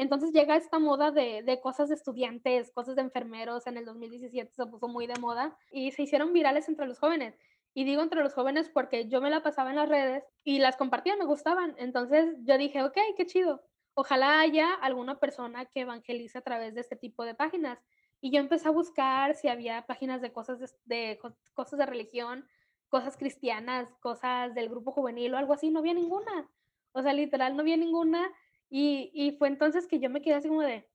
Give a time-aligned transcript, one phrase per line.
[0.00, 4.50] Entonces llega esta moda de, de, cosas de estudiantes, cosas de enfermeros, en el 2017
[4.50, 7.36] se puso muy de moda y se hicieron virales entre los jóvenes.
[7.74, 10.78] Y digo entre los jóvenes porque yo me la pasaba en las redes y las
[10.78, 11.74] compartía, me gustaban.
[11.76, 13.62] Entonces yo dije, ok, qué chido.
[13.92, 17.78] Ojalá haya alguna persona que evangelice a través de este tipo de páginas.
[18.22, 21.20] Y yo empecé a buscar si había páginas de cosas de, de
[21.52, 22.48] cosas de religión,
[22.88, 25.68] cosas cristianas, cosas del grupo juvenil o algo así.
[25.68, 26.48] No había ninguna.
[26.92, 28.32] O sea, literal, no había ninguna.
[28.70, 30.88] Y, y fue entonces que yo me quedé así como de,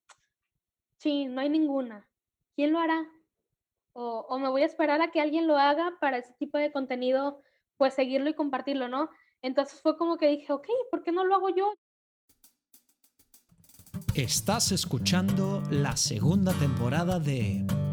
[0.97, 2.07] sí, no hay ninguna.
[2.55, 3.05] ¿Quién lo hará?
[3.97, 7.41] o, me voy a esperar a que alguien lo haga para ese tipo de contenido,
[7.77, 9.09] pues seguirlo y compartirlo, ¿no?
[9.41, 11.73] Entonces fue como que dije, ok, ¿por qué no lo hago yo?
[14.13, 17.65] Estás escuchando la segunda temporada de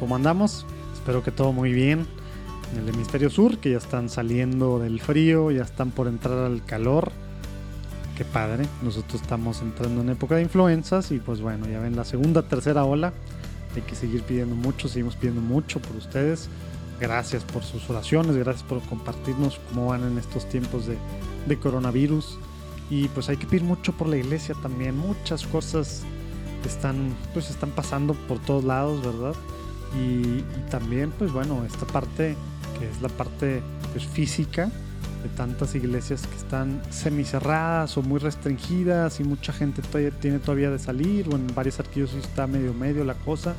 [0.00, 0.64] ¿cómo andamos?
[0.94, 2.06] Espero que todo muy bien
[2.72, 6.64] en el hemisferio sur, que ya están saliendo del frío, ya están por entrar al
[6.64, 7.12] calor.
[8.16, 12.04] Qué padre, nosotros estamos entrando en época de influencias y pues bueno, ya ven la
[12.04, 13.12] segunda, tercera ola.
[13.76, 16.48] Hay que seguir pidiendo mucho, seguimos pidiendo mucho por ustedes.
[16.98, 20.96] Gracias por sus oraciones, gracias por compartirnos cómo van en estos tiempos de,
[21.46, 22.38] de coronavirus.
[22.88, 24.96] Y pues hay que pedir mucho por la iglesia también.
[24.96, 26.02] Muchas cosas
[26.64, 29.34] están, pues están pasando por todos lados, ¿verdad?
[29.94, 32.36] Y, y, también, pues bueno, esta parte
[32.78, 34.70] que es la parte pues, física
[35.22, 40.70] de tantas iglesias que están semicerradas o muy restringidas y mucha gente todavía tiene todavía
[40.70, 43.54] de salir o en varias arquidiócesis está medio medio la cosa.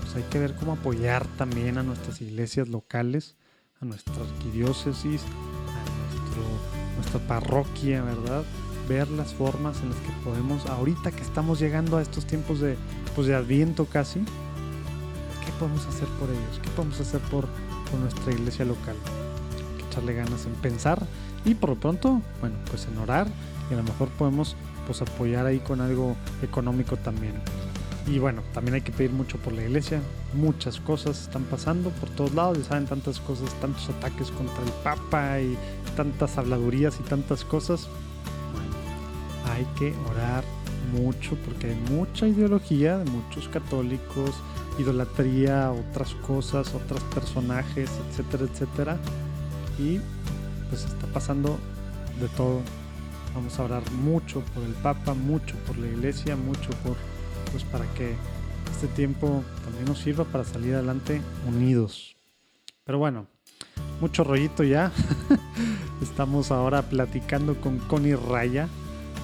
[0.00, 3.36] Pues hay que ver cómo apoyar también a nuestras iglesias locales,
[3.80, 8.44] a nuestra arquidiócesis, a nuestra parroquia, ¿verdad?
[8.88, 12.76] Ver las formas en las que podemos, ahorita que estamos llegando a estos tiempos de,
[13.14, 14.24] pues de adviento casi,
[15.48, 16.60] ¿qué podemos hacer por ellos?
[16.62, 17.46] ¿Qué podemos hacer por
[17.90, 18.96] con nuestra iglesia local.
[19.56, 21.06] Hay que echarle ganas en pensar
[21.46, 23.26] y por lo pronto, bueno, pues en orar
[23.70, 24.56] y a lo mejor podemos
[24.86, 27.34] pues apoyar ahí con algo económico también.
[28.06, 30.02] Y bueno, también hay que pedir mucho por la iglesia.
[30.34, 32.58] Muchas cosas están pasando por todos lados.
[32.58, 35.56] Ya saben, tantas cosas, tantos ataques contra el Papa y
[35.96, 37.88] tantas habladurías y tantas cosas.
[38.52, 40.44] Bueno, hay que orar
[40.92, 44.34] mucho porque hay mucha ideología de muchos católicos,
[44.78, 48.98] idolatría, otras cosas, otros personajes, etcétera, etcétera.
[49.78, 50.00] Y
[50.68, 51.58] pues está pasando
[52.20, 52.60] de todo.
[53.34, 56.96] Vamos a orar mucho por el Papa, mucho por la Iglesia, mucho por
[57.52, 58.14] pues para que
[58.72, 62.16] este tiempo también nos sirva para salir adelante unidos.
[62.84, 63.26] Pero bueno,
[64.00, 64.92] mucho rollito ya.
[66.02, 68.68] Estamos ahora platicando con Connie Raya.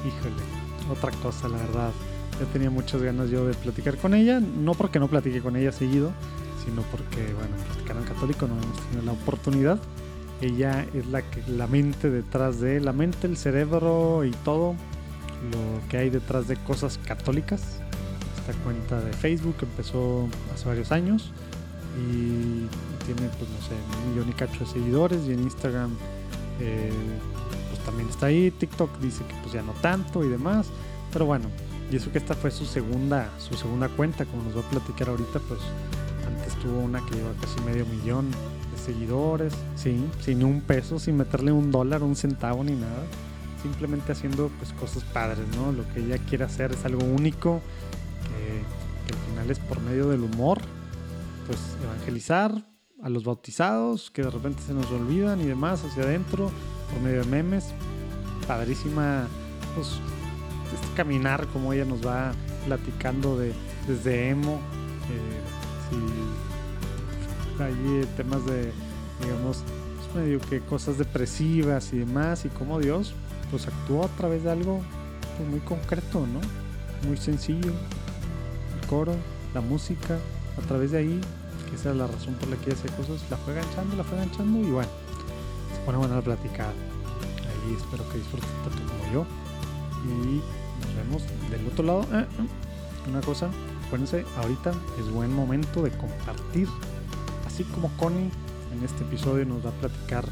[0.06, 0.42] Híjole,
[0.90, 1.92] otra cosa, la verdad.
[2.40, 5.70] Ya tenía muchas ganas yo de platicar con ella, no porque no platique con ella
[5.70, 6.12] seguido,
[6.64, 9.78] sino porque, bueno, platicar en católico no hemos tenido la oportunidad.
[10.40, 14.74] Ella es la, que, la mente detrás de, la mente, el cerebro y todo
[15.52, 17.80] lo que hay detrás de cosas católicas.
[18.38, 21.30] Esta cuenta de Facebook empezó hace varios años
[21.96, 22.66] y
[23.04, 25.92] tiene, pues no sé, un millón y cacho de seguidores y en Instagram
[26.60, 26.90] eh,
[27.70, 28.50] pues también está ahí.
[28.50, 30.66] TikTok dice que pues ya no tanto y demás.
[31.12, 31.46] Pero bueno,
[31.90, 35.08] y eso que esta fue su segunda, su segunda cuenta, como nos va a platicar
[35.08, 35.60] ahorita, pues
[36.26, 41.16] antes tuvo una que lleva casi medio millón de seguidores, sí, sin un peso, sin
[41.16, 43.04] meterle un dólar, un centavo ni nada.
[43.62, 45.72] Simplemente haciendo pues cosas padres, ¿no?
[45.72, 47.60] Lo que ella quiere hacer es algo único,
[48.22, 50.60] que, que al final es por medio del humor,
[51.46, 52.52] pues evangelizar
[53.02, 56.50] a los bautizados, que de repente se nos olvidan y demás hacia adentro,
[56.90, 57.66] por medio de memes.
[58.46, 59.26] Padrísima,
[59.74, 59.98] pues
[60.74, 62.32] este caminar como ella nos va
[62.66, 63.52] platicando de
[63.86, 64.60] desde emo,
[65.10, 65.40] eh,
[65.90, 68.72] si hay temas de,
[69.20, 69.62] digamos,
[70.12, 73.14] pues, medio que cosas depresivas y demás, y cómo Dios
[73.50, 74.80] pues actuó a través de algo
[75.36, 76.40] pues, muy concreto, ¿no?
[77.06, 79.14] Muy sencillo, el coro,
[79.52, 80.18] la música,
[80.58, 81.20] a través de ahí,
[81.68, 84.18] que esa es la razón por la que hace cosas, la fue ganchando, la fue
[84.18, 84.90] ganchando y bueno,
[85.74, 86.72] se pone buena la platicada.
[86.72, 89.26] Ahí espero que disfruten tanto como yo.
[90.96, 92.02] Vemos del otro lado.
[92.12, 93.50] Eh, eh, una cosa,
[93.86, 96.68] acuérdense, ahorita es buen momento de compartir.
[97.46, 98.30] Así como Connie
[98.72, 100.24] en este episodio nos va a platicar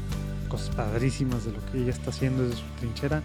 [0.49, 3.23] cosas padrísimas de lo que ella está haciendo desde su trinchera.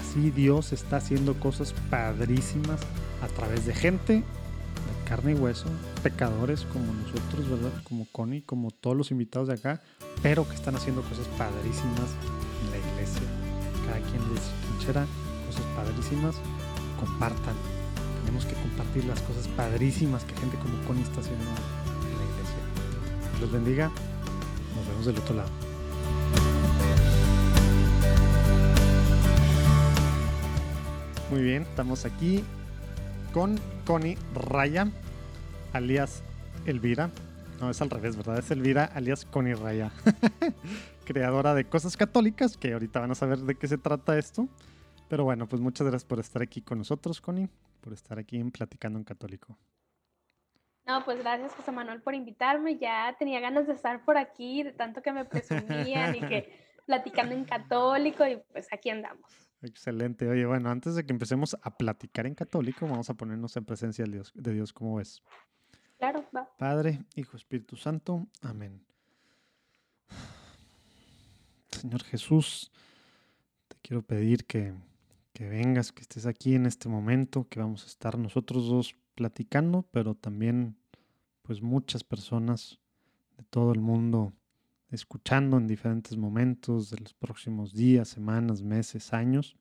[0.00, 2.80] Así Dios está haciendo cosas padrísimas
[3.22, 5.66] a través de gente de carne y hueso,
[6.02, 7.72] pecadores como nosotros, ¿verdad?
[7.84, 9.82] Como Connie, como todos los invitados de acá,
[10.22, 12.10] pero que están haciendo cosas padrísimas
[12.62, 13.22] en la iglesia.
[13.86, 15.06] Cada quien les trinchera
[15.46, 16.36] cosas padrísimas,
[16.98, 17.54] compartan.
[18.24, 23.30] Tenemos que compartir las cosas padrísimas que gente como Connie está haciendo en la iglesia.
[23.30, 23.90] Dios los bendiga.
[24.76, 25.48] Nos vemos del otro lado.
[31.30, 32.42] Muy bien, estamos aquí
[33.34, 34.88] con Connie Raya,
[35.72, 36.22] alias
[36.64, 37.10] Elvira.
[37.60, 38.38] No, es al revés, ¿verdad?
[38.38, 39.90] Es Elvira, alias Connie Raya.
[41.04, 44.48] Creadora de Cosas Católicas, que ahorita van a saber de qué se trata esto.
[45.08, 47.48] Pero bueno, pues muchas gracias por estar aquí con nosotros, Connie,
[47.80, 49.56] por estar aquí en Platicando en Católico.
[50.86, 52.78] No, pues gracias José Manuel por invitarme.
[52.78, 57.34] Ya tenía ganas de estar por aquí, de tanto que me presumían y que platicando
[57.34, 59.30] en católico y pues aquí andamos.
[59.60, 60.28] Excelente.
[60.28, 64.04] Oye, bueno, antes de que empecemos a platicar en católico, vamos a ponernos en presencia
[64.04, 65.22] de Dios, de Dios ¿cómo ves?
[65.98, 66.48] Claro, va.
[66.58, 68.26] Padre, Hijo, Espíritu Santo.
[68.40, 68.84] Amén.
[71.70, 72.72] Señor Jesús,
[73.68, 74.74] te quiero pedir que,
[75.38, 79.86] que vengas, que estés aquí en este momento, que vamos a estar nosotros dos platicando,
[79.92, 80.76] pero también
[81.42, 82.80] pues muchas personas
[83.36, 84.32] de todo el mundo
[84.90, 89.56] escuchando en diferentes momentos de los próximos días, semanas, meses, años.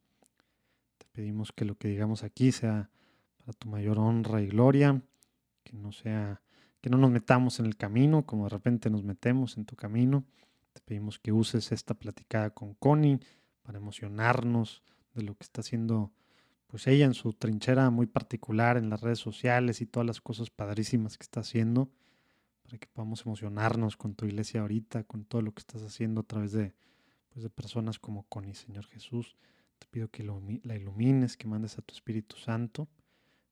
[0.98, 2.90] Te pedimos que lo que digamos aquí sea
[3.38, 5.00] para tu mayor honra y gloria,
[5.64, 6.42] que no sea
[6.82, 10.26] que no nos metamos en el camino como de repente nos metemos en tu camino.
[10.74, 13.20] Te pedimos que uses esta platicada con Connie
[13.62, 14.82] para emocionarnos
[15.18, 16.14] de lo que está haciendo
[16.68, 20.50] pues ella en su trinchera muy particular en las redes sociales y todas las cosas
[20.50, 21.90] padrísimas que está haciendo,
[22.64, 26.24] para que podamos emocionarnos con tu iglesia ahorita, con todo lo que estás haciendo a
[26.24, 26.74] través de,
[27.30, 29.38] pues, de personas como Connie, Señor Jesús.
[29.80, 32.90] Te pido que la ilumines, que mandes a tu Espíritu Santo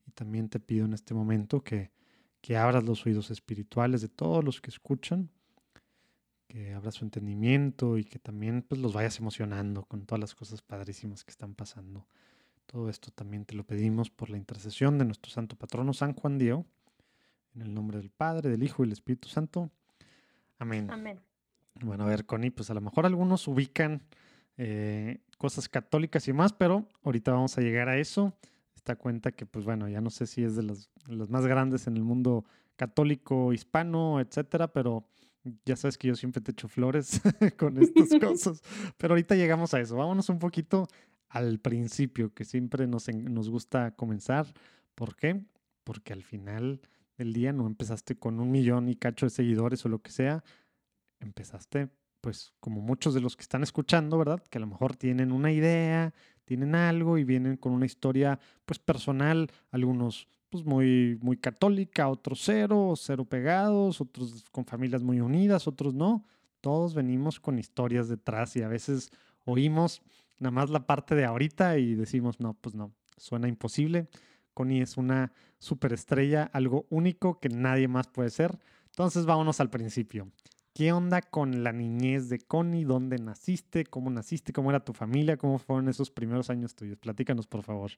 [0.05, 1.91] y también te pido en este momento que,
[2.41, 5.29] que abras los oídos espirituales de todos los que escuchan,
[6.47, 10.61] que abras su entendimiento y que también pues, los vayas emocionando con todas las cosas
[10.61, 12.05] padrísimas que están pasando.
[12.65, 16.37] Todo esto también te lo pedimos por la intercesión de nuestro santo patrono San Juan
[16.37, 16.65] Diego,
[17.55, 19.71] en el nombre del Padre, del Hijo y del Espíritu Santo.
[20.59, 20.89] Amén.
[20.89, 21.19] Amén.
[21.81, 24.01] Bueno, a ver, Connie, pues a lo mejor algunos ubican
[24.57, 28.33] eh, cosas católicas y más, pero ahorita vamos a llegar a eso.
[28.75, 31.45] Esta cuenta que, pues bueno, ya no sé si es de las, de las más
[31.45, 32.45] grandes en el mundo
[32.75, 35.05] católico, hispano, etcétera, pero
[35.65, 37.21] ya sabes que yo siempre te echo flores
[37.57, 38.61] con estas cosas.
[38.97, 39.95] Pero ahorita llegamos a eso.
[39.95, 40.87] Vámonos un poquito
[41.29, 44.47] al principio, que siempre nos, nos gusta comenzar.
[44.95, 45.43] ¿Por qué?
[45.83, 46.81] Porque al final
[47.17, 50.43] del día no empezaste con un millón y cacho de seguidores o lo que sea.
[51.19, 51.89] Empezaste,
[52.21, 54.43] pues, como muchos de los que están escuchando, ¿verdad?
[54.49, 56.13] Que a lo mejor tienen una idea,
[56.45, 59.51] tienen algo y vienen con una historia, pues, personal.
[59.71, 65.93] Algunos, pues, muy, muy católica, otros cero, cero pegados, otros con familias muy unidas, otros
[65.93, 66.25] no.
[66.61, 69.11] Todos venimos con historias detrás y a veces
[69.45, 70.01] oímos
[70.39, 74.07] nada más la parte de ahorita y decimos, no, pues no, suena imposible.
[74.53, 78.57] Connie es una superestrella, algo único que nadie más puede ser.
[78.85, 80.31] Entonces vámonos al principio.
[80.73, 82.83] ¿Qué onda con la niñez de Connie?
[82.83, 83.85] ¿Dónde naciste?
[83.85, 84.51] ¿Cómo naciste?
[84.51, 85.37] ¿Cómo era tu familia?
[85.37, 86.97] ¿Cómo fueron esos primeros años tuyos?
[86.97, 87.91] Platícanos, por favor.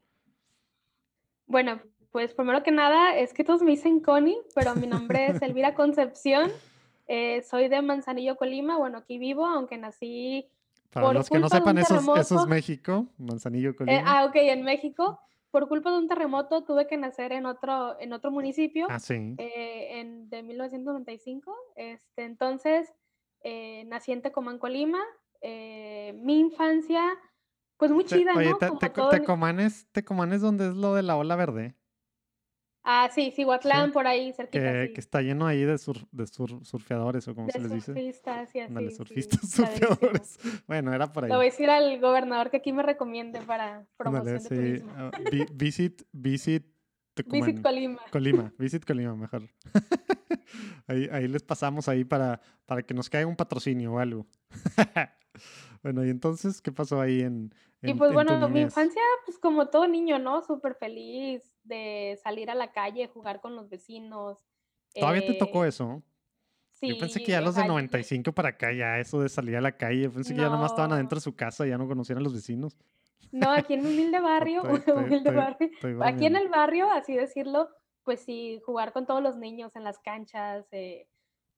[1.47, 5.41] Bueno, pues primero que nada es que todos me dicen Connie, pero mi nombre es
[5.41, 6.51] Elvira Concepción.
[7.07, 8.77] Eh, soy de Manzanillo, Colima.
[8.77, 10.49] Bueno, aquí vivo, aunque nací
[10.91, 14.03] para los que no sepan, eso, eso, es México, Manzanillo, eh, Colima.
[14.05, 15.19] ah, ok, en México.
[15.51, 19.35] Por culpa de un terremoto tuve que nacer en otro, en otro municipio ah, sí.
[19.37, 21.55] eh, en, de 1995.
[21.75, 22.93] Este, entonces,
[23.43, 24.99] eh, nací en Tecomán, Colima.
[25.41, 27.01] Eh, mi infancia,
[27.77, 28.57] pues muy chida, Oye, ¿no?
[28.57, 31.75] te, Como te, todo- Tecomán es, Tecomán es donde es lo de la ola verde,
[32.89, 33.91] Ah, sí, Cihuatlán, Sí.
[33.91, 34.93] por ahí, cerquita, que, sí.
[34.93, 37.85] que está lleno ahí de, sur, de sur- surfeadores o como de se les dice.
[37.93, 38.67] surfistas y así.
[38.69, 39.87] Ándale, sí, surfistas, padrísimo.
[39.89, 40.39] surfeadores.
[40.67, 41.29] Bueno, era por ahí.
[41.29, 44.83] Le voy a decir al gobernador que aquí me recomiende para promoción Ándale, de sí.
[44.83, 45.11] turismo.
[45.31, 46.65] vi- visit, visit
[47.13, 47.41] Tecomán.
[47.47, 47.99] Visit Colima.
[48.09, 49.43] Colima, Visit Colima, mejor.
[50.87, 54.27] ahí, ahí les pasamos ahí para, para que nos caiga un patrocinio o algo.
[55.83, 59.01] Bueno, y entonces, ¿qué pasó ahí en, Y en- pues en tu bueno, mi infancia,
[59.25, 60.41] pues como todo niño, ¿no?
[60.43, 64.39] Súper feliz de salir a la calle, jugar con los vecinos.
[64.93, 66.01] ¿Todavía te tocó eh, eso?
[66.73, 69.55] Sí, Yo pensé que ya los de sea, 95 para acá, ya eso de salir
[69.57, 72.19] a la calle, pensé que ya nomás estaban adentro de su casa, ya no conocían
[72.19, 72.77] a los vecinos.
[73.31, 76.91] No, aquí en mi humilde barrio, Estoy- estoy- humilde estoy- barrio, aquí en el barrio,
[76.91, 77.69] así decirlo,
[78.03, 81.07] pues sí, jugar con todos los niños en las canchas, eh,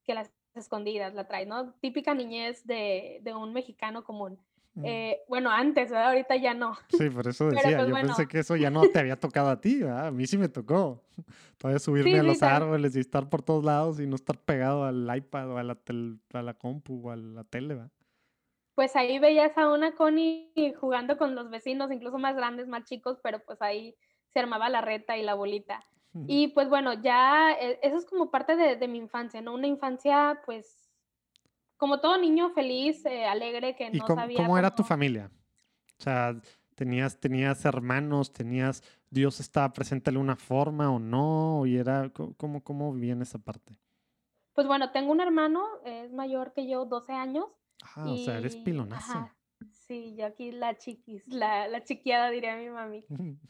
[0.04, 1.72] que las escondidas la traen, ¿no?
[1.74, 4.38] Típica niñez de, de un mexicano común.
[4.82, 6.08] Eh, bueno, antes, ¿verdad?
[6.08, 6.74] Ahorita ya no.
[6.88, 8.08] Sí, por eso decía, pues, yo bueno.
[8.08, 10.06] pensé que eso ya no te había tocado a ti, ¿verdad?
[10.06, 11.02] A mí sí me tocó.
[11.58, 14.84] Todavía subirme Sí, a los árboles y estar por todos lados y no estar pegado
[14.84, 17.90] al iPad o a la, tel- a la compu o a la tele, ¿verdad?
[18.74, 23.18] Pues ahí veías a una Connie jugando con los vecinos, incluso más grandes, más chicos,
[23.22, 23.94] pero pues ahí
[24.30, 25.84] se armaba la reta y la bolita.
[26.26, 29.54] Y pues bueno, ya eh, eso es como parte de, de mi infancia, ¿no?
[29.54, 30.90] Una infancia, pues,
[31.76, 34.88] como todo niño feliz, eh, alegre, que ¿Y no cómo, sabía cómo era tu cómo-
[34.88, 35.30] familia?
[35.98, 36.34] O sea,
[36.74, 41.64] ¿tenías, tenías hermanos, tenías, Dios estaba presente de alguna forma o no?
[41.66, 43.78] ¿Y era, cómo, cómo vivían esa parte?
[44.52, 47.46] Pues bueno, tengo un hermano, es mayor que yo, 12 años.
[47.94, 49.12] Ah, o sea, eres y- pilonazo.
[49.12, 49.36] ajá,
[49.70, 53.04] sí, yo aquí la chiquis, la, la chiquiada, diría mi mami.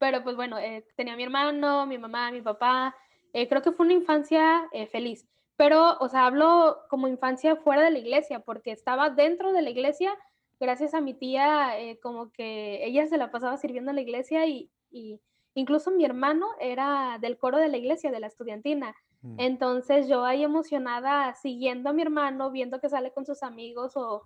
[0.00, 2.96] Pero pues bueno, eh, tenía a mi hermano, mi mamá, mi papá.
[3.34, 5.28] eh, creo que fue una infancia eh, feliz.
[5.56, 9.68] Pero, o sea, hablo como infancia fuera de la iglesia, porque estaba dentro de la
[9.70, 10.10] iglesia,
[10.58, 14.46] gracias a mi tía, eh, como que ella se la pasaba sirviendo en la iglesia
[14.46, 15.20] y, y
[15.54, 18.96] incluso mi hermano era del coro de la iglesia, de la estudiantina.
[19.22, 19.34] Mm.
[19.38, 24.22] Entonces yo ahí emocionada siguiendo a mi hermano, viendo que sale con sus amigos o,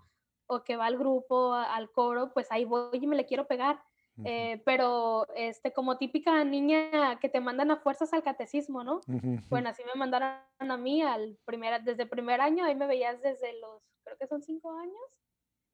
[0.46, 3.82] o que va al grupo, al coro, pues ahí voy y me le quiero pegar.
[4.16, 9.06] Ujú, Eh, pero este, como típica niña que te mandan a fuerzas al catecismo, ¿no?
[9.08, 13.20] ujú, Bueno, así me mandaron a mí al primer, desde primer año, ahí me veías
[13.22, 15.18] desde los, creo que son cinco años,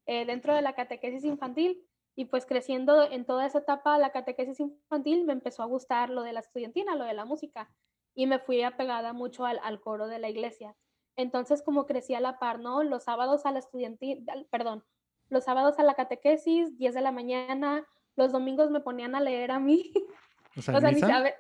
[0.07, 1.87] eh, dentro de la catequesis infantil.
[2.17, 6.23] Y pues creciendo en toda esa etapa, la catequesis infantil, me empezó a gustar lo
[6.23, 7.71] de la estudiantina, lo de la música.
[8.15, 10.77] Y me fui apegada mucho al, al coro de la iglesia.
[11.17, 12.83] Entonces, como crecí a la par, ¿no?
[12.83, 14.85] Los sábados a la estudiantina, perdón,
[15.29, 17.87] los sábados a la catequesis, 10 de la mañana,
[18.21, 19.93] los domingos me ponían a leer a mí.
[20.57, 21.07] O sea, O ¿en sea, ni misa?
[21.09, 21.35] sabe,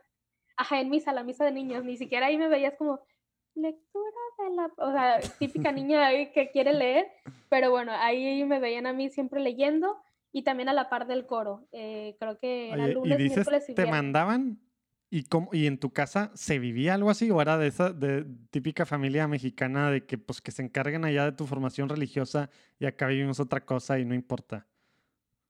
[0.56, 3.00] ajá, en misa, la misa de niños, ni siquiera ahí me veías como
[3.56, 7.08] lectura de la, o sea, típica niña que quiere leer,
[7.48, 9.96] pero bueno, ahí me veían a mí siempre leyendo
[10.32, 11.66] y también a la par del coro.
[11.72, 14.60] eh, creo que era Oye, lunes, y dices, miércoles y ¿te mandaban?
[15.10, 17.32] ¿Y, cómo, ¿Y en tu casa se vivía algo así?
[17.32, 21.24] ¿O era de esa de típica familia mexicana de que pues que se encarguen allá
[21.24, 24.68] de tu formación religiosa y acá vivimos otra cosa y no importa?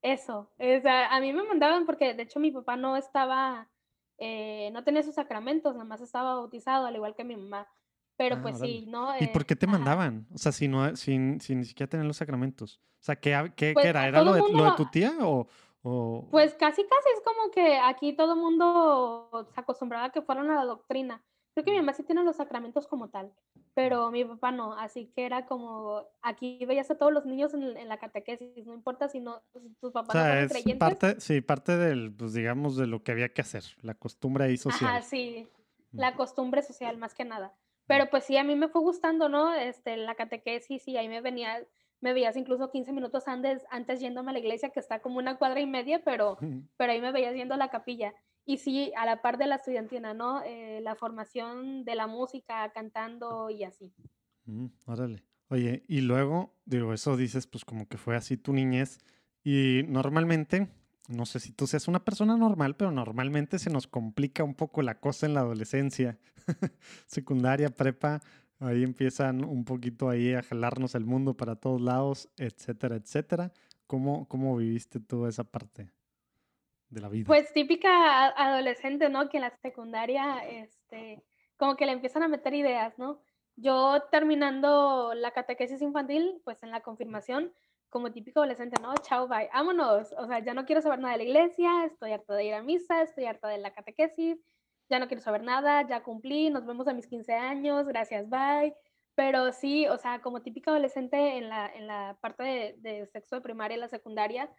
[0.03, 3.69] Eso, o sea, a mí me mandaban porque de hecho mi papá no estaba,
[4.19, 7.69] eh, no tenía sus sacramentos, nada más estaba bautizado, al igual que mi mamá.
[8.17, 9.15] Pero Ah, pues sí, ¿no?
[9.19, 9.73] ¿Y por Eh, qué te ajá.
[9.73, 10.27] mandaban?
[10.35, 12.81] O sea, si no, sin, sin ni siquiera tener los sacramentos.
[13.01, 14.01] O sea, ¿qué, qué, Pues, qué era?
[14.03, 15.49] a ¿Era lo de, mundo lo de tu tía o...?
[15.83, 20.23] o- Pues casi, casi es como que aquí todo el mundo se acostumbraba a que
[20.23, 21.25] fueran a la doctrina.
[21.55, 23.33] Creo que mi mamá sí tiene los sacramentos como tal,
[23.75, 24.75] pero mi papá no.
[24.75, 28.75] Así que era como, aquí veías a todos los niños en, en la catequesis, no
[28.75, 30.79] importa si no, si tus O papás no sea, fueron es creyentes.
[30.79, 34.57] parte, sí, parte del, pues digamos, de lo que había que hacer, la costumbre ahí
[34.57, 34.91] social.
[34.91, 35.49] Ajá, sí,
[35.93, 35.99] Mm.
[36.01, 37.53] la costumbre social más que nada.
[37.89, 39.53] Pero pues sí, a mí me fue gustando, ¿no?
[39.53, 41.67] Este, la catequesis y ahí me venía,
[42.01, 45.37] me veías incluso 15 minutos antes, antes yéndome a la iglesia, que está como una
[45.37, 46.39] cuadra y media, pero
[46.77, 48.15] pero ahí me veías yendo a la capilla.
[48.45, 50.43] Y sí, a la par de la estudiantina, ¿no?
[50.45, 53.93] Eh, la formación de la música, cantando y así.
[54.47, 55.25] Mm, órale.
[55.49, 58.99] Oye, y luego, digo, eso dices, pues como que fue así tu niñez.
[59.43, 60.69] Y normalmente,
[61.09, 64.83] no sé si tú seas una persona normal, pero normalmente se nos complica un poco
[64.83, 66.19] la cosa en la adolescencia.
[67.07, 68.21] Secundaria, prepa,
[68.59, 73.53] ahí empiezan un poquito ahí a jalarnos el mundo para todos lados, etcétera, etcétera.
[73.87, 75.91] ¿Cómo, cómo viviste tú esa parte
[76.91, 77.27] de la vida?
[77.27, 79.29] Pues típica adolescente, ¿no?
[79.29, 81.23] Que en la secundaria, este,
[81.57, 83.21] como que le empiezan a meter ideas, ¿no?
[83.57, 87.53] Yo terminando la catequesis infantil, pues en la confirmación,
[87.91, 88.95] como típico adolescente, ¿no?
[89.03, 90.13] Chao, bye, vámonos.
[90.17, 92.63] O sea, ya no quiero saber nada de la iglesia, estoy harta de ir a
[92.63, 94.39] misa, estoy harta de la catequesis,
[94.89, 98.75] ya no quiero saber nada, ya cumplí, nos vemos a mis 15 años, gracias, bye.
[99.15, 103.37] Pero sí, o sea, como típico adolescente en la, en la parte de, de sexto
[103.37, 104.51] de primaria y la secundaria,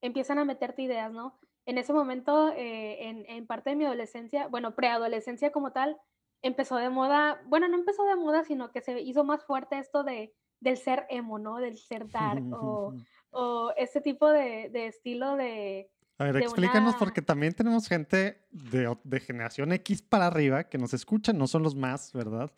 [0.00, 1.38] empiezan a meterte ideas, ¿no?
[1.66, 5.96] En ese momento, eh, en, en parte de mi adolescencia, bueno, preadolescencia como tal,
[6.42, 10.04] empezó de moda, bueno, no empezó de moda, sino que se hizo más fuerte esto
[10.04, 11.56] de, del ser emo, ¿no?
[11.56, 12.94] Del ser dark o,
[13.30, 15.90] o ese tipo de, de estilo de...
[16.18, 20.78] A ver, explícanos, una- porque también tenemos gente de, de generación X para arriba que
[20.78, 22.52] nos escuchan, no son los más, ¿verdad?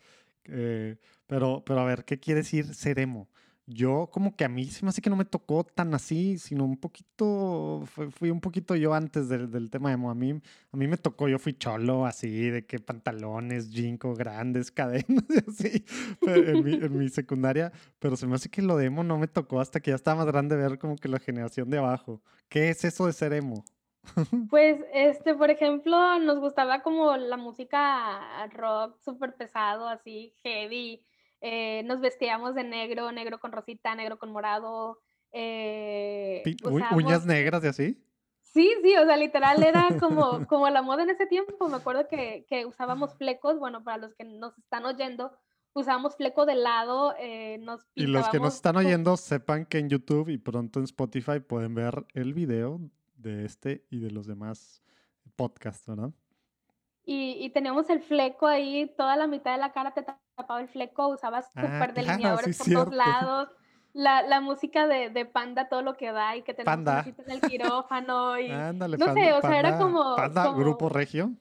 [0.45, 3.27] Eh, pero, pero a ver, ¿qué quiere decir ser emo?
[3.69, 6.63] Yo como que a mí se me hace que no me tocó tan así, sino
[6.63, 10.09] un poquito, fui un poquito yo antes del, del tema emo.
[10.09, 10.31] A mí,
[10.71, 15.83] a mí me tocó, yo fui cholo así, de que pantalones, jinko, grandes, cadenas así,
[16.21, 19.27] en, mi, en mi secundaria, pero se me hace que lo de emo no me
[19.27, 22.21] tocó hasta que ya estaba más grande ver como que la generación de abajo.
[22.47, 23.65] ¿Qué es eso de ser emo?
[24.49, 31.03] Pues, este, por ejemplo, nos gustaba como la música rock súper pesado, así, heavy.
[31.41, 34.99] Eh, nos vestíamos de negro, negro con rosita, negro con morado.
[35.31, 38.03] eh, usábamos- uñas negras y así.
[38.41, 41.67] Sí, sí, o sea, literal era como, como la moda en ese tiempo.
[41.67, 45.31] Me acuerdo que, que usábamos flecos, bueno, para los que nos están oyendo,
[45.73, 49.89] usábamos fleco de lado, eh, nos Y los que nos están oyendo sepan que en
[49.89, 52.79] YouTube y pronto en Spotify pueden ver el video
[53.15, 54.81] de este y de los demás
[55.35, 56.11] podcasts, ¿verdad?
[57.03, 60.03] Y, y teníamos el fleco ahí, toda la mitad de la cara te
[60.37, 63.49] tapaba el fleco, usabas Ah, súper claro, delineadores sí, por todos lados.
[63.93, 67.03] La, la música de, de Panda, todo lo que da, y que tenemos Panda.
[67.07, 68.39] en el quirófano.
[68.39, 71.31] Y, Ándale, no sé, Panda- o sea, era como- Panda, como- Grupo Regio.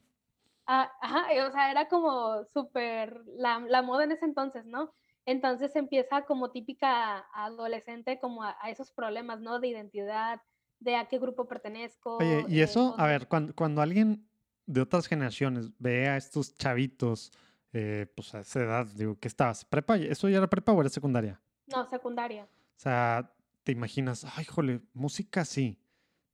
[0.67, 4.91] Ah, ajá, eh, o sea, era como súper la, la moda en ese entonces, ¿no?
[5.27, 9.61] Entonces empieza como típica adolescente, como a, a esos problemas, ¿no?
[9.61, 10.41] De identidad,
[10.81, 12.17] de a qué grupo pertenezco.
[12.17, 14.27] Oye, y eh, eso, a ver, cuando, cuando alguien
[14.67, 17.33] de otras generaciones ve a estos chavitos,
[17.79, 19.65] eh, pues a esa edad, digo, ¿qué estabas?
[19.67, 19.97] ¿Prepa?
[19.99, 21.39] ¿Eso ya era prepa o era secundaria?
[21.67, 22.45] No, secundaria.
[22.45, 23.31] O sea,
[23.65, 25.79] te imaginas, ay, jole, música así,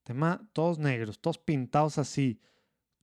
[0.04, 2.40] tema, todos negros, todos pintados así.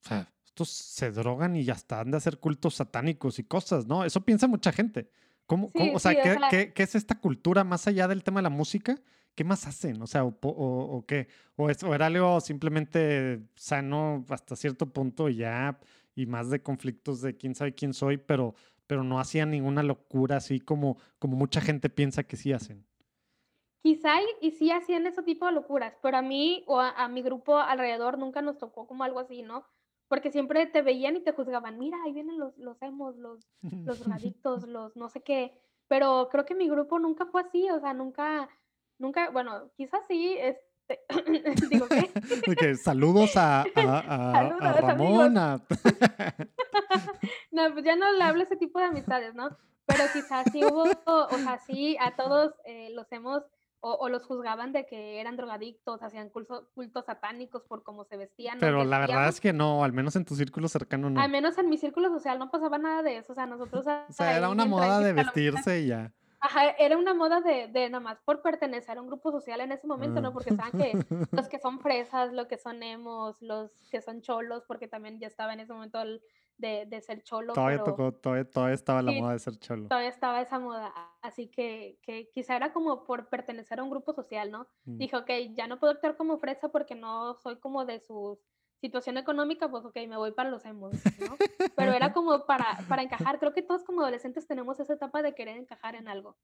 [0.03, 3.87] O sea, estos se drogan y ya están han de hacer cultos satánicos y cosas,
[3.87, 4.05] ¿no?
[4.05, 5.09] Eso piensa mucha gente.
[5.45, 8.23] ¿Cómo, Sí, cómo- o sea, sí, ¿qué, qué- qué es esta cultura más allá del
[8.23, 8.95] tema de la música?
[9.35, 10.01] ¿Qué más hacen?
[10.01, 11.27] O sea, o, o- o qué?
[11.55, 15.79] O, es- o era algo simplemente sano hasta cierto punto y ya,
[16.19, 18.53] y más de conflictos de quién sabe quién soy, pero,
[18.87, 22.85] pero no hacían ninguna locura así como, como mucha gente piensa que sí hacen.
[23.81, 27.07] Quizá y, y sí hacían ese tipo de locuras, pero a mí o a, a
[27.07, 29.63] mi grupo alrededor nunca nos tocó como algo así, ¿no?
[30.09, 33.99] Porque siempre te veían y te juzgaban, mira, ahí vienen los, los emos, los, los
[33.99, 35.53] drogadictos, los no sé qué.
[35.87, 38.49] Pero creo que mi grupo nunca fue así, o sea, nunca,
[38.97, 40.68] nunca, bueno, quizás sí, este,
[41.69, 42.09] digo, ¿qué?
[42.47, 45.33] De que saludos a, a- a- a Saludos, Ramón,
[47.51, 49.49] No, pues ya no le hablo ese tipo de amistades, ¿no?
[49.85, 53.43] Pero quizás sí hubo, o sea, sí, a todos eh, los hemos,
[53.81, 58.17] o, o los juzgaban de que eran drogadictos, hacían culto- cultos satánicos por cómo se
[58.17, 58.59] vestían.
[58.59, 61.19] pero la verdad es que no, al menos en tu círculo cercano no.
[61.19, 63.85] Al menos en mi círculo social no pasaba nada de eso, o sea, nosotros...
[63.87, 66.11] O sea, era una moda de vestirse y ya.
[66.41, 69.71] Ajá, era una moda de, de nada más por pertenecer a un grupo social en
[69.73, 70.21] ese momento.
[70.21, 70.33] ¿no?
[70.33, 74.63] Porque saben que los que son fresas, los que son emos, los que son cholos,
[74.67, 76.21] porque también ya estaba en ese momento el
[76.57, 79.21] de, de ser cholo, Todavía pero tocó, todavía, todavía estaba la Sí.
[79.21, 79.87] moda de ser cholo.
[79.87, 80.93] todavía estaba esa moda.
[81.21, 84.67] Así que, que quizá era como por pertenecer a un grupo social, ¿no?
[84.85, 84.97] Mm.
[84.97, 88.39] Dije, ok, ya no puedo actuar como fresa porque no soy como de su
[88.81, 91.37] situación económica, pues ok, me voy para los emos, ¿no?
[91.75, 93.39] Pero era como para, para encajar.
[93.39, 96.37] Creo que todos como adolescentes tenemos esa etapa de querer encajar en algo.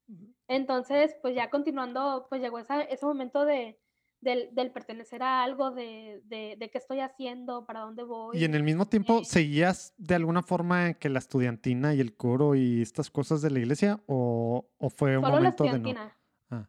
[0.48, 3.78] Entonces, pues ya continuando, pues llegó esa, ese momento de,
[4.20, 8.36] del, del pertenecer a algo, de, de, de qué estoy haciendo, para dónde voy.
[8.38, 12.16] Y en el mismo tiempo, Eh, ¿seguías de alguna forma que la estudiantina y el
[12.16, 14.02] coro y estas cosas de la iglesia?
[14.06, 15.76] ¿O, o fue un Solo la momento de no?
[15.76, 16.16] estudiantina.
[16.50, 16.68] Ah.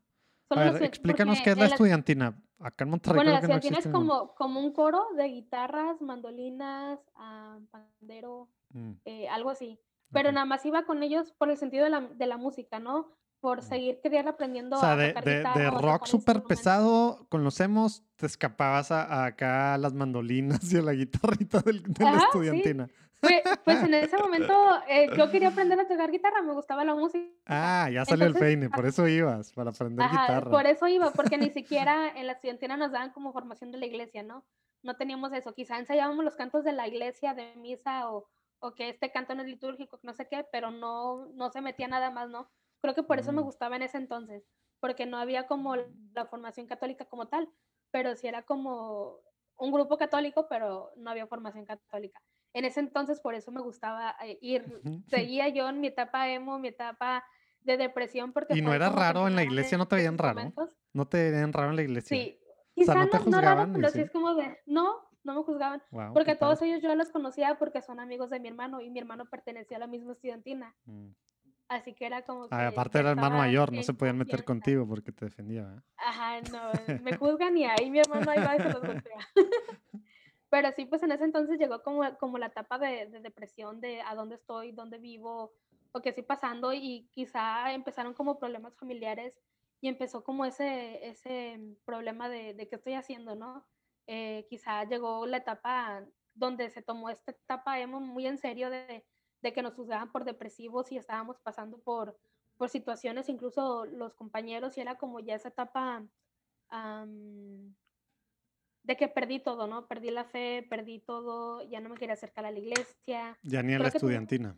[0.50, 2.42] Solo A ver, explícanos qué es la estudiantina.
[2.60, 4.20] Acá en Monterrey Bueno, creo que no estudiantina es existe ninguna.
[4.20, 9.80] como, como un coro de guitarras, mandolinas, ah, pandero, Mm, eh, algo así.
[10.12, 13.12] Pero nada más iba con ellos por el sentido de la, de la música, ¿no?
[13.40, 13.62] Por Mm.
[13.62, 15.14] seguir queriendo aprendiendo O sea, a de,
[15.70, 20.78] rock súper pesado con los emos, te escapabas a, a acá a las mandolinas y
[20.78, 22.48] a la guitarrita del- de la Ajá, sí.
[23.20, 24.54] Pues, pues en ese momento
[24.88, 27.26] eh, yo quería aprender a tocar guitarra, me gustaba la música.
[27.48, 30.52] Ah, ya salió el peine, por eso ibas, para aprender Ajá, guitarra.
[30.52, 33.86] por eso iba, porque ni siquiera en la estudiantina nos daban como formación de la
[33.86, 34.46] iglesia, ¿no?
[34.84, 35.54] No teníamos eso.
[35.54, 38.28] Quizá ensayábamos los cantos de la iglesia, de misa, o,
[38.60, 41.88] o que este canto no es litúrgico, no sé qué, pero no, no se metía
[41.88, 42.52] nada más, ¿no?
[42.82, 43.46] Creo que por eso me Mm.
[43.46, 44.44] gustaba en ese entonces,
[44.80, 45.76] porque no había como
[46.14, 47.50] la formación católica como tal,
[47.92, 49.20] pero sí era como
[49.58, 52.22] un grupo católico, pero no había formación católica.
[52.54, 55.02] En ese entonces, por eso me gustaba eh, ir, Ujú.
[55.10, 57.24] seguía yo en mi etapa emo, mi etapa
[57.62, 59.78] de depresión, porque ¿Y no era raro en la iglesia?
[59.78, 60.36] ¿No te veían raro?
[60.36, 60.70] momentos.
[60.94, 62.18] ¿No te veían raro en la iglesia?
[62.18, 62.40] Sí,
[62.80, 65.36] O sea, ¿no te no, no raro, juzgaban pero sí es como de, no, no
[65.36, 66.72] me juzgaban, Guau, porque todos padre.
[66.72, 69.80] ellos yo los conocía porque son amigos de mi hermano y mi hermano pertenecía a
[69.82, 71.10] la misma estudiantina, Mm.
[71.68, 74.88] así que era como que Ah, aparte era hermano mayor, no se podían meter contigo
[74.88, 75.64] porque te defendía.
[75.64, 75.84] ¿verdad?
[75.98, 76.72] Ajá, no,
[77.04, 79.18] me juzgan y ahí mi hermano ahí va y se los golpea.
[80.50, 84.02] Pero sí, pues en ese entonces llegó como, como la etapa de, de depresión, de
[84.02, 85.54] a dónde estoy, dónde vivo,
[85.92, 89.40] o qué estoy pasando, y quizá empezaron como problemas familiares
[89.82, 93.66] y empezó como ese, ese problema de, de qué estoy haciendo, ¿no?
[94.08, 99.06] Eh, quizá llegó la etapa donde se tomó esta etapa emo muy en serio de,
[99.42, 102.18] de que nos juzgaban por depresivos y estábamos pasando por,
[102.58, 106.06] por situaciones, incluso los compañeros, y era como ya esa etapa
[108.88, 109.86] de que perdí todo, ¿no?
[109.86, 113.74] Perdí la fe, perdí todo, ya no me quería acercar a la iglesia, Ya ni
[113.74, 114.56] a Creo la tú- estudiantina.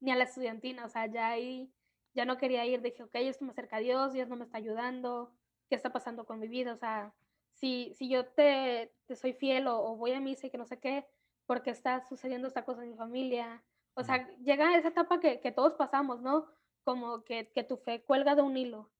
[0.00, 1.70] ni a la estudiantina, o sea, ya ahí
[2.14, 4.56] ya no quería ir, dije, ok, esto me acerca a Dios, Dios no me está
[4.56, 5.30] ayudando,
[5.68, 7.12] qué está pasando con mi vida, o sea,
[7.52, 10.78] si, si yo te, te soy fiel o, voy a misa y que no sé
[10.80, 11.06] qué,
[11.44, 13.62] porque está sucediendo esta cosa en mi familia.
[13.94, 16.46] O sea, llega esa etapa que, que todos pasamos, ¿no?
[16.84, 18.90] Como que, que, tu fe cuelga de un hilo.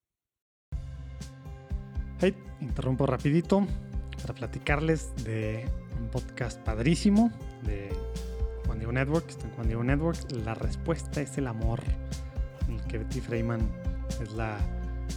[2.20, 3.66] Hey, interrumpo rapidito
[4.26, 5.64] para platicarles de
[6.00, 7.30] un podcast padrísimo
[7.62, 7.92] de
[8.66, 10.18] Juan Diego Network, está en Juan Diego Network.
[10.44, 11.80] La respuesta es el amor,
[12.66, 13.60] en el que Betty Freeman
[14.20, 14.58] es la,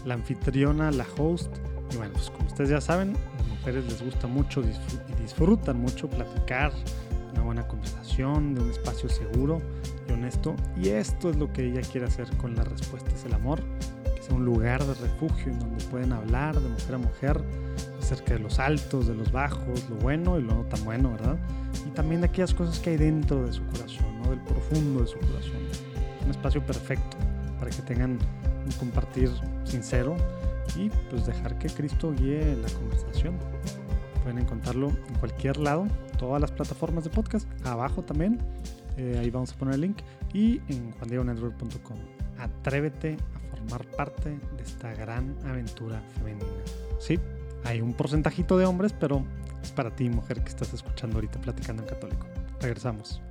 [0.06, 1.50] la anfitriona, la host.
[1.92, 5.82] Y bueno, pues como ustedes ya saben, a las mujeres les gusta mucho y disfrutan
[5.82, 6.72] mucho platicar,
[7.34, 9.60] una buena conversación, de un espacio seguro
[10.08, 10.56] y honesto.
[10.78, 13.60] Y esto es lo que ella quiere hacer con la respuesta es el amor,
[14.16, 17.44] que sea un lugar de refugio en donde pueden hablar de mujer a mujer
[18.12, 21.38] acerca de los altos, de los bajos, lo bueno y lo no tan bueno, ¿verdad?
[21.86, 24.32] Y también de aquellas cosas que hay dentro de su corazón, ¿no?
[24.32, 25.62] Del profundo de su corazón.
[26.26, 27.18] Un espacio perfecto
[27.60, 28.18] para que tengan
[28.66, 29.30] un compartir
[29.64, 30.18] sincero
[30.76, 33.38] y pues dejar que Cristo guíe la conversación.
[34.24, 38.40] Pueden encontrarlo en cualquier lado, todas las plataformas de podcast, abajo también,
[38.98, 39.98] eh, ahí vamos a poner el link,
[40.34, 41.98] y en juandiegonetwork.com.
[42.38, 46.46] Atrévete a formar parte de esta gran aventura femenina.
[47.00, 47.20] Sí,
[47.64, 49.26] hay un porcentajito de hombres, pero
[49.62, 52.28] es para ti, mujer, que estás escuchando ahorita platicando en católico.
[52.62, 53.22] Regresamos.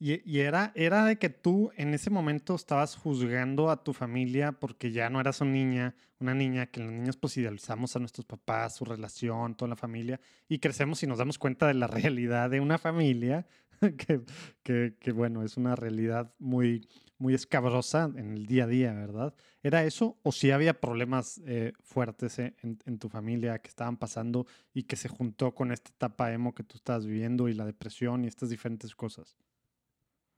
[0.00, 4.92] Y, era, era de que tú en ese momento estabas juzgando a tu familia porque
[4.92, 8.76] ya no eras una niña, una niña que los niños pues idealizamos a nuestros papás,
[8.76, 12.60] su relación, toda la familia, y crecemos y nos damos cuenta de la realidad de
[12.60, 13.48] una familia,
[14.62, 16.86] que, que, bueno, es una realidad muy,
[17.18, 19.34] muy escabrosa en el día a día, ¿verdad?
[19.62, 24.46] ¿Era eso o si había problemas eh, fuertes en, en, tu familia que estaban pasando
[24.72, 28.24] y que se juntó con esta etapa emo que tú estabas viviendo y la depresión
[28.24, 29.36] y estas diferentes cosas?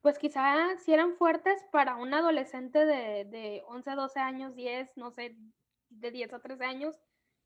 [0.01, 5.11] Pues quizá si eran fuertes para un adolescente de, de 11, 12 años, 10, no
[5.11, 5.37] sé,
[5.90, 6.99] de 10 a 13 años,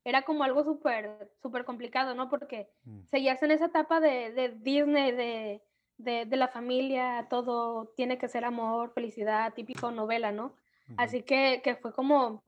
[0.05, 2.29] era como algo súper, súper complicado, ¿no?
[2.29, 3.07] Porque mm.
[3.07, 5.62] seguías en esa etapa de, de Disney, de,
[6.05, 10.55] de, de, la familia, todo tiene que ser amor, felicidad, típico novela, ¿no?
[10.97, 12.45] Así que, que fue como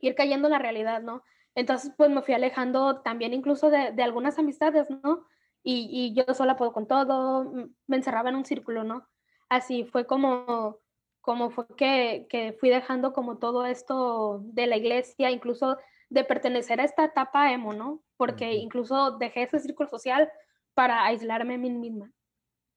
[0.00, 1.22] ir cayendo en la realidad, ¿no?
[1.54, 5.26] Entonces, pues me fui alejando también incluso de, de algunas amistades, ¿no?
[5.62, 7.52] Y, y, yo sola puedo con todo,
[7.86, 9.06] me encerraba en un círculo, ¿no?
[9.48, 10.78] así fue como,
[11.20, 15.78] como fue que, que, fui dejando como todo esto de la iglesia, incluso
[16.10, 18.02] de pertenecer a esta etapa emo, ¿no?
[18.16, 20.30] Porque incluso dejé ese círculo social
[20.74, 22.10] para aislarme a mí misma.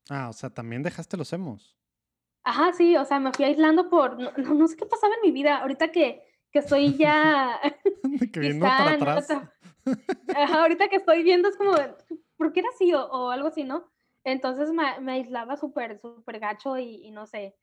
[0.09, 1.77] Ah, o sea, también dejaste los emos.
[2.43, 5.31] Ajá, sí, o sea, me fui aislando por, no, no sé qué pasaba en mi
[5.31, 7.59] vida, ahorita que, que estoy ya...
[8.33, 9.27] que viendo para atrás.
[10.35, 11.73] Ajá, ahorita que estoy viendo es como,
[12.37, 13.91] ¿por qué era así o, o algo así, no?
[14.23, 17.55] Entonces me, me aislaba súper, súper gacho y, no sé,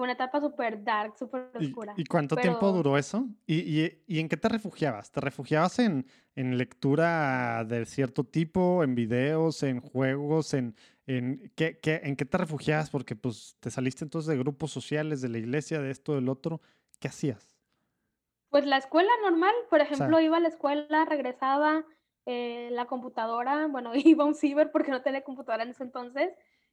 [0.00, 1.92] fue una etapa súper dark, súper oscura.
[1.94, 3.28] ¿Y, cuánto tiempo duró eso?
[3.46, 5.12] ¿Y, ¿Y, y, en qué te refugiabas?
[5.12, 10.74] ¿Te refugiabas en, en, lectura de cierto tipo, en videos, en juegos, en,
[11.06, 12.88] en, ¿qué, qué, en qué te refugiabas?
[12.88, 16.62] Porque pues te saliste entonces de grupos sociales, de la iglesia, de esto, del otro.
[16.98, 17.54] ¿Qué hacías?
[18.48, 21.84] Pues la escuela normal, por ejemplo, iba a la escuela, regresaba,
[22.24, 26.32] eh, la computadora, bueno, iba a un ciber porque no tenía computadora en ese entonces,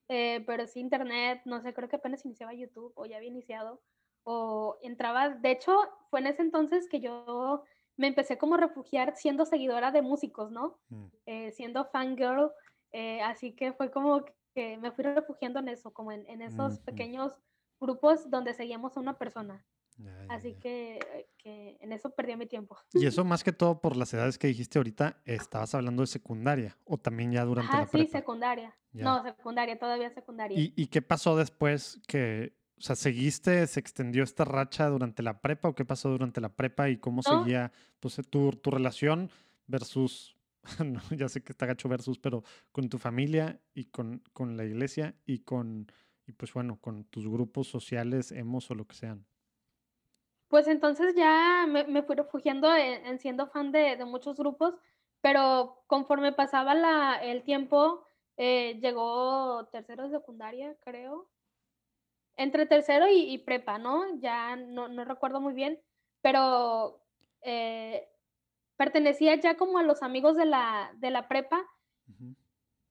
[0.09, 3.81] eh, pero sí internet, no sé, creo que apenas iniciaba YouTube o ya había iniciado,
[4.23, 5.77] o entraba, de hecho,
[6.09, 7.63] fue en ese entonces que yo
[7.95, 10.77] me empecé como a refugiar siendo seguidora de músicos, ¿no?
[10.89, 11.05] Mm.
[11.25, 12.51] Eh, siendo fangirl,
[13.23, 17.31] así que fue como que me fui refugiando en eso, como en, esos pequeños
[17.79, 19.63] grupos donde seguíamos a una persona.
[20.29, 22.77] Así Que, que, en eso perdí mi tiempo.
[22.93, 26.77] Y eso más que todo por las edades que dijiste ahorita, estabas hablando de secundaria
[26.85, 28.05] o también ya durante la prepa.
[28.05, 28.75] sí, secundaria.
[28.93, 30.59] No, secundaria, todavía secundaria.
[30.59, 35.39] ¿Y, ¿Y, qué pasó después que, o sea, seguiste, se extendió esta racha durante la
[35.41, 39.29] prepa o qué pasó durante la prepa y cómo seguía pues, tu, tu relación
[39.67, 40.35] versus,
[41.11, 45.15] ya sé que está gacho versus, pero con tu familia y con, con la iglesia
[45.25, 45.91] y con,
[46.25, 49.25] y pues bueno, con tus grupos sociales, hemos o lo que sean?
[50.49, 54.75] Pues entonces ya me, me fui refugiando en, siendo fan de, de, muchos grupos,
[55.21, 58.05] pero conforme pasaba la, el tiempo,
[58.37, 61.27] eh, llegó tercero de secundaria, creo.
[62.37, 64.19] Entre tercero y, prepa, ¿no?
[64.19, 65.81] Ya no, no, recuerdo muy bien,
[66.21, 67.01] pero
[67.41, 68.07] eh,
[68.77, 71.65] pertenecía ya como a los amigos de la, de la prepa,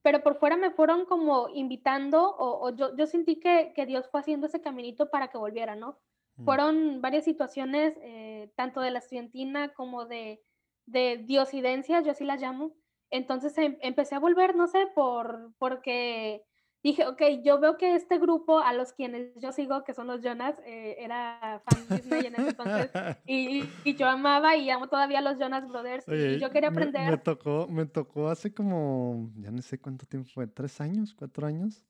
[0.03, 4.09] pero por fuera me fueron como invitando, o, o yo, yo, sentí que, que Dios
[4.11, 5.99] fue haciendo ese caminito para que volviera, ¿no?
[6.37, 6.45] Mm.
[6.45, 10.43] Fueron varias situaciones, eh, tanto de la estudiantina como de,
[10.87, 12.75] de diosidencias, yo así las llamo.
[13.11, 16.45] Entonces em, empecé a volver, no sé, por, porque
[16.83, 20.23] dije, ok, yo veo que este grupo a los quienes yo sigo, que son los
[20.23, 22.91] Jonas, eh, era fan de Disney en ese entonces,
[23.27, 27.05] y, y, yo amaba y amo todavía a los Jonas Brothers, y yo quería aprender.
[27.05, 31.15] Me, me, tocó, me tocó hace como, ya no sé cuánto tiempo fue, tres años,
[31.15, 31.85] cuatro años,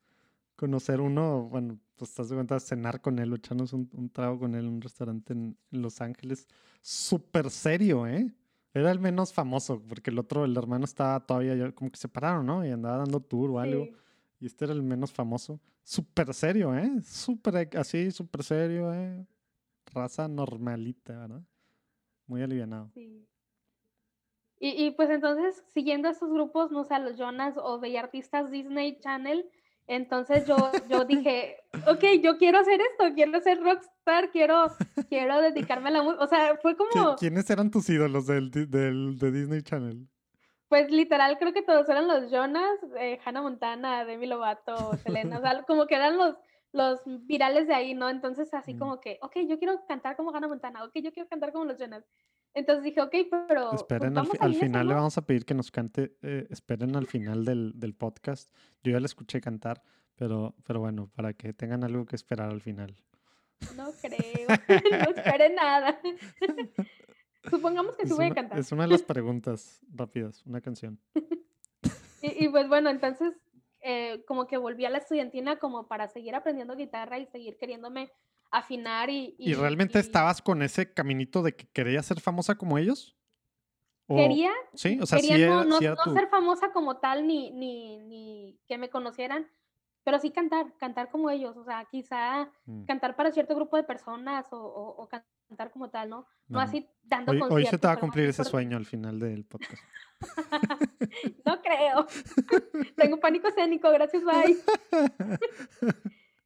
[0.56, 4.54] conocer uno, bueno, pues estás de cuenta, cenar con él, echarnos un, un trago con
[4.54, 6.48] él en un restaurante en, en Los Ángeles,
[6.80, 8.34] súper serio, ¿eh?
[8.74, 12.66] Era el menos famoso, porque el otro, el hermano estaba todavía como que separaron, ¿no?
[12.66, 13.84] Y andaba dando tour o algo.
[13.84, 13.94] Sí.
[14.40, 15.58] Y este era el menos famoso.
[15.82, 17.00] Súper serio, ¿eh?
[17.02, 19.26] Súper así, súper serio, ¿eh?
[19.86, 21.42] Raza normalita, ¿verdad?
[22.26, 22.90] Muy alivianado.
[22.92, 23.26] Sí.
[24.58, 28.98] Y, y, pues entonces, siguiendo estos grupos, no sé, los Jonas o de artistas Disney
[29.00, 29.48] Channel,
[29.86, 30.56] entonces yo,
[30.88, 34.66] yo dije, ok, yo quiero hacer esto, quiero ser rockstar, quiero,
[35.08, 36.24] quiero dedicarme a la música.
[36.24, 37.16] O sea, fue como...
[37.16, 40.08] ¿Quiénes eran tus ídolos del, del, de Disney Channel?
[40.68, 45.40] Pues literal, creo que todos eran los Jonas, eh, Hannah Montana, Demi Lovato, Selena, o
[45.40, 46.34] sea, como que eran los,
[46.72, 48.08] los virales de ahí, ¿no?
[48.08, 48.78] Entonces así mm.
[48.78, 51.78] como que, ok, yo quiero cantar como Hannah Montana, ok, yo quiero cantar como los
[51.78, 52.04] Jonas.
[52.56, 53.14] Entonces dije, ok,
[53.48, 53.68] pero...
[53.68, 56.96] Pues, esperen, pues al, al final le vamos a pedir que nos cante, eh, esperen
[56.96, 58.50] al final del, del, podcast.
[58.82, 59.82] Yo ya le escuché cantar,
[60.14, 62.96] pero, pero bueno, para que tengan algo que esperar al final.
[63.76, 64.48] No creo,
[64.90, 66.00] no esperen nada.
[67.50, 68.58] Supongamos que sí voy a cantar.
[68.58, 70.98] Es una de las preguntas rápidas, una canción.
[72.22, 73.34] y, y, pues bueno, entonces
[73.82, 78.10] eh, como que volví a la estudiantina como para seguir aprendiendo guitarra y seguir queriéndome
[78.50, 79.34] afinar y...
[79.38, 80.00] ¿Y, ¿Y realmente y...
[80.00, 83.16] estabas con ese caminito de que querías ser famosa como ellos?
[84.08, 84.16] ¿O...
[84.16, 86.12] Quería, sí, o sea, quería sí no, era, no, sí era no tu...
[86.12, 89.48] ser famosa como tal ni, ni, ni que me conocieran,
[90.04, 92.84] pero sí cantar, cantar como ellos, o sea, quizá Mm.
[92.84, 96.18] cantar para cierto grupo de personas o, o, o cantar como tal, ¿no?
[96.48, 96.60] No, No.
[96.60, 99.44] así dando Hoy, hoy se te va a cumplir ese por- sueño al final del
[99.44, 99.82] podcast.
[101.44, 102.06] no creo.
[102.96, 104.56] Tengo pánico escénico, gracias, bye.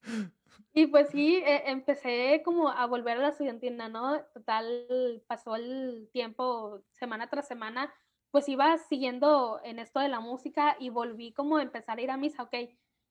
[0.73, 4.21] Y pues sí, eh, empecé como a volver a la estudiantina, ¿no?
[4.33, 7.93] Total, pasó el tiempo semana tras semana,
[8.31, 12.11] pues iba siguiendo en esto de la música y volví como a empezar a ir
[12.11, 12.55] a misa, ok.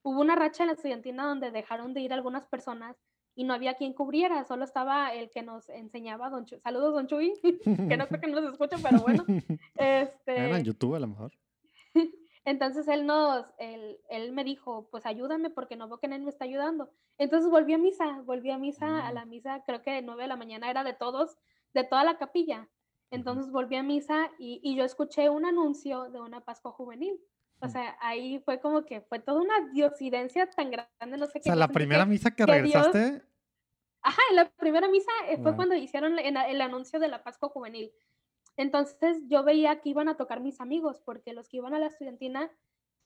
[0.04, 2.96] Hubo una racha en la estudiantina donde dejaron de ir algunas personas
[3.36, 6.60] y no había quien cubriera, solo estaba el que nos enseñaba, don Chuy.
[6.62, 7.34] Saludos, don Chuy,
[7.90, 9.26] que no creo que nos escuche, pero bueno.
[9.76, 11.32] Este, Bueno, en YouTube a lo mejor.
[12.50, 16.30] Entonces él nos, él, él me dijo, pues ayúdame porque no veo que él me
[16.30, 16.92] está ayudando.
[17.18, 19.14] Entonces volví a misa, volví a misa, a Mm.
[19.14, 21.38] la misa, creo que de 9 de la mañana era de todos,
[21.74, 22.70] de toda la capilla.
[23.12, 27.20] Entonces volví a misa y, y yo escuché un anuncio de una Pascua juvenil.
[27.62, 27.72] O Mm.
[27.72, 31.52] sea, ahí fue como que fue toda una diosidencia tan grande, no sé O qué.
[31.52, 33.24] sea, yo la primera que, misa que que Dios, regresaste,
[34.02, 35.56] ajá, en la primera misa eh, fue Wow.
[35.56, 37.92] cuando hicieron el, el anuncio de la Pascua juvenil.
[38.60, 41.88] Entonces yo veía que iban a tocar mis amigos, porque los que iban a la
[41.88, 42.52] estudiantina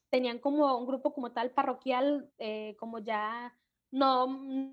[0.10, 3.56] tenían como un grupo como tal parroquial, eh, como ya,
[3.92, 4.26] no,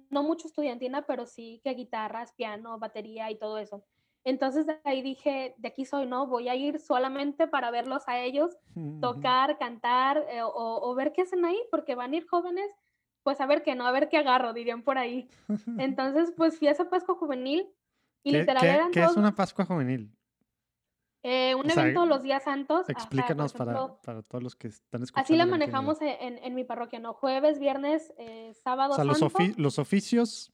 [0.09, 3.85] no mucho estudiantina, pero sí que guitarras, piano, batería y todo eso.
[4.25, 6.27] Entonces de ahí dije, de aquí soy, ¿no?
[6.27, 8.57] Voy a ir solamente para verlos a ellos,
[9.03, 12.71] tocar, cantar eh, o, o ver qué hacen ahí, porque van a ir jóvenes,
[13.23, 15.29] pues a ver qué no, a ver qué agarro, dirían por ahí.
[15.79, 17.69] Entonces, pues fui a esa Pascua Juvenil
[18.23, 20.11] y ¿Qué, literal qué- eran qué es una Pascua juvenil?
[21.23, 22.83] Eh, un O sea, evento los días santos.
[22.89, 25.25] ajá, Explícanos para, ejemplo, para todos los que están escuchando.
[25.25, 27.13] así la manejamos en, en mi parroquia, ¿no?
[27.15, 29.37] Jueves, viernes, eh, sábado O sea, los, santo.
[29.39, 30.53] ofi- los oficios,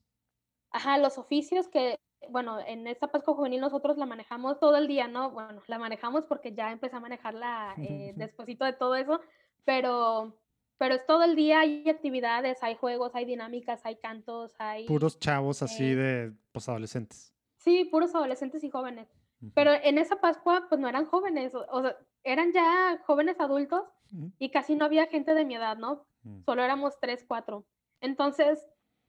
[0.70, 1.96] Ajá, los oficios que,
[2.28, 5.30] bueno, en esta Pascua Juvenil nosotros la manejamos todo el día, ¿no?
[5.30, 9.20] Bueno, la manejamos porque ya empecé a manejarla eh, despuésito de todo eso,
[9.64, 10.36] pero,
[10.76, 14.86] pero es todo el día, hay actividades, hay juegos, hay dinámicas, hay cantos, hay...
[14.86, 17.32] puros chavos así eh, de pues, adolescentes.
[17.56, 19.08] Sí, puros adolescentes y jóvenes.
[19.54, 23.84] Pero en esa Pascua, pues no eran jóvenes, o, o sea, eran ya jóvenes adultos
[24.38, 26.06] y casi no había gente de mi edad, ¿no?
[26.24, 26.42] ujú.
[26.44, 27.64] Solo éramos tres, cuatro.
[28.00, 28.64] Entonces,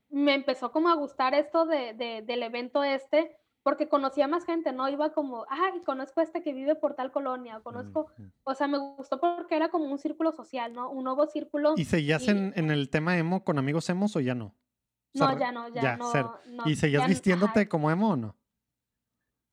[0.09, 4.71] me empezó como a gustar esto de, de- del evento este, porque conocía más gente,
[4.71, 4.87] ¿no?
[4.87, 8.07] Iba como, ay, conozco a este que vive por tal colonia, conozco,
[8.43, 10.89] o sea, me gustó porque era como un círculo social, ¿no?
[10.89, 11.73] Un nuevo círculo.
[11.75, 14.55] ¿Y seguías y en, en el tema emo con amigos emos o ya no?
[15.13, 17.91] O sea, no, ya no, ya, ya, no, no, ¿Y seguías ya vistiéndote ajá, como
[17.91, 18.35] emo o no?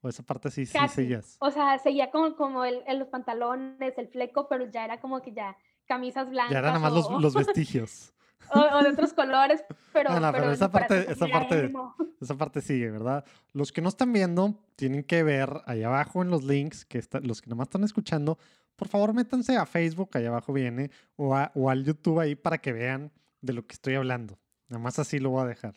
[0.04, 0.96] O esa parte sí, sí casi.
[0.96, 1.36] seguías.
[1.40, 5.22] O sea, seguía como, como el, el- los pantalones, el fleco, pero ya era como
[5.22, 8.12] que ya camisas Ya eran nada blancas más los, o, los vestigios.
[8.52, 9.64] o, o de otros colores,
[9.94, 11.72] pero, No, no, pero pero esa parte, esa parte,
[12.20, 13.24] esa parte sigue, ¿verdad?
[13.54, 17.20] Los que no están viendo tienen que ver ahí abajo en los links, que está-
[17.20, 18.38] los que nomás están escuchando,
[18.76, 22.58] por favor métanse a Facebook, ahí abajo viene, o, a- o al YouTube ahí para
[22.58, 24.38] que vean de lo que estoy hablando.
[24.68, 25.74] Nada más así lo voy a dejar.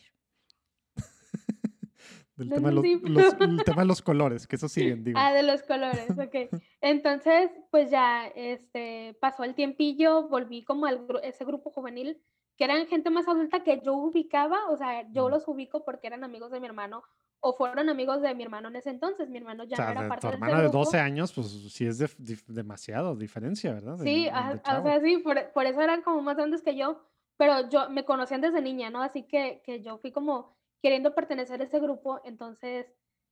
[2.38, 5.18] Del tema de los, los- el tema de los colores, que eso siguen, digo.
[5.20, 6.50] Ah, de los colores, ok.
[6.80, 12.18] Entonces, pues ya, este, pasó el tiempillo, volví como gru- ese grupo juvenil
[12.56, 16.24] que eran gente más adulta que yo ubicaba, o sea, yo los ubico porque eran
[16.24, 17.02] amigos de mi hermano
[17.40, 19.28] o fueron amigos de mi hermano en ese entonces.
[19.30, 20.78] Mi hermano ya O sea, no era de parte tu de ese hermano de grupo.
[20.84, 23.96] 12 años, pues sí es de- dif- demasiado diferencia, ¿verdad?
[23.98, 26.74] De- Sí, de ajá, o sea, sí, por, por eso eran como más grandes que
[26.76, 27.00] yo,
[27.36, 29.02] pero yo me conocían desde niña, ¿no?
[29.02, 32.86] Así que, que yo fui como queriendo pertenecer a ese grupo, entonces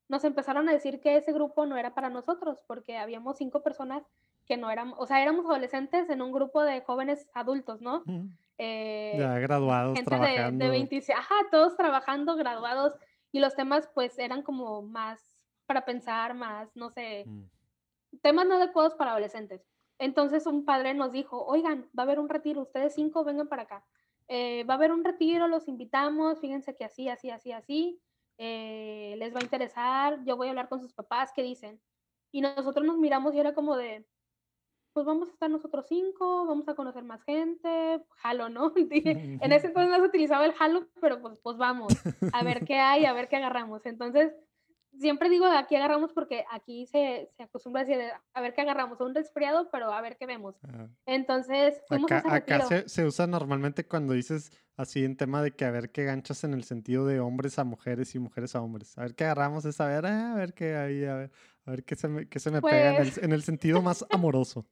[0.08, 4.04] nos empezaron a decir que ese grupo no era para nosotros, porque habíamos cinco personas
[4.46, 8.04] que no éramos, o sea, éramos adolescentes en un grupo de jóvenes adultos, ¿no?
[8.58, 10.64] Eh, Ya graduados, gente de, trabajando.
[10.64, 12.94] de 26, ajá, todos trabajando, graduados,
[13.32, 15.20] y los temas pues eran como más
[15.66, 17.42] para pensar, más, no sé, Mm.
[18.22, 19.66] temas no adecuados para adolescentes.
[19.98, 23.62] Entonces un padre nos dijo, oigan, va a haber un retiro, ustedes cinco vengan para
[23.62, 23.84] acá.
[24.28, 28.00] Eh, va a haber un retiro, los invitamos, fíjense que así, así, así, así,
[28.38, 31.80] eh, les va a interesar, yo voy a hablar con sus papás, ¿qué dicen?
[32.32, 34.04] Y nosotros nos miramos y era como de,
[34.92, 38.72] pues vamos a estar nosotros cinco, vamos a conocer más gente, jalo, ¿no?
[39.44, 41.92] En ese entonces no se utilizaba el jalo, pero pues, pues vamos,
[42.32, 43.86] a ver qué hay, a ver qué agarramos.
[43.86, 44.34] Entonces,
[44.98, 48.02] siempre digo aquí agarramos porque aquí se, se acostumbra a decir,
[48.34, 50.56] a ver qué agarramos, un resfriado, pero a ver qué vemos.
[50.62, 50.88] Ah.
[51.06, 55.64] Entonces, a Acá, acá se, se usa normalmente cuando dices así en tema de que
[55.64, 58.96] a ver qué ganchas en el sentido de hombres a mujeres y mujeres a hombres.
[58.98, 61.30] A ver qué agarramos es a ver, ah, a ver qué hay, a ver,
[61.64, 63.82] a ver qué se me, qué se me pega en el, Pues en el sentido
[63.82, 64.66] más amoroso.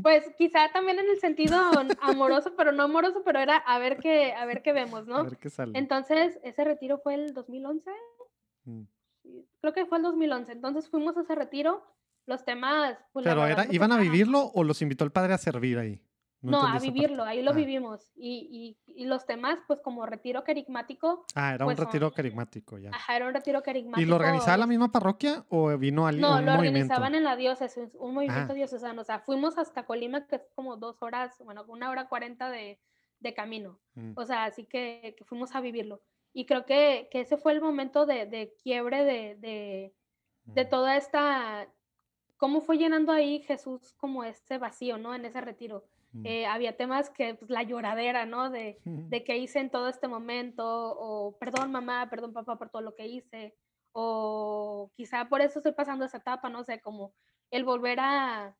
[0.00, 1.56] Pues quizá también en el sentido
[2.00, 5.24] amoroso, pero no amoroso, pero era a ver qué, a ver qué vemos, A ¿no?
[5.24, 5.76] ver qué sale.
[5.76, 7.90] Entonces, ese retiro fue el 2011,
[8.64, 8.82] Mm.
[9.60, 10.52] Creo que fue el 2011.
[10.52, 11.84] Entonces fuimos a ese retiro,
[12.26, 12.96] los temas...
[13.12, 16.00] Pues, Pero era, ¿iban a vivirlo o los invitó el padre a servir ahí?
[16.40, 17.54] No, entendí a vivirlo, ahí lo Ah.
[17.54, 18.10] vivimos.
[18.16, 22.12] Y, y, y los temas, pues como retiro carismático, Ah, era un pues, son- retiro
[22.12, 22.90] carismático ya.
[22.90, 24.00] ajá, era un retiro carismático.
[24.04, 26.78] ¿Y lo organizaba la misma parroquia o vino alguien No, un lo movimiento?
[26.94, 28.54] organizaban en la diócesis, un movimiento Ah.
[28.56, 29.02] diocesano.
[29.02, 32.80] O sea, fuimos hasta Colima, que es como dos horas, bueno, una hora cuarenta de,
[33.20, 33.78] de camino.
[33.94, 34.14] Mm.
[34.16, 36.02] O sea, así que, que fuimos a vivirlo.
[36.32, 39.94] Y creo que, que ese fue el momento de, de quiebre de, de,
[40.44, 41.68] de toda esta,
[42.36, 45.14] cómo fue llenando ahí Jesús como este vacío, ¿no?
[45.14, 45.84] En ese retiro.
[46.12, 46.26] Mm.
[46.26, 48.50] Eh, había temas que, pues, la lloradera, ¿no?
[48.50, 52.82] De, de qué hice en todo este momento, o perdón mamá, perdón papá por todo
[52.82, 53.54] lo que hice,
[53.92, 57.14] o quizá por eso estoy pasando esa etapa, no sé, como
[57.50, 58.56] el volver a,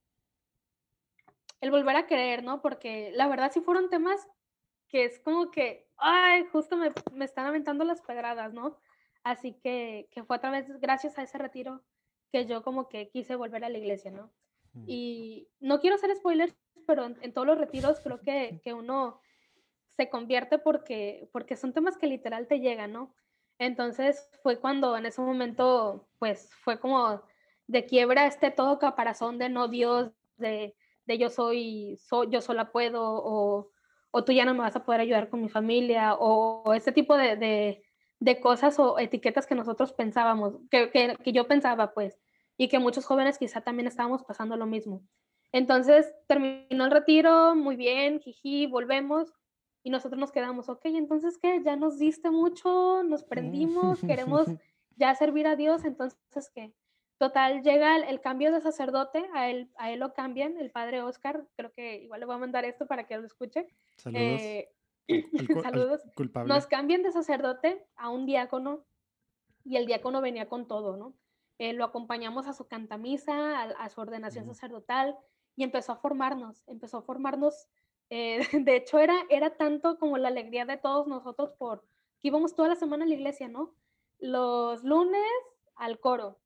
[1.61, 2.61] el volver a creer, ¿no?
[2.61, 4.29] Porque la verdad sí fueron temas
[4.89, 8.77] que es como que, ay, justo me, me están aventando las pedradas, ¿no?
[9.23, 11.83] Así que, que fue a través, gracias a ese retiro,
[12.33, 14.31] que yo como que quise volver a la iglesia, ¿no?
[14.73, 14.85] Mm.
[14.87, 16.55] Y no quiero hacer spoilers,
[16.87, 19.21] pero en, en todos los retiros creo que, que uno
[19.97, 23.15] se convierte porque, porque son temas que literal te llegan, ¿no?
[23.59, 27.23] Entonces fue cuando en ese momento, pues fue como
[27.67, 30.75] de quiebra este todo caparazón de no Dios, de,
[31.07, 33.71] de yo soy, soy, yo sola puedo, o,
[34.13, 36.93] o tú ya no me vas a poder ayudar con mi familia, o, o este
[36.93, 37.83] tipo de, de,
[38.21, 42.21] de cosas o etiquetas que nosotros pensábamos, que, que, que yo pensaba, pues,
[42.57, 45.03] y que muchos jóvenes quizá también estábamos pasando lo mismo.
[45.51, 49.33] Entonces terminó el retiro, muy bien, jiji, volvemos
[49.83, 54.47] y nosotros nos quedamos, ok, entonces qué, ya nos diste mucho, nos prendimos, queremos
[54.97, 56.73] ya servir a Dios, entonces qué.
[57.23, 61.03] Total, llega el, el cambio de sacerdote, a él, a él lo cambian, el padre
[61.03, 63.69] Oscar, creo que igual le voy a mandar esto para que lo escuche.
[63.97, 64.41] Saludos.
[64.41, 64.73] Eh,
[65.09, 66.01] al cu- al saludos.
[66.17, 66.53] culpable.
[66.53, 68.85] Nos cambian de sacerdote a un diácono
[69.65, 71.15] y el diácono venía con todo, ¿no?
[71.59, 75.17] Eh, lo acompañamos a su cantamisa, a, a su ordenación sacerdotal
[75.55, 77.69] y empezó a formarnos, empezó a formarnos.
[78.11, 81.83] eh, de hecho, era, era tanto como la alegría de todos nosotros por
[82.21, 83.77] que íbamos toda la semana a la iglesia, ¿no?
[84.19, 85.23] Los lunes
[85.77, 86.41] al coro.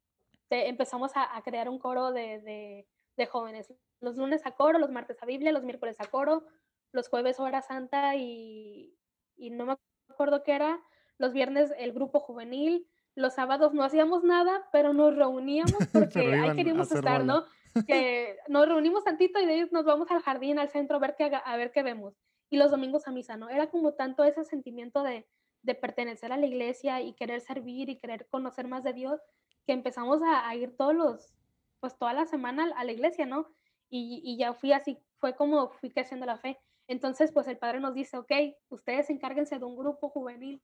[0.48, 3.72] Te- empezamos a, a crear un coro de, de, de jóvenes.
[4.00, 6.44] Los lunes a coro, los martes a Biblia, los miércoles a coro,
[6.92, 8.96] los jueves hora santa y,
[9.36, 9.76] y no me
[10.08, 10.80] acuerdo qué era,
[11.18, 16.54] los viernes el grupo juvenil, los sábados no hacíamos nada, pero nos reuníamos porque ahí
[16.56, 17.24] queríamos estar, bola.
[17.24, 17.44] ¿no?
[17.86, 21.14] Que nos reunimos tantito y de ahí nos vamos al jardín, al centro, a ver
[21.16, 22.14] qué, a ver qué vemos.
[22.48, 23.50] Y los domingos a misa, ¿no?
[23.50, 25.26] Era como tanto ese sentimiento de,
[25.60, 29.20] de pertenecer a la iglesia y querer servir y querer conocer más de Dios,
[29.66, 31.34] que empezamos a, a ir todos los,
[31.80, 33.48] pues toda la semana a la iglesia, ¿no?
[33.88, 36.58] Y, y ya fui así, fue como fui creciendo la fe.
[36.88, 38.32] Entonces, pues el padre nos dice, ok,
[38.68, 40.62] ustedes encárguense de un grupo juvenil.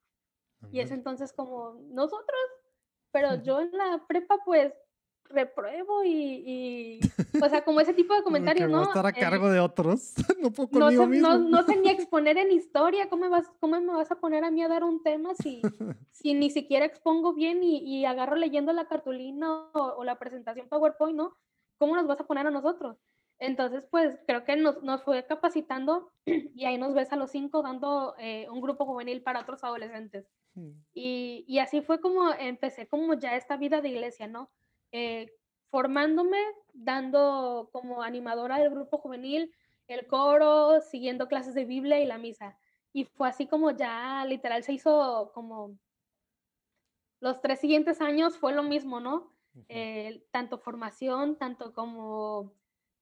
[0.71, 2.41] Y es entonces como nosotros,
[3.11, 4.73] pero yo en la prepa pues
[5.29, 7.01] repruebo y, y
[7.45, 8.83] o sea, como ese tipo de comentarios, ¿no?
[8.83, 10.15] estar a Eh, cargo de otros.
[10.41, 11.29] no puedo no, sé, mismo.
[11.29, 14.45] no, no sé ni exponer en historia, ¿cómo me, vas, ¿cómo me vas a poner
[14.45, 15.63] a mí a dar un tema si,
[16.11, 20.69] si ni siquiera expongo bien y, y agarro leyendo la cartulina o, o la presentación
[20.69, 21.37] PowerPoint, ¿no?
[21.79, 22.97] ¿Cómo nos vas a poner a nosotros?
[23.43, 26.13] Entonces, pues creo que nos, nos fue capacitando
[26.55, 30.29] y ahí nos ves a los cinco dando eh, un grupo juvenil para otros adolescentes.
[30.55, 30.71] Mm.
[30.95, 34.49] Y, y, así fue como empecé como ya esta vida de iglesia, ¿no?
[34.93, 35.33] Eh,
[35.71, 36.39] formándome,
[36.75, 39.53] dando como animadora del grupo juvenil,
[39.89, 42.59] el coro, siguiendo clases de Biblia y la misa.
[42.93, 45.79] Y fue así como ya literal se hizo como
[47.21, 49.33] los tres siguientes años fue lo mismo, ¿no?
[49.69, 52.53] Eh, tanto formación, tanto como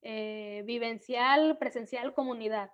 [0.03, 2.70] eh, vivencial, presencial, comunidad.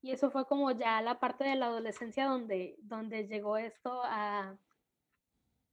[0.00, 4.56] Y eso fue como ya la parte de la adolescencia donde, donde llegó esto a...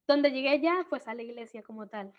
[0.08, 2.14] Donde llegué ya, pues a la iglesia como tal.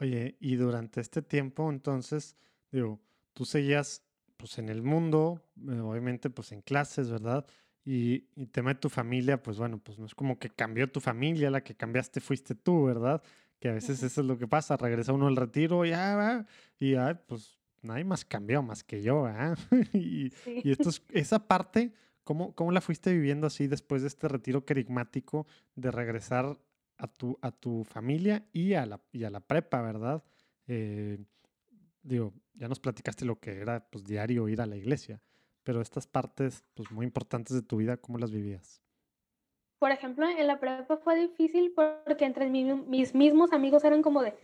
[0.00, 2.36] Oye, y durante este tiempo, entonces,
[2.70, 3.00] digo,
[3.32, 4.02] tú seguías
[4.36, 7.44] pues en el mundo, eh, obviamente pues en clases, ¿verdad?
[7.84, 11.00] Y, y tema de tu familia, pues bueno, pues no es como que cambió tu
[11.00, 13.22] familia, la que cambiaste fuiste tú, ¿verdad?
[13.58, 16.46] Que a veces eso es lo que pasa, regresa uno al retiro y, ah,
[16.78, 19.56] y ah, pues nadie más cambió más que yo, ¿ah?
[19.92, 21.92] y, y esto es, esa parte,
[22.22, 26.56] ¿cómo, ¿cómo la fuiste viviendo así después de este retiro querigmático de regresar
[26.98, 30.22] a tu, a tu familia y a la, y a la prepa, ¿verdad?
[30.66, 31.18] Eh,
[32.02, 35.22] digo, ya nos platicaste lo que era pues diario ir a la iglesia,
[35.62, 38.82] pero estas partes pues muy importantes de tu vida, ¿cómo las vivías?
[39.78, 44.34] Por ejemplo, en la prepa fue difícil porque entre mis mismos amigos eran como de,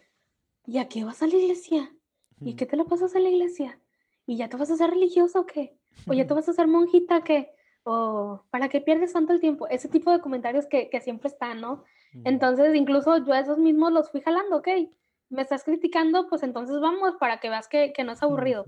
[0.64, 1.92] ¿y a qué vas a la iglesia?
[2.40, 3.80] ¿Y qué te lo pasas a la iglesia?
[4.26, 5.76] ¿Y ya te vas a hacer religioso o qué?
[6.06, 7.50] ¿O ya te vas a hacer monjita qué?
[7.82, 9.66] ¿O para qué pierdes tanto el tiempo?
[9.68, 11.84] Ese tipo de comentarios que, que siempre están, ¿no?
[12.22, 14.68] Entonces, incluso yo a esos mismos los fui jalando, ok,
[15.30, 18.64] me estás criticando, pues entonces vamos para que veas que, que no es aburrido.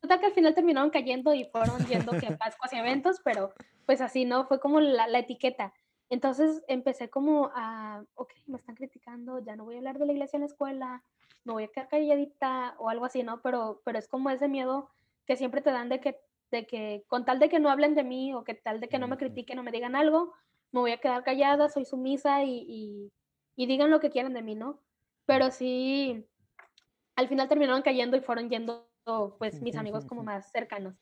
[0.00, 3.52] Total que al final terminaron cayendo y fueron yendo que a Pascuas y eventos, pero
[3.86, 4.46] pues así, ¿no?
[4.46, 5.72] Fue como la, la, etiqueta.
[6.08, 10.12] Entonces empecé como a, ok, me están criticando, ya no voy a hablar de la
[10.12, 11.02] iglesia en la escuela,
[11.44, 13.40] no voy a quedar calladita o algo así, ¿no?
[13.42, 14.90] Pero, pero es como ese miedo
[15.26, 16.18] que siempre te dan de que,
[16.50, 18.98] de que, con tal de que no hablen de mí o que tal de que
[18.98, 20.34] no me critiquen o me digan algo,
[20.72, 23.10] me voy a quedar callada, soy sumisa y,
[23.56, 24.82] y, digan lo que quieran de mí, ¿no?
[25.26, 26.24] Pero sí,
[27.16, 28.88] al final terminaron cayendo y fueron yendo,
[29.38, 30.94] pues, mis amigos como más cercanos.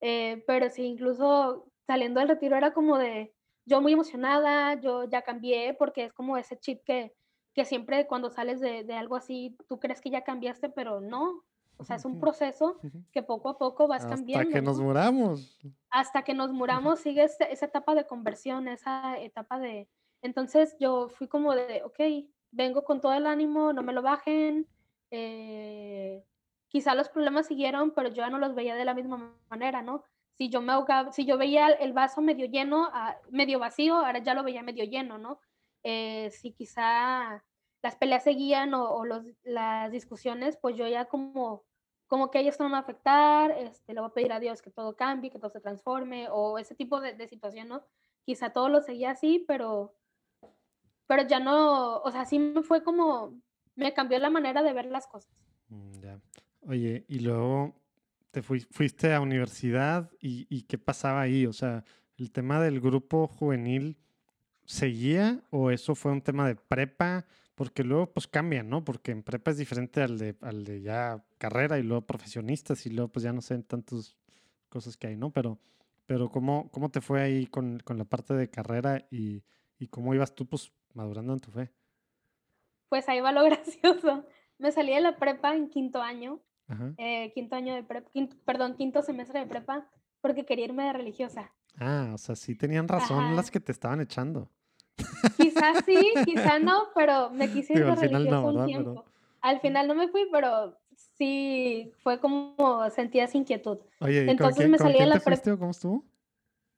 [0.00, 3.34] Eh, pero sí, incluso saliendo del retiro era como de,
[3.66, 7.14] yo muy emocionada, yo ya cambié, porque es como ese chip que,
[7.54, 11.44] que siempre cuando sales de, de, algo así, tú crees que ya cambiaste, pero no,
[11.80, 12.78] o sea, es un proceso
[13.10, 14.42] que poco a poco vas cambiando.
[14.42, 15.58] Hasta que nos muramos.
[15.88, 19.88] Hasta que nos muramos sigue esa etapa de conversión, esa etapa de...
[20.20, 21.98] Entonces yo fui como de, ok,
[22.50, 24.68] vengo con todo el ánimo, no me lo bajen.
[25.10, 26.22] Eh,
[26.68, 30.04] quizá los problemas siguieron, pero yo ya no los veía de la misma manera, ¿no?
[30.34, 34.18] Si yo me ahogaba, si yo veía el vaso medio lleno, ah, medio vacío, ahora
[34.18, 35.40] ya lo veía medio lleno, ¿no?
[35.82, 37.42] Eh, si quizá
[37.82, 41.64] las peleas seguían o, o los, las discusiones, pues yo ya como
[42.10, 44.70] como que ellos no van a afectar, este, le voy a pedir a Dios que
[44.72, 47.84] todo cambie, que todo se transforme, o ese tipo de, de situación, ¿no?
[48.24, 49.94] Quizá todo lo seguía así, pero,
[51.06, 53.40] pero ya no, o sea, sí me fue como,
[53.76, 55.30] me cambió la manera de ver las cosas.
[55.68, 56.20] Mm, ya.
[56.66, 57.76] Oye, y luego
[58.32, 61.46] te fuiste a universidad y, y, ¿qué pasaba ahí?
[61.46, 61.84] O sea,
[62.18, 63.96] el tema del grupo juvenil
[64.64, 67.24] seguía o eso fue un tema de prepa?
[67.60, 68.84] Porque luego pues cambian, ¿no?
[68.86, 72.90] Porque en prepa es diferente al de, al de ya carrera y luego profesionistas y
[72.90, 74.16] luego pues ya no sé tantas
[74.70, 75.30] cosas que hay, ¿no?
[75.30, 75.58] Pero,
[76.06, 79.44] pero ¿cómo, cómo te fue ahí con, con la parte de carrera y,
[79.78, 81.70] y, cómo ibas tú pues madurando en tu fe?
[82.88, 84.24] Pues ahí va lo gracioso.
[84.56, 86.40] Me salí de la prepa en quinto año,
[86.96, 88.10] eh, quinto año de prepa,
[88.46, 89.86] perdón, quinto semestre de prepa,
[90.22, 91.52] porque quería irme de religiosa.
[91.76, 94.50] Ah, o sea, sí tenían razón las que te estaban echando.
[95.36, 99.04] Quizás sí, quizás no, pero me quise ir religioso un tiempo.
[99.40, 100.76] Al final no me fui, pero
[101.16, 103.78] sí fue como sentía esa inquietud.
[104.00, 105.56] Oye, Entonces me salí de la prepa.
[105.56, 106.04] ¿Cómo estuvo?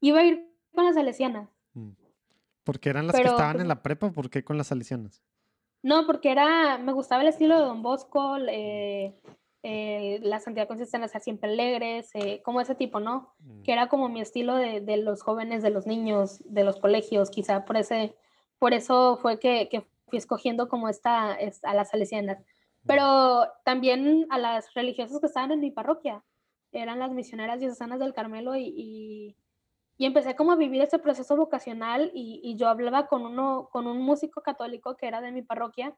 [0.01, 1.49] Iba a ir con las salesianas.
[1.75, 1.91] Mm.
[2.65, 5.23] ¿Porque eran las que estaban en la prepa por qué con las salesianas?
[5.83, 9.15] No, porque era, me gustaba el estilo de Don Bosco, eh,
[9.65, 13.33] eh, la santidad consiste en ser siempre alegres, eh, como ese tipo, ¿no?
[13.39, 13.63] Mm.
[13.63, 17.31] Que era como mi estilo de, de, los jóvenes, de los niños, de los colegios,
[17.31, 18.17] quizá por, ese,
[18.59, 22.39] por eso fue que, que fui escogiendo como esta, a las salesianas.
[22.39, 22.87] Mm.
[22.87, 26.25] Pero también a las religiosas que estaban en mi parroquia,
[26.73, 29.37] eran las misioneras diocesanas del Carmelo y, y,
[29.97, 33.87] y, empecé como a vivir ese proceso vocacional y, y yo hablaba con, uno, con
[33.87, 35.95] un músico católico que era de mi parroquia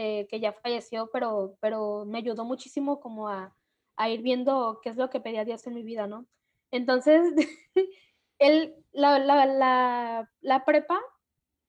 [0.00, 3.52] eh, que ya falleció, pero, pero me ayudó muchísimo como a,
[3.96, 6.24] a, ir viendo qué es lo que pedía Dios en mi vida, ¿no?
[6.70, 7.20] Entonces,
[8.38, 11.00] él, la, la, la, la prepa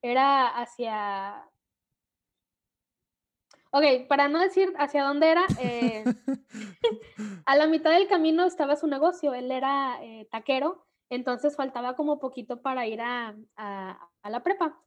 [0.03, 1.43] era hacia...
[3.71, 6.03] Ok, para no decir hacia dónde era, eh,
[7.45, 12.19] a la mitad del camino estaba su negocio, él era eh, taquero, entonces faltaba como
[12.19, 14.80] poquito para ir a, a- la prepa.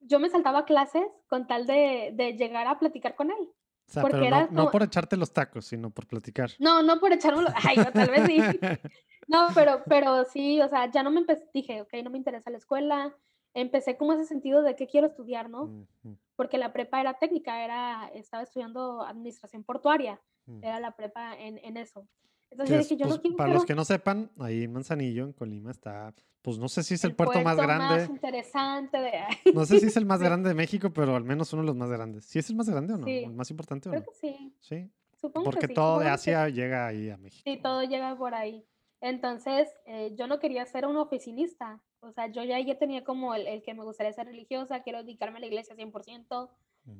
[0.00, 3.38] Yo me saltaba clases con tal de, de llegar a platicar con él.
[3.40, 6.50] O sea, Porque pero no, era no por echarte los tacos, sino por platicar.
[6.58, 8.38] No, no por echármelo, ay, no, tal vez sí.
[9.26, 12.50] No, pero, pero sí, o sea, ya no me empecé, dije, ok, no me interesa
[12.50, 13.16] la escuela.
[13.54, 15.86] Empecé como ese sentido de qué quiero estudiar, ¿no?
[16.34, 20.58] Porque la prepa era técnica, era, estaba estudiando administración portuaria, ujú.
[20.62, 22.08] era la prepa en, en eso.
[22.50, 25.24] Entonces yo dije, yo pues, no quiero para los que no sepan, ahí en Manzanillo,
[25.24, 29.52] en Colima, está, pues no sé si es el, el puerto, más grande, interesante de...
[29.54, 31.76] no sé si es el más grande de México, pero al menos uno de los
[31.76, 32.24] más grandes.
[32.24, 33.06] ¿Sí es el más grande o no?
[33.06, 33.18] Sí.
[33.24, 34.10] ¿El más importante o Creo no?
[34.10, 35.74] que sí, Sí, supongo porque que sí.
[35.74, 37.42] todo de supongo que Asia llega ahí a México.
[37.44, 38.64] Sí, todo llega por ahí.
[39.00, 41.80] Entonces, eh, yo no quería ser una oficinista.
[42.00, 45.02] O sea, yo ya, ya tenía como el, el que me gustaría ser religiosa, quiero
[45.02, 46.48] dedicarme a la iglesia 100%.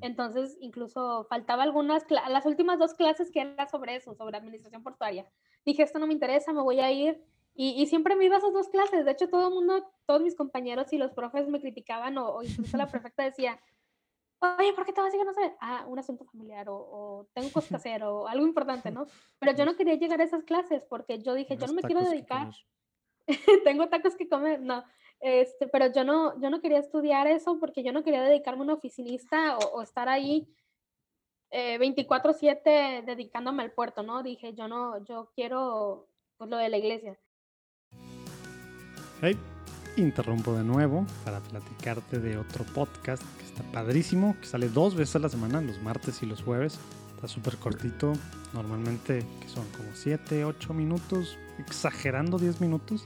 [0.01, 5.27] Entonces, incluso faltaba algunas, las últimas dos clases que era sobre eso, sobre administración portuaria.
[5.65, 7.23] Dije, esto no me interesa, me voy a ir.
[7.55, 9.05] Y, y siempre me iba a esas dos clases.
[9.05, 12.43] De hecho, todo el mundo, todos mis compañeros y los profes me criticaban o, o
[12.43, 13.61] incluso la prefecta decía,
[14.41, 15.25] oye, ¿por qué te vas a ir?
[15.25, 18.91] No sé, ah, un asunto familiar o, o tengo cosas que hacer o algo importante,
[18.91, 19.07] ¿no?
[19.39, 22.03] Pero yo no quería llegar a esas clases porque yo dije, yo no me quiero
[22.03, 22.51] dedicar,
[23.65, 24.85] tengo tacos que comer, no.
[25.21, 28.65] Este, pero yo no, yo no quería estudiar eso porque yo no quería dedicarme a
[28.65, 30.49] una oficinista o, o estar ahí
[31.51, 34.23] eh, 24/7 dedicándome al puerto, ¿no?
[34.23, 36.09] Dije, yo no, yo quiero
[36.39, 37.19] pues lo de la iglesia.
[39.21, 39.37] Hey,
[39.97, 45.17] interrumpo de nuevo para platicarte de otro podcast que está padrísimo, que sale dos veces
[45.17, 46.79] a la semana, los martes y los jueves.
[47.17, 48.15] Está súper cortito,
[48.55, 53.05] normalmente que son como 7, 8 minutos, exagerando 10 minutos.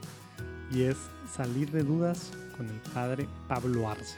[0.74, 0.96] Y es
[1.32, 4.16] Salir de Dudas con el padre Pablo Arce.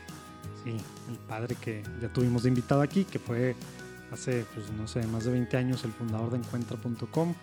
[0.65, 0.77] Sí,
[1.11, 3.55] el padre que ya tuvimos de invitado aquí, que fue
[4.11, 7.35] hace, pues no sé, más de 20 años el fundador de encuentra.com.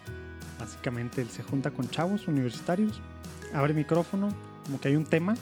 [0.59, 2.99] Básicamente él se junta con chavos universitarios,
[3.53, 4.30] abre micrófono,
[4.66, 5.36] como que hay un tema,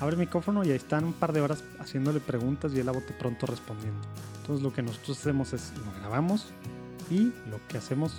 [0.00, 3.14] abre micrófono y ahí están un par de horas haciéndole preguntas y él a bote
[3.14, 4.00] pronto respondiendo.
[4.40, 6.52] Entonces lo que nosotros hacemos es lo grabamos
[7.10, 8.12] y lo que hacemos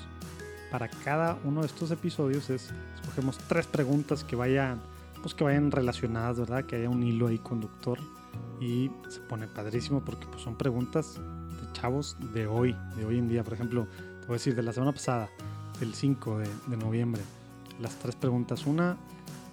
[0.71, 2.69] para cada uno de estos episodios es
[3.11, 4.79] escogemos tres preguntas que vayan
[5.21, 6.65] pues que vayan relacionadas, ¿verdad?
[6.65, 7.99] Que haya un hilo ahí conductor
[8.59, 13.27] y se pone padrísimo porque pues son preguntas de chavos de hoy, de hoy en
[13.27, 13.43] día.
[13.43, 13.85] Por ejemplo,
[14.21, 15.29] te voy a decir de la semana pasada,
[15.79, 17.21] del 5 de, de noviembre,
[17.79, 18.65] las tres preguntas.
[18.65, 18.97] Una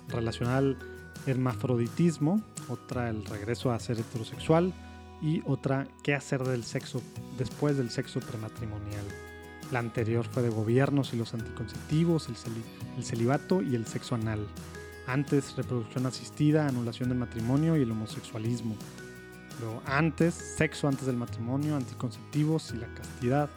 [0.08, 0.78] relacionada al
[1.26, 4.72] hermafroditismo, otra el regreso a ser heterosexual
[5.20, 7.02] y otra qué hacer del sexo
[7.36, 9.04] después del sexo prematrimonial.
[9.70, 12.64] La anterior fue de gobiernos y los anticonceptivos, el, celi-
[12.96, 14.46] el celibato y el sexo anal.
[15.06, 18.76] Antes, reproducción asistida, anulación del matrimonio y el homosexualismo.
[19.60, 23.50] Luego, antes, sexo antes del matrimonio, anticonceptivos y la castidad.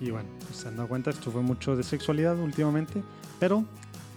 [0.00, 3.02] Y bueno, pues se han dado cuenta, esto fue mucho de sexualidad últimamente,
[3.38, 3.64] pero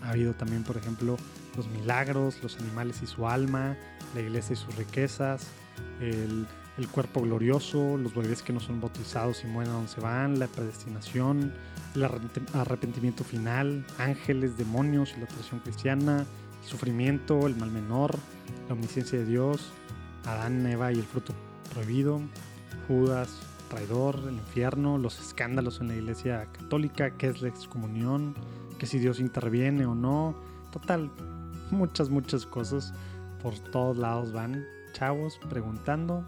[0.01, 1.17] ha habido también, por ejemplo,
[1.55, 3.77] los milagros, los animales y su alma,
[4.15, 5.47] la iglesia y sus riquezas,
[6.01, 6.47] el,
[6.78, 10.38] el cuerpo glorioso, los bebés que no son bautizados y mueren a donde se van,
[10.39, 11.51] la predestinación,
[11.95, 16.25] el arrepent- arrepentimiento final, ángeles, demonios y la tradición cristiana,
[16.63, 18.15] sufrimiento, el mal menor,
[18.67, 19.71] la omnisciencia de Dios,
[20.25, 21.34] Adán, Eva y el fruto
[21.73, 22.21] prohibido,
[22.88, 28.36] Judas, traidor, el infierno, los escándalos en la iglesia católica, qué es la excomunión,
[28.78, 30.36] que si Dios interviene o no,
[30.71, 31.09] total,
[31.71, 32.93] muchas, muchas cosas
[33.41, 36.23] por todos lados van chavos preguntando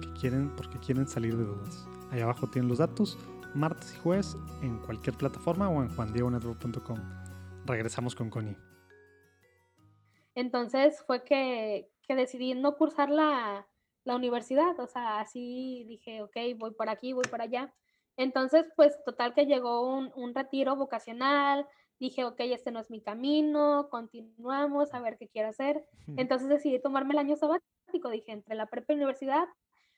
[0.00, 1.86] que quieren, porque quieren salir de dudas.
[2.10, 3.18] Ahí abajo tienen los datos,
[3.54, 6.98] martes y jueves en cualquier plataforma o en juandiegonetwork.com.
[7.66, 8.56] Regresamos con Connie.
[10.34, 13.66] Entonces fue que, que decidí no cursar la,
[14.04, 17.72] la universidad, o sea, así dije, ok, voy por aquí, voy por allá.
[18.16, 21.66] Entonces, pues total que llegó un, un retiro vocacional,
[21.98, 25.84] dije, ok, este no es mi camino, continuamos a ver qué quiero hacer.
[26.16, 29.46] Entonces decidí tomarme el año sabático, dije, entre la prepa y universidad,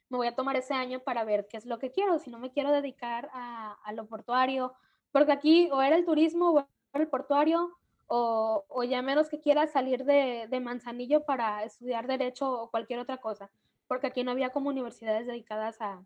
[0.08, 2.38] me voy a tomar ese año para ver qué es lo que quiero, si no
[2.38, 4.74] me quiero dedicar a, a lo portuario,
[5.12, 6.68] porque aquí o era el turismo o era
[7.04, 7.76] el portuario,
[8.06, 13.00] o, o ya menos que quiera salir de, de Manzanillo para estudiar derecho o cualquier
[13.00, 13.50] otra cosa,
[13.88, 16.04] porque aquí no había como universidades dedicadas a,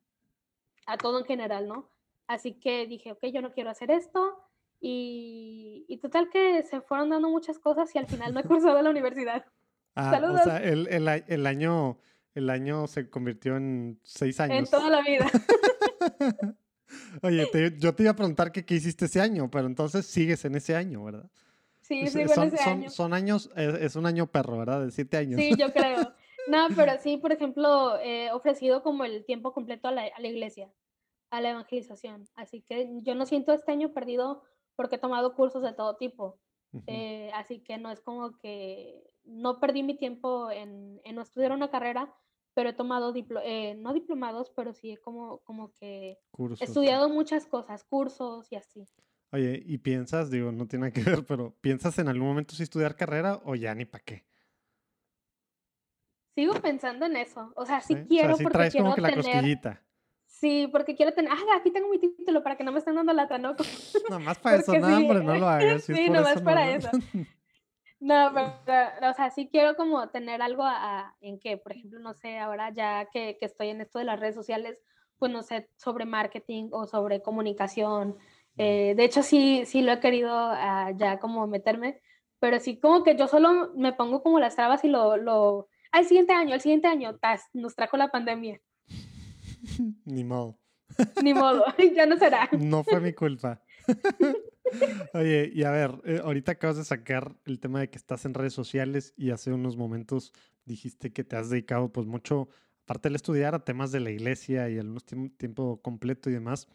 [0.86, 1.90] a todo en general, ¿no?
[2.26, 4.38] Así que dije, ok, yo no quiero hacer esto.
[4.82, 8.80] Y, y total que se fueron dando muchas cosas y al final no he cursado
[8.80, 9.44] la universidad.
[9.94, 10.42] Ah, o Saludos.
[10.44, 11.98] sea, el, el año,
[12.35, 14.70] el año se convirtió en seis En años.
[14.70, 15.26] toda la vida.
[17.22, 20.45] Oye, te- yo te iba a preguntar que qué hiciste ese año, pero entonces sigues
[20.45, 21.31] en ese año, ¿verdad?
[21.83, 22.91] Sí, sigo en son, ese son- año.
[22.91, 24.85] son años, es, es un año perro, ¿verdad?
[24.85, 25.41] De siete años.
[25.41, 26.12] Sí, yo creo.
[26.49, 30.26] No, pero sí, por ejemplo, he ofrecido como el tiempo completo a la, a la
[30.26, 30.72] iglesia.
[31.31, 32.24] a la evangelización.
[32.35, 34.43] Así que yo no siento este año perdido
[34.74, 36.39] porque he tomado cursos de todo tipo.
[36.87, 41.53] Eh, así que no es como que no perdí mi tiempo en, en no estudiar
[41.53, 42.14] una carrera,
[42.55, 43.14] pero he tomado,
[43.45, 46.18] eh, no diplomados, pero sí como, como que
[46.61, 48.87] he estudiado muchas cosas, cursos y así.
[49.33, 52.97] Oye, ¿y piensas, digo, no tiene que ver, pero ¿piensas en algún momento si estudiar
[52.97, 54.25] carrera o ya ni para qué?
[56.35, 57.53] Sigo pensando en eso.
[57.55, 59.83] O sea, sí, quiero o sea, porque quiero como que la cosquillita.
[60.27, 63.12] Sí, porque quiero tener, ah, aquí tengo mi título para que no me estén dando
[63.12, 63.55] lata, ¿no?
[64.11, 65.85] Nomás para eso, no, hombre, no lo hagas.
[65.85, 66.91] sí, nomás para eso.
[68.01, 68.32] No,
[68.64, 70.64] pero, o sea, sí quiero como tener algo
[71.20, 74.18] en que, por ejemplo, no sé, ahora ya que, que, estoy en esto de las
[74.18, 74.78] redes sociales,
[75.18, 78.16] pues no sé, sobre marketing o sobre comunicación.
[78.57, 82.01] Eh, de hecho, sí, sí lo he querido ah, ya como meterme,
[82.38, 86.07] pero sí como que yo solo me pongo como las trabas y lo, lo, al
[86.07, 87.18] siguiente año, el siguiente año,
[87.53, 88.61] nos trajo la pandemia.
[90.07, 90.59] Ni modo.
[91.22, 92.48] Ni modo, ya no será.
[92.59, 93.62] No fue mi culpa.
[95.14, 98.34] Oye, y a ver, eh, ahorita acabas de sacar el tema de que estás en
[98.34, 100.32] redes sociales y hace unos momentos
[100.64, 102.48] dijiste que te has dedicado pues mucho,
[102.84, 106.68] aparte de estudiar, a temas de la iglesia y al mismo tiempo completo y demás.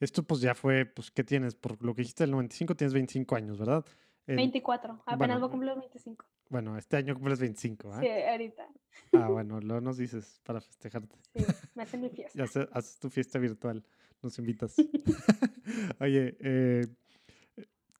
[0.00, 1.54] Esto pues ya fue, pues, ¿qué tienes?
[1.54, 3.84] Por lo que dijiste del 95 tienes 25 años, ¿verdad?
[4.26, 6.26] 24, apenas voy a cumplir 25.
[6.48, 8.00] Bueno, este año cumples 25, ¿eh?
[8.00, 8.68] Sí, ahorita.
[9.12, 11.16] Ah, bueno, luego nos dices para festejarte.
[11.34, 12.44] Sí, me hacen mi fiesta.
[12.44, 13.84] ya haces tu fiesta virtual,
[14.22, 14.76] nos invitas.
[16.00, 16.86] Oye, eh,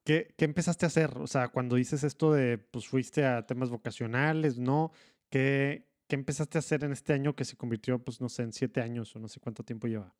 [0.03, 1.17] ¿qué, ¿qué, empezaste a hacer?
[1.17, 4.91] O sea, cuando dices esto de, pues fuiste a temas vocacionales, ¿no?
[5.29, 8.53] ¿Qué, ¿Qué empezaste a hacer en este año que se convirtió, pues no sé, en
[8.53, 10.13] siete años o no sé cuánto tiempo lleva?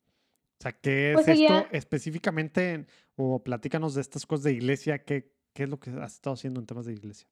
[0.58, 2.86] O sea, ¿qué es pues esto específicamente?
[3.16, 6.60] O platícanos de estas cosas de iglesia, ¿qué, ¿qué es lo que has estado haciendo
[6.60, 7.28] en temas de iglesia?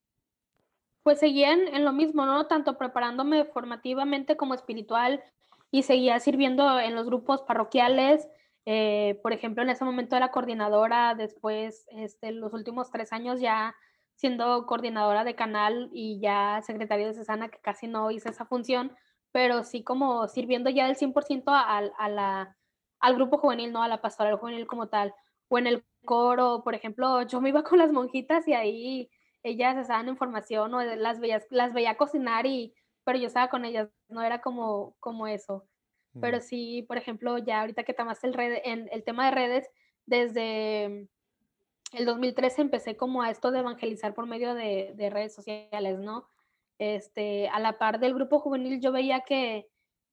[1.03, 2.47] pues seguía en, lo mismo, ¿no?
[2.47, 5.23] Tanto preparándome formativamente como espiritual
[5.71, 8.29] y seguía sirviendo en los grupos parroquiales.
[8.65, 13.75] Eh, por ejemplo, en ese momento era coordinadora, después, este, los últimos tres años ya
[14.15, 18.97] siendo coordinadora de canal y ya secretaria de Cesana, que casi no hice esa función,
[19.33, 22.57] pero sí como sirviendo ya del 100% al, a la,
[23.01, 23.83] al grupo juvenil, ¿no?
[23.83, 25.15] A la pastoral juvenil como tal.
[25.49, 29.11] O en el coro, por ejemplo, yo me iba con las monjitas y ahí
[29.43, 33.65] ellas estaban en formación o las veía, las veía cocinar y, pero yo estaba con
[33.65, 35.67] ellas, no era como, como eso.
[36.21, 39.71] Pero sí, por ejemplo, ya ahorita que tomaste el, red, en, el tema de redes,
[40.05, 41.09] desde
[41.93, 46.29] el 2013 empecé como a esto de evangelizar por medio de, de redes sociales, ¿no?
[46.79, 49.69] Este, a la par del grupo juvenil yo veía que,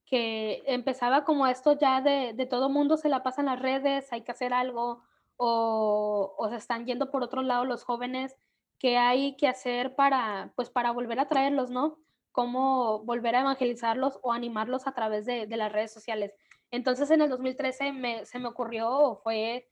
[0.05, 4.21] que empezaba como esto ya de, de todo mundo se la pasan las redes, hay
[4.21, 5.03] que hacer algo,
[5.35, 8.35] o, o se están yendo por otro lado los jóvenes
[8.79, 11.99] qué hay que hacer para, pues, para volver a traerlos, ¿no?
[12.31, 16.33] Cómo volver a evangelizarlos o animarlos a través de, las redes sociales.
[16.71, 19.67] Entonces, en el 2013 me, se me ocurrió, fue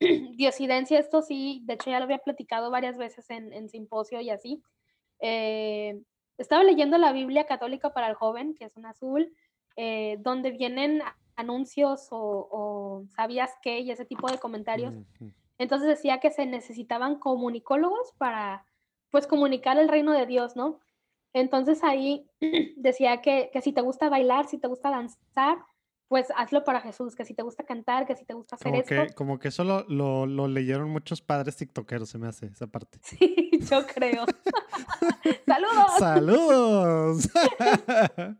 [0.36, 4.62] diosidencia, esto sí, de hecho ya lo había platicado varias veces en, simposio y así.
[5.20, 6.00] Eh,
[6.38, 9.32] estaba leyendo la Biblia católica para el joven, que es un azul,
[9.76, 11.02] eh, donde vienen
[11.36, 14.94] anuncios o, sabías qué y ese tipo de comentarios.
[15.58, 18.66] Entonces decía que se necesitaban comunicólogos para,
[19.10, 20.80] pues, comunicar el reino de Dios, ¿no?
[21.36, 22.26] Entonces ahí
[22.76, 25.58] decía que, si te gusta bailar, si te gusta danzar,
[26.08, 28.80] pues hazlo para Jesús, que si te gusta cantar, que si te gusta hacer como
[28.80, 28.94] esto.
[28.94, 29.84] Que, como que eso lo,
[30.24, 32.98] lo, leyeron muchos padres tiktokeros, se me hace esa parte.
[33.02, 34.24] Sí, yo creo.
[35.46, 35.98] ¡Saludos!
[35.98, 37.28] ¡Saludos!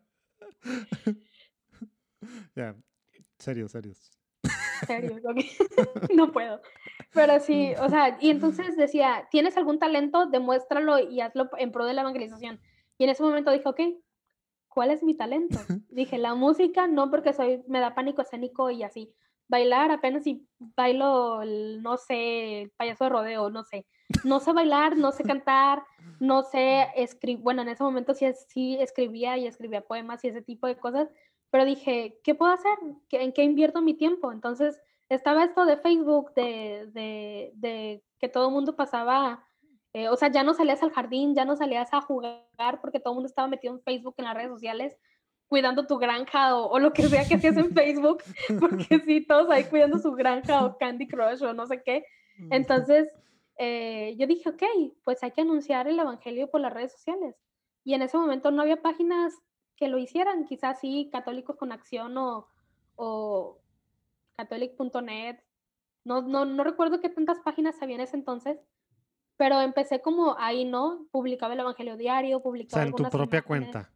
[2.57, 2.75] ya,
[3.39, 4.11] serios, serios.
[4.87, 5.21] Serio,
[6.15, 6.63] no puedo.
[7.13, 10.27] Pero sí, o sea, y entonces decía, ¿tienes algún talento?
[10.27, 12.59] Demuéstralo y hazlo en pro de la evangelización.
[12.99, 13.81] Y en ese momento dije, ok,
[14.69, 15.59] ¿cuál es mi talento?
[15.89, 19.13] Dije, la música, no porque soy, me da pánico escénico y así.
[19.49, 23.87] Bailar, apenas si bailo, no sé, payaso de rodeo, no sé.
[24.25, 25.85] No sé bailar, no sé cantar,
[26.21, 27.43] no sé escribir.
[27.43, 31.09] Bueno, en ese momento sí, sí escribía y escribía poemas y ese tipo de cosas,
[31.51, 32.77] pero dije, ¿qué puedo hacer?
[33.11, 34.33] ¿En qué invierto mi tiempo?
[34.33, 39.47] Entonces, estaba esto de Facebook, de, de, de que todo el mundo pasaba,
[39.97, 43.15] eh, o sea, ya no salías al jardín, ya no salías a jugar porque todo
[43.15, 44.95] el mundo estaba metido en Facebook, en las redes sociales,
[45.49, 48.23] cuidando tu granja o, lo que sea que hacías en Facebook,
[48.61, 52.05] porque sí, todos ahí cuidando su granja o Candy Crush o no sé qué.
[52.51, 53.09] Entonces,
[53.57, 54.63] eh, yo dije, ok,
[55.03, 57.35] pues hay que anunciar el Evangelio por las redes sociales.
[57.83, 59.33] Y en ese momento no había páginas
[59.77, 62.49] que lo hicieran, quizás sí, Católicos con Acción o,
[62.97, 63.63] o
[64.37, 65.39] catholic.net.
[66.05, 68.59] No, no, no recuerdo qué tantas páginas había en ese entonces,
[69.37, 71.07] pero empecé como ahí, ¿no?
[71.11, 72.83] Publicaba el Evangelio Diario, publicaba.
[72.83, 73.93] O sea, en tu propia cuenta.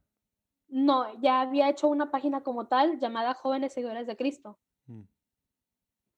[0.68, 4.59] No, ya había hecho una página como tal llamada Jóvenes Seguidores de Cristo.
[4.86, 5.03] Mm.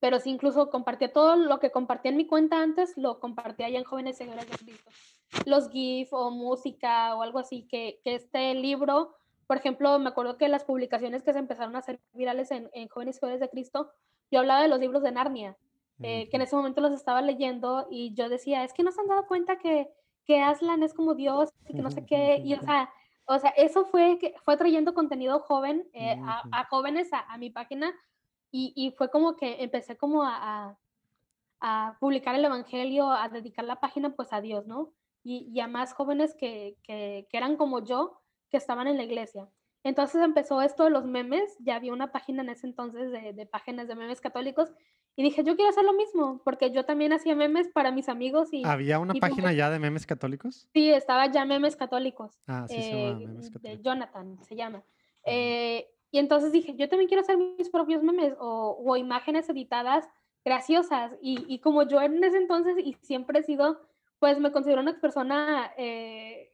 [0.00, 3.78] pero sí incluso compartía todo lo que compartía en mi cuenta antes, lo compartía ya
[3.78, 4.90] en Jóvenes Seguidores de Cristo.
[5.46, 9.14] Los GIF o música o algo así, que, que este libro,
[9.46, 12.88] por ejemplo, me acuerdo que las publicaciones que se empezaron a hacer virales en, en
[12.88, 13.92] Jóvenes Seguidores de Cristo,
[14.32, 15.56] yo hablaba de los libros de Narnia,
[16.02, 19.00] eh, que en ese momento los estaba leyendo y yo decía, es que no se
[19.00, 19.88] han dado cuenta que,
[20.24, 22.90] que Aslan es como Dios y que no sé qué, y o sea,
[23.26, 27.38] o sea, eso fue que fue trayendo contenido joven eh, a, a, jóvenes a, a
[27.38, 27.94] mi página
[28.50, 30.76] y, y, fue como que empecé como a,
[31.60, 34.92] a, publicar el Evangelio, a dedicar la página pues a Dios, ¿no?
[35.24, 39.04] Y, y a más jóvenes que, que, que, eran como yo, que estaban en la
[39.04, 39.48] iglesia.
[39.84, 43.46] Entonces empezó esto de los memes, ya había una página en ese entonces de, de
[43.46, 44.72] páginas de memes católicos
[45.14, 48.48] y dije, yo quiero hacer lo mismo, porque yo también hacía memes para mis amigos.
[48.52, 50.68] Y, ¿Había una y página ya de memes católicos?
[50.72, 52.38] Sí, estaba ya Memes Católicos.
[52.46, 53.62] Ah, sí, eh, se llama Memes Católicos.
[53.62, 54.82] De Jonathan, se llama.
[55.24, 60.08] Eh, y entonces dije, yo también quiero hacer mis propios memes o, o imágenes editadas
[60.44, 61.12] graciosas.
[61.20, 63.80] Y, y, como yo en ese entonces y siempre he sido,
[64.18, 66.52] pues me considero una persona eh,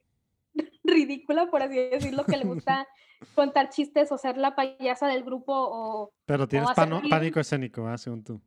[0.83, 2.87] ridícula, por así decirlo, que le gusta
[3.35, 6.11] contar chistes o ser la payasa del grupo o...
[6.25, 7.97] Pero tienes o pano, pánico escénico, ¿eh?
[7.97, 8.41] según tú.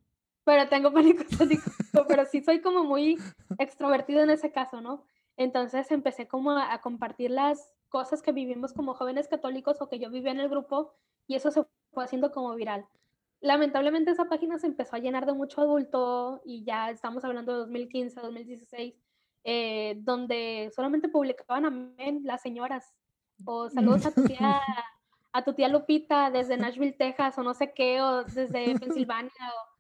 [0.45, 1.71] Pero tengo pánico escénico,
[2.09, 3.19] pero sí soy como muy
[3.59, 5.05] extrovertido en ese caso, ¿no?
[5.37, 9.99] Entonces empecé como a, a, compartir las cosas que vivimos como jóvenes católicos o que
[9.99, 10.93] yo vivía en el grupo
[11.27, 12.87] y eso se fue haciendo como viral.
[13.41, 17.59] Lamentablemente esa página se empezó a llenar de mucho adulto y ya estamos hablando de
[17.59, 18.95] 2015, 2016,
[19.45, 22.95] eh, donde solamente publicaban amén las señoras
[23.45, 24.61] o saludos a tu tía,
[25.33, 28.47] a tu tía Lupita desde Nashville, Texas o no sé qué, o desde
[28.79, 29.72] Pensilvania o,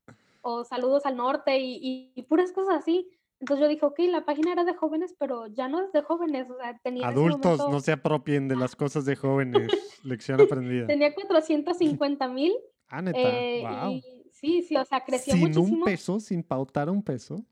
[0.43, 3.11] o saludos al norte y, y, y puras cosas así.
[3.43, 6.49] Entonces yo dije, ok, la página era de jóvenes, pero ya no es de jóvenes,
[6.49, 7.09] o sea, tenía...
[7.09, 7.71] Adultos, momento...
[7.71, 9.67] no se apropien de las cosas de jóvenes,
[10.05, 10.87] lección aprendida.
[10.87, 12.53] Tenía 450 mil.
[12.87, 13.91] Ah, neta, eh, wow.
[13.91, 15.67] Y, sí, sí, o sea, creció sin muchísimo.
[15.67, 17.45] Sin un peso, sin pautar un peso.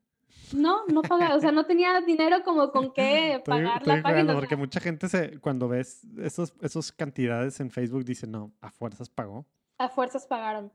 [0.54, 4.34] No, no pagaba, o sea, no tenía dinero como con qué pagar estoy, la página.
[4.34, 9.08] Porque mucha gente se, cuando ves esos, esos cantidades en Facebook dice, no, a fuerzas
[9.08, 9.44] pagó.
[9.76, 10.72] A fuerzas pagaron.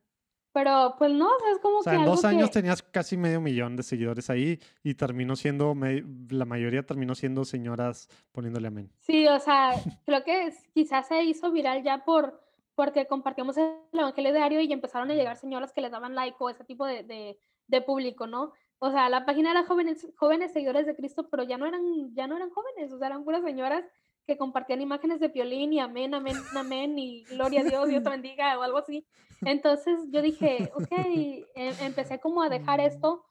[0.55, 1.99] Pero pues no, o sea, es como o sea, que.
[1.99, 2.53] en dos años que...
[2.53, 7.43] tenías casi medio millón de seguidores ahí y terminó siendo, me, la mayoría terminó siendo
[7.43, 8.89] señoras poniéndole amén.
[8.99, 9.73] Sí, o sea,
[10.05, 12.41] creo que quizás se hizo viral ya por
[12.73, 16.49] porque compartíamos el Evangelio diario y empezaron a llegar señoras que les daban like o
[16.49, 17.37] ese tipo de, de,
[17.67, 18.53] de público, ¿no?
[18.79, 22.27] O sea, la página era jóvenes, jóvenes seguidores de Cristo, pero ya no eran, ya
[22.27, 23.83] no eran jóvenes, o sea, eran puras señoras
[24.25, 28.09] que compartían imágenes de violín y amén, amén, amén, y gloria a Dios, Dios te
[28.21, 29.05] bendiga, o algo así.
[29.41, 33.25] Entonces yo dije, ok, em, empecé como a dejar esto,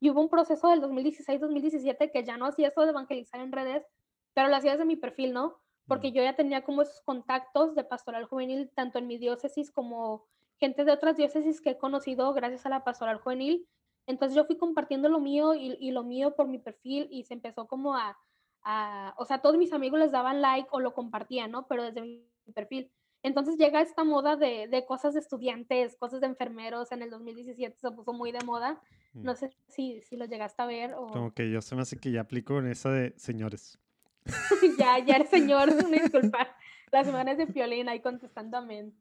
[0.00, 3.84] y hubo un proceso del 2016-2017 que ya no hacía eso de evangelizar en redes,
[4.32, 5.60] pero lo hacía desde mi perfil, ¿no?
[5.86, 10.24] Porque yo ya tenía como esos contactos de pastoral juvenil, tanto en mi diócesis como
[10.56, 13.66] gente de otras diócesis que he conocido gracias a la pastoral juvenil.
[14.06, 17.34] Entonces yo fui compartiendo lo mío y, y lo mío por mi perfil y se
[17.34, 18.16] empezó como a,
[18.62, 21.66] a, o sea, todos mis amigos les daban like o lo compartían, ¿no?
[21.66, 22.90] Pero desde mi perfil.
[23.22, 26.90] Entonces llega esta moda de, de, cosas de estudiantes, cosas de enfermeros.
[26.92, 28.80] En el 2017 se puso muy de moda.
[29.12, 30.94] No sé si, si lo llegaste a ver.
[30.94, 31.08] O...
[31.08, 33.78] Como que yo se me hace que ya aplico en esa de señores.
[34.78, 36.48] ya, ya eres señor, una disculpa.
[36.92, 38.94] Las semanas de Piolín ahí contestando amén.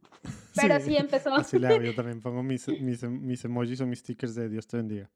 [0.55, 1.33] Pero sí, sí empezó.
[1.33, 4.67] Así le hago, yo también pongo mis, mis, mis emojis o mis stickers de Dios
[4.67, 5.09] te bendiga.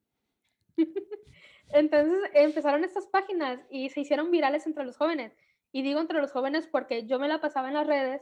[1.74, 5.34] Entonces empezaron estas páginas y se hicieron virales entre los jóvenes.
[5.72, 8.22] Y digo entre los jóvenes porque yo me la pasaba en las redes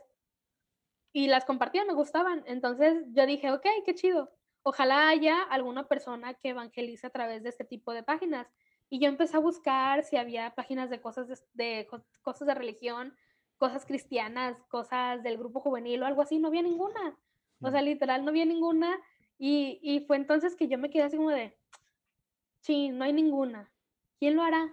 [1.12, 2.44] y las compartía, me gustaban.
[2.48, 4.32] Entonces yo dije, ok, qué chido.
[4.64, 8.48] Ojalá haya alguna persona que evangelice a través de este tipo de páginas.
[8.90, 11.88] Y yo empecé a buscar si había páginas de cosas de, de
[12.22, 13.18] cosas de religión,
[13.58, 16.40] cosas cristianas, cosas del grupo juvenil o algo así.
[16.40, 17.18] No había ninguna.
[17.62, 18.98] O sea, literal, no había ninguna.
[19.38, 21.58] Y, y fue entonces que yo me quedé así como de,
[22.62, 23.72] sí, no hay ninguna.
[24.20, 24.72] ¿Quién lo hará?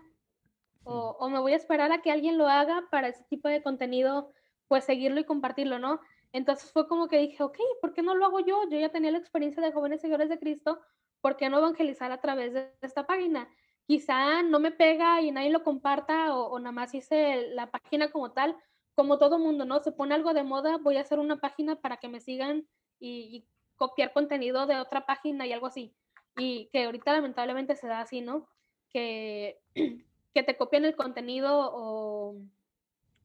[0.84, 3.62] O, o, me voy a esperar a que alguien lo haga para ese tipo de
[3.62, 4.32] contenido,
[4.68, 6.00] pues seguirlo y compartirlo, ¿no?
[6.32, 8.62] Entonces fue como que dije, ok, ¿por qué no lo hago yo?
[8.70, 10.80] Yo ya tenía la experiencia de jóvenes seguidores de Cristo,
[11.20, 13.48] ¿por qué no evangelizar a través de esta página?
[13.86, 18.10] Quizá no me pega y nadie lo comparta o, o nada más hice la página
[18.10, 18.56] como tal,
[18.94, 19.80] como todo mundo, ¿no?
[19.80, 22.68] Se pone algo de moda, voy a hacer una página para que me sigan
[22.98, 25.94] y, y copiar contenido de otra página y algo así
[26.38, 28.48] y que ahorita lamentablemente se da así, ¿no?
[28.90, 29.60] Que,
[30.34, 32.36] que te copian el contenido o,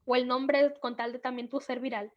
[0.04, 2.12] o, el nombre con tal de también tu ser viral.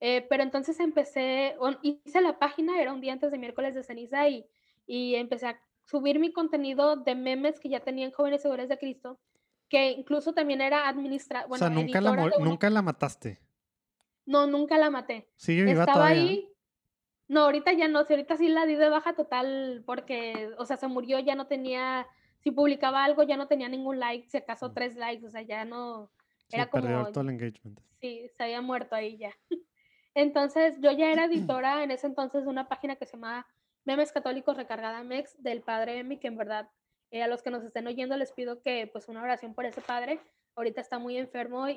[0.00, 4.28] Eh, pero entonces empecé, hice la página, era un día antes de miércoles de ceniza
[4.28, 4.44] y,
[4.84, 9.20] y empecé a subir mi contenido de memes que ya tenían jóvenes seguidores de Cristo,
[9.68, 11.46] que incluso también era administrar.
[11.46, 13.38] Bueno, o sea, nunca la, nunca la mataste.
[14.26, 15.28] No, nunca la maté.
[15.46, 16.22] Viva Estaba todavía.
[16.22, 16.51] ahí.
[17.28, 20.76] No, ahorita ya no, si ahorita sí la di de baja total porque, o sea,
[20.76, 22.06] se murió, ya no tenía,
[22.40, 25.64] si publicaba algo ya no tenía ningún like, si acaso tres likes, o sea, ya
[25.64, 26.12] no,
[26.48, 27.80] Sí, era perdió como, todo el engagement.
[28.00, 29.32] sí, se había muerto ahí ya.
[30.14, 33.46] Entonces, yo ya era editora en ese entonces de una página que se llamaba
[33.84, 36.70] Memes Católicos Recargada Mex del padre Emi, que en verdad
[37.10, 39.80] eh, a los que nos estén oyendo les pido que pues una oración por ese
[39.80, 40.20] padre.
[40.54, 41.74] Ahorita está muy enfermo y,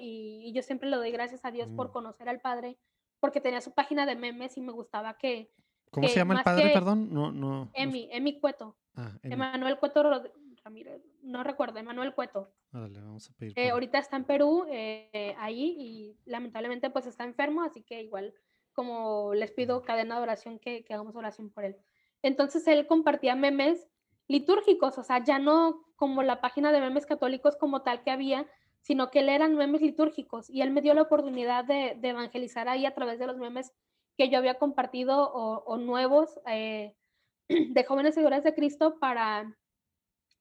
[0.48, 1.92] y yo siempre le doy gracias a Dios por Mm.
[1.92, 2.78] conocer al padre,
[3.26, 5.52] porque tenía su página de memes y me gustaba que,
[5.90, 7.12] ¿Cómo se que llama el padre, perdón?
[7.12, 7.50] No, no.
[7.66, 7.82] no sé.
[7.82, 9.34] Emi, Emi Cueto, Ah, Emi.
[9.34, 10.30] Emanuel Cueto Rod-
[10.64, 12.52] Ramírez, no recuerdo, Emanuel Cueto.
[12.74, 13.54] Órale, vamos a pedir.
[13.58, 18.34] Eh, ahorita está en Perú, eh, ahí, y lamentablemente pues está enfermo, así que igual
[18.74, 21.78] como les pido cadena de oración que, que hagamos oración por él.
[22.22, 23.88] Entonces él compartía memes
[24.28, 28.46] litúrgicos, o sea, ya no como la página de memes católicos como tal que había,
[28.86, 32.70] sino que él eran memes litúrgicos y él me dio la oportunidad de, de evangelizar
[32.70, 33.74] ahí a través de los memes
[34.16, 36.96] que yo había compartido o, o nuevos eh,
[37.50, 39.58] de jóvenes seguidores de Cristo para,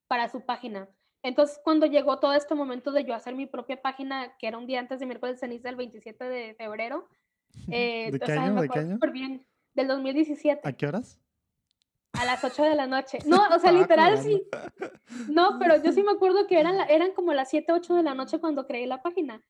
[0.09, 0.90] para su página.
[1.22, 4.66] Entonces, cuando llegó todo este momento de yo hacer mi propia página, que era un
[4.66, 7.09] día antes de miércoles ceniza, el 27 de febrero,
[7.70, 8.53] eh, ¿De o qué sea, año?
[8.53, 9.12] me ¿De qué acuerdo año?
[9.12, 11.18] bien, del 2017, ¿A qué horas?
[12.14, 13.18] A las 8 de la noche.
[13.26, 14.42] No, o sea, Ah, literal sí.
[15.28, 18.02] No, pero yo sí me acuerdo que eran, la- eran como las 7, 8 de
[18.02, 19.42] la noche cuando creé la página,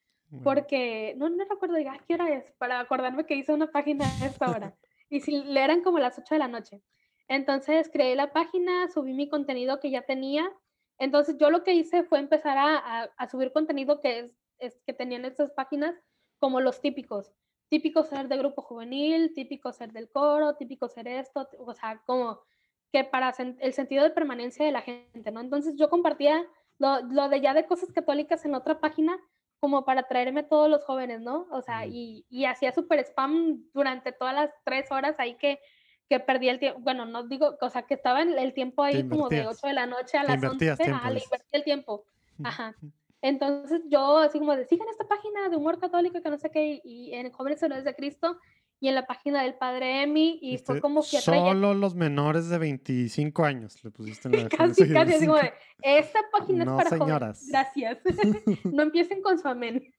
[0.43, 2.51] porque no, no recuerdo, diga, ¿qué hora es?
[2.59, 4.75] Para acordarme que hice una página a esta hora.
[5.09, 6.83] Y si le eran como las 8 de la noche.
[7.29, 10.51] Entonces creé la página, subí mi contenido que ya tenía.
[10.99, 14.81] Entonces yo lo que hice fue empezar a, a- a subir contenido que, es, es-
[14.87, 15.95] que tenían estas páginas
[16.39, 17.33] como los típicos.
[17.69, 22.41] Típico ser de grupo juvenil, típico ser del coro, típico ser esto, o sea, como
[22.95, 25.41] que para el sentido de permanencia de la gente, ¿no?
[25.41, 26.47] Entonces yo compartía
[26.79, 29.19] lo, lo de ya de cosas católicas en otra página
[29.59, 31.49] como para traerme todos los jóvenes, ¿no?
[31.51, 35.59] O sea, y, y hacía súper spam durante todas las tres horas ahí que,
[36.09, 39.03] que perdí el tiempo, bueno, no digo, o sea, que estaba en el tiempo ahí
[39.09, 39.59] como de invertías.
[39.59, 42.07] 8 de la noche a las invertías 11, tiempo, ah, le invertí el tiempo,
[42.45, 42.77] ajá.
[43.23, 46.81] Entonces yo así como de, sigan esta página de humor católico que no sé qué,
[46.85, 48.39] y, y en Jóvenes Héroes de Cristo,
[48.85, 52.51] y en la página del Padre Emi, y fue Dijiste, como que Solo los menores
[52.51, 56.73] de 25 años le pusiste en la casi, casi así como de, esta página No,
[56.73, 57.39] es para señoras.
[57.39, 57.99] jóvenes, gracias.
[58.65, 59.91] no empiecen con su amén.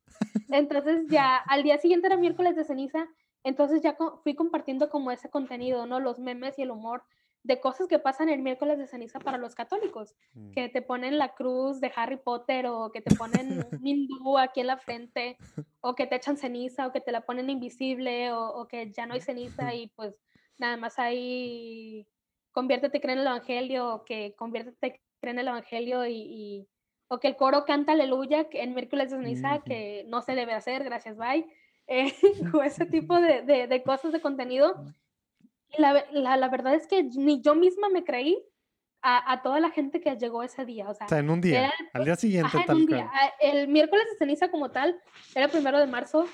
[0.49, 3.07] Entonces ya al día siguiente era miércoles de ceniza,
[3.43, 5.99] entonces ya fui compartiendo como ese contenido, ¿no?
[5.99, 7.01] Los memes y el humor
[7.45, 10.51] de cosas que pasan el miércoles de ceniza para los católicos, Mm.
[10.51, 13.47] que te ponen la cruz de Harry Potter o que te ponen
[13.81, 15.37] un hindú aquí en la frente
[15.81, 19.05] o que te echan ceniza o que te la ponen invisible o, o que ya
[19.05, 20.15] no hay ceniza y pues
[20.57, 22.07] nada más ahí
[22.51, 26.67] conviértete, cree en el evangelio o que conviértete, cree en el evangelio y, y-
[27.07, 29.65] o que el coro canta aleluya en miércoles de ceniza Ujú.
[29.65, 31.45] que no se debe hacer, gracias, bye.
[31.87, 32.11] Eh,
[32.55, 34.73] o ese tipo de, de- de cosas de contenido.
[35.69, 38.37] Y la, la- la verdad es que ni yo misma me creí
[39.01, 40.89] a, a toda la gente que llegó ese día.
[40.89, 42.87] O sea, O sea, en un día, era al día siguiente, Ajá, en tal un
[42.87, 42.99] cual.
[43.01, 43.11] día.
[43.13, 44.99] Ah, El miércoles de ceniza como tal,
[45.35, 46.25] era primero de marzo.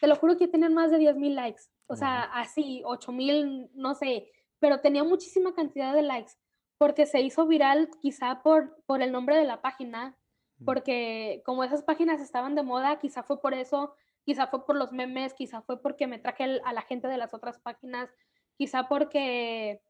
[0.00, 1.62] Te lo juro que tenían más de 10 mil likes.
[1.86, 4.30] O sea, así, 8 mil, no sé.
[4.58, 6.32] Pero tenía muchísima cantidad de likes.
[6.78, 10.16] Porque se hizo viral quizá por, por el nombre de la página.
[10.58, 10.64] Mm.
[10.64, 13.94] Porque como esas páginas estaban de moda, quizá fue por eso.
[14.24, 15.32] Quizá fue por los memes.
[15.34, 18.10] Quizá fue porque me traje el- a la gente de las otras páginas.
[18.56, 19.80] Quizá porque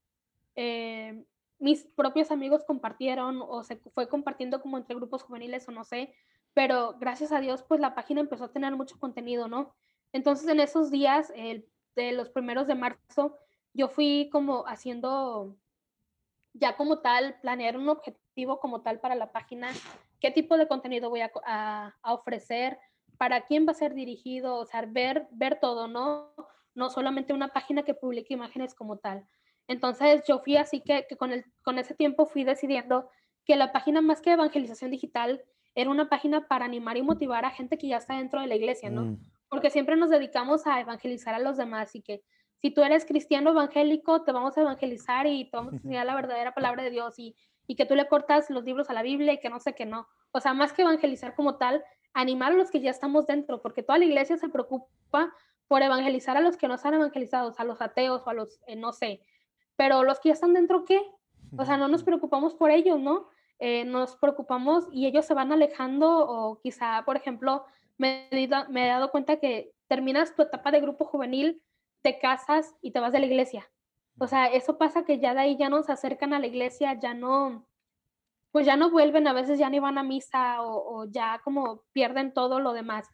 [0.57, 1.25] eh,
[1.59, 6.15] mis propios amigos compartieron o se fue compartiendo como entre grupos juveniles o no sé,
[6.55, 9.75] pero gracias a Dios pues la página empezó a tener mucho contenido, ¿no?
[10.13, 11.33] Entonces en esos días,
[11.97, 13.37] de los primeros de marzo,
[13.73, 15.57] yo fui como haciendo
[16.53, 19.71] ya como tal, planear un objetivo como tal para la página,
[20.21, 22.79] qué tipo de contenido voy a, a- a ofrecer,
[23.19, 26.33] para quién va a ser dirigido, o sea, ver, ver todo, ¿no?
[26.75, 29.27] No solamente una página que publique imágenes como tal.
[29.69, 33.09] Entonces yo fui así que, que con, el, con ese tiempo fui decidiendo
[33.45, 35.43] que la página más que evangelización digital
[35.75, 38.55] era una página para animar y motivar a gente que ya está dentro de la
[38.55, 39.03] iglesia, ¿no?
[39.03, 39.19] Mm.
[39.49, 42.23] porque siempre nos dedicamos a evangelizar a los demás y que
[42.61, 46.15] si tú eres cristiano evangélico, te vamos a evangelizar y te vamos a enseñar la
[46.15, 49.33] verdadera palabra de Dios y, y que tú le cortas los libros a la Biblia
[49.33, 50.09] y que no sé qué no.
[50.33, 53.83] O sea, más que evangelizar como tal, animar a los que ya estamos dentro, porque
[53.83, 55.33] toda la iglesia se preocupa
[55.69, 58.77] por evangelizar a los que no están evangelizados, a los ateos o a los, eh,
[58.77, 59.21] no sé,
[59.77, 61.01] pero los que ya están dentro, ¿qué?
[61.57, 63.29] O sea, no nos preocupamos por ellos, ¿no?
[63.59, 67.65] Eh, nos preocupamos y ellos se van alejando o quizá, por ejemplo,
[67.97, 68.29] me,
[68.69, 71.63] me he dado cuenta que terminas tu etapa de grupo juvenil,
[72.03, 73.71] te casas y te vas de la iglesia.
[74.19, 76.95] O sea, eso pasa que ya de ahí ya no se acercan a la iglesia,
[76.95, 77.67] ya no,
[78.53, 81.83] pues ya no vuelven, a veces ya ni van a misa o, o ya como
[81.93, 83.09] pierden todo lo demás.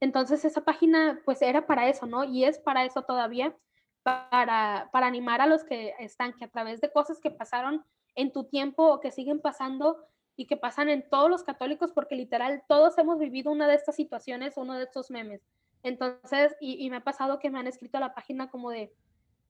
[0.00, 2.24] Entonces esa página pues era para eso, ¿no?
[2.24, 3.56] Y es para eso todavía,
[4.02, 7.84] para, para animar a los que están, que a través de cosas que pasaron
[8.14, 9.98] en tu tiempo o que siguen pasando
[10.36, 13.96] y que pasan en todos los católicos, porque literal todos hemos vivido una de estas
[13.96, 15.40] situaciones, uno de estos memes.
[15.82, 18.92] Entonces, y, me ha pasado que me han escrito a la página como de,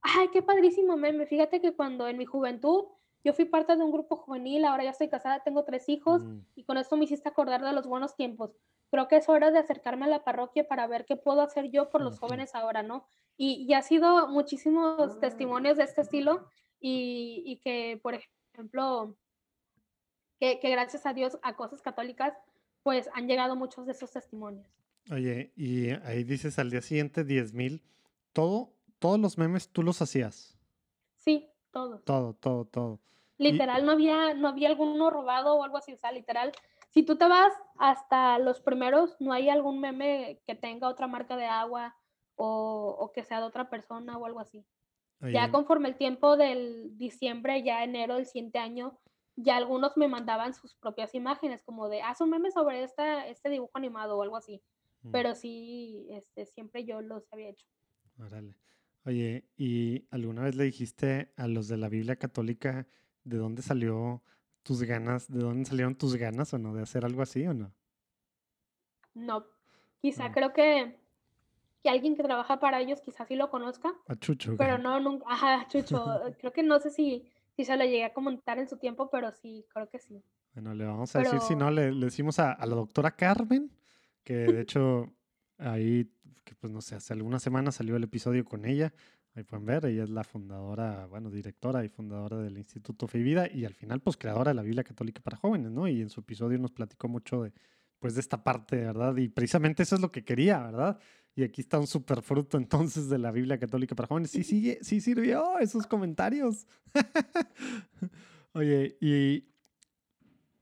[0.02, 2.84] ay, qué padrísimo meme, fíjate que cuando en mi juventud
[3.24, 6.38] yo fui parte de un grupo juvenil, ahora ya estoy casada, tengo tres hijos mm.
[6.54, 8.52] y con esto me hiciste acordar de los buenos tiempos.
[8.90, 11.90] Creo que es hora de acercarme a la parroquia para ver qué puedo hacer yo
[11.90, 13.06] por los jóvenes ahora, ¿no?
[13.36, 16.48] Y, y ha sido muchísimos testimonios de este estilo
[16.80, 19.16] y, y que, por ejemplo,
[20.38, 22.34] que, gracias a Dios a cosas católicas,
[22.82, 24.66] pues han llegado muchos de esos testimonios.
[25.10, 27.82] Oye, y ahí dices al día siguiente 10 mil,
[28.32, 30.58] ¿todo, todos los memes tú los hacías?
[31.16, 32.04] Sí, todos.
[32.04, 33.00] Todo, todo, todo.
[33.38, 36.52] Literal, no, había, no había alguno robado o algo así, o sea, literal,
[36.96, 41.36] si tú te vas hasta los primeros, no hay algún meme que tenga otra marca
[41.36, 41.94] de agua
[42.36, 44.64] o, o que sea de otra persona o algo así.
[45.20, 48.98] Ya conforme el tiempo del diciembre, ya enero del siguiente año,
[49.34, 53.50] ya algunos me mandaban sus propias imágenes, como de, haz un meme sobre esta, este
[53.50, 54.62] dibujo animado o algo así.
[55.02, 55.10] Mm.
[55.10, 57.66] Pero sí, este, siempre yo los había hecho.
[58.18, 58.56] Órale.
[59.04, 62.88] Oye, ¿y alguna vez le dijiste a los de la Biblia católica
[63.24, 64.22] de dónde salió
[64.66, 67.72] tus ganas, de dónde salieron tus ganas o no, de hacer algo así o no?
[69.14, 69.46] No,
[70.02, 70.98] quizá creo que,
[71.82, 73.94] que alguien que trabaja para ellos quizás sí lo conozca.
[74.08, 74.56] A Chucho.
[74.58, 76.04] Pero no, nunca, ajá, Chucho,
[76.40, 79.32] creo que no sé si sí se lo llegué a comentar en su tiempo, pero
[79.32, 80.22] sí, creo que sí.
[80.54, 83.70] Bueno, le vamos a decir, si no, le, decimos a, la doctora Carmen,
[84.24, 85.12] que de hecho
[85.58, 86.10] ahí,
[86.44, 88.92] que pues no sé, hace algunas semanas salió el episodio con ella.
[89.36, 93.22] Ahí pueden ver, ella es la fundadora, bueno, directora y fundadora del Instituto Fe y
[93.22, 95.86] Vida y al final, pues creadora de la Biblia Católica para Jóvenes, ¿no?
[95.86, 97.52] Y en su episodio nos platicó mucho de,
[97.98, 99.14] pues, de esta parte, ¿verdad?
[99.18, 100.98] Y precisamente eso es lo que quería, ¿verdad?
[101.34, 104.30] Y aquí está un super fruto entonces de la Biblia Católica para jóvenes.
[104.30, 106.66] Sí, sigue, sí sirvió esos comentarios.
[108.54, 109.44] Oye, y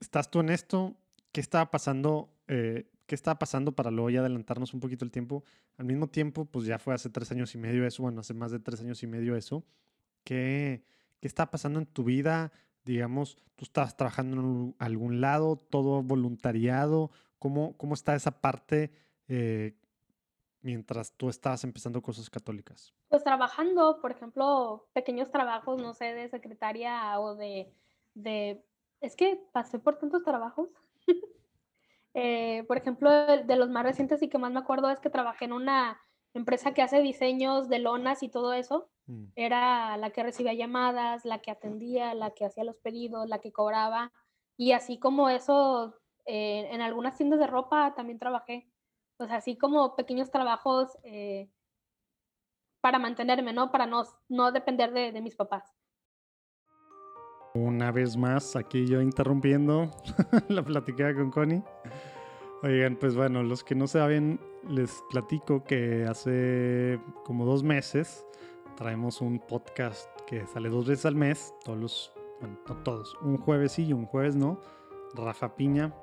[0.01, 0.97] estás tú en esto.
[1.31, 2.35] ¿Qué estaba pasando?
[2.49, 5.45] Eh, ¿Qué estaba pasando para luego ya adelantarnos un poquito el tiempo?
[5.77, 8.51] Al mismo tiempo, pues ya fue hace tres años y medio eso, bueno, hace más
[8.51, 9.65] de tres años y medio eso.
[10.25, 10.85] ¿Qué,
[11.21, 12.51] qué está pasando en tu vida?
[12.85, 17.11] Digamos, tú estabas trabajando en algún lado, todo voluntariado.
[17.39, 18.91] ¿Cómo, cómo está esa parte?
[19.29, 19.77] Eh,
[20.63, 22.95] mientras tú estabas empezando cosas católicas?
[23.09, 27.71] Pues trabajando, por ejemplo, pequeños trabajos, no sé, de secretaria o de...
[28.15, 28.65] de
[29.01, 30.71] es que pasé por tantos trabajos.
[32.15, 35.47] Eh, por ejemplo, de los más recientes y que más me acuerdo es que trabajé
[35.47, 36.01] en una
[36.33, 38.89] empresa que hace diseños de lonas y todo eso.
[39.07, 39.25] Mm.
[39.37, 43.53] Era la que recibía llamadas, la que atendía, la que hacía los pedidos, la que
[43.53, 44.13] cobraba.
[44.57, 45.97] Y así como eso,
[46.27, 48.71] eh, en algunas tiendas de ropa también trabajé
[49.17, 51.49] pues así como pequeños trabajos eh,
[52.81, 53.71] para mantenerme, ¿no?
[53.71, 55.73] Para no, no depender de, de, mis papás.
[57.57, 59.89] Una vez más, aquí yo interrumpiendo
[60.49, 61.63] la platicada con Connie.
[62.65, 68.27] Oigan, pues bueno, los que no saben, les platico que hace como dos meses
[68.77, 73.39] traemos un podcast que sale dos veces al mes, todos los, bueno, no todos, un
[73.39, 74.61] jueves sí y un jueves no.
[75.15, 75.95] Rafa Piña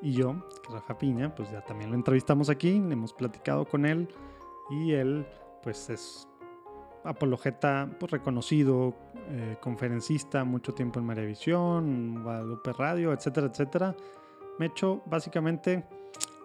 [0.00, 4.08] y yo, Rafa Piña, pues ya también lo entrevistamos aquí, hemos platicado con él
[4.70, 5.26] y él
[5.62, 6.26] pues es
[7.04, 8.94] apologeta pues, reconocido,
[9.28, 13.94] eh, conferencista, mucho tiempo en Maravisión, Guadalupe Radio, etcétera, etcétera.
[14.58, 15.84] Me he hecho básicamente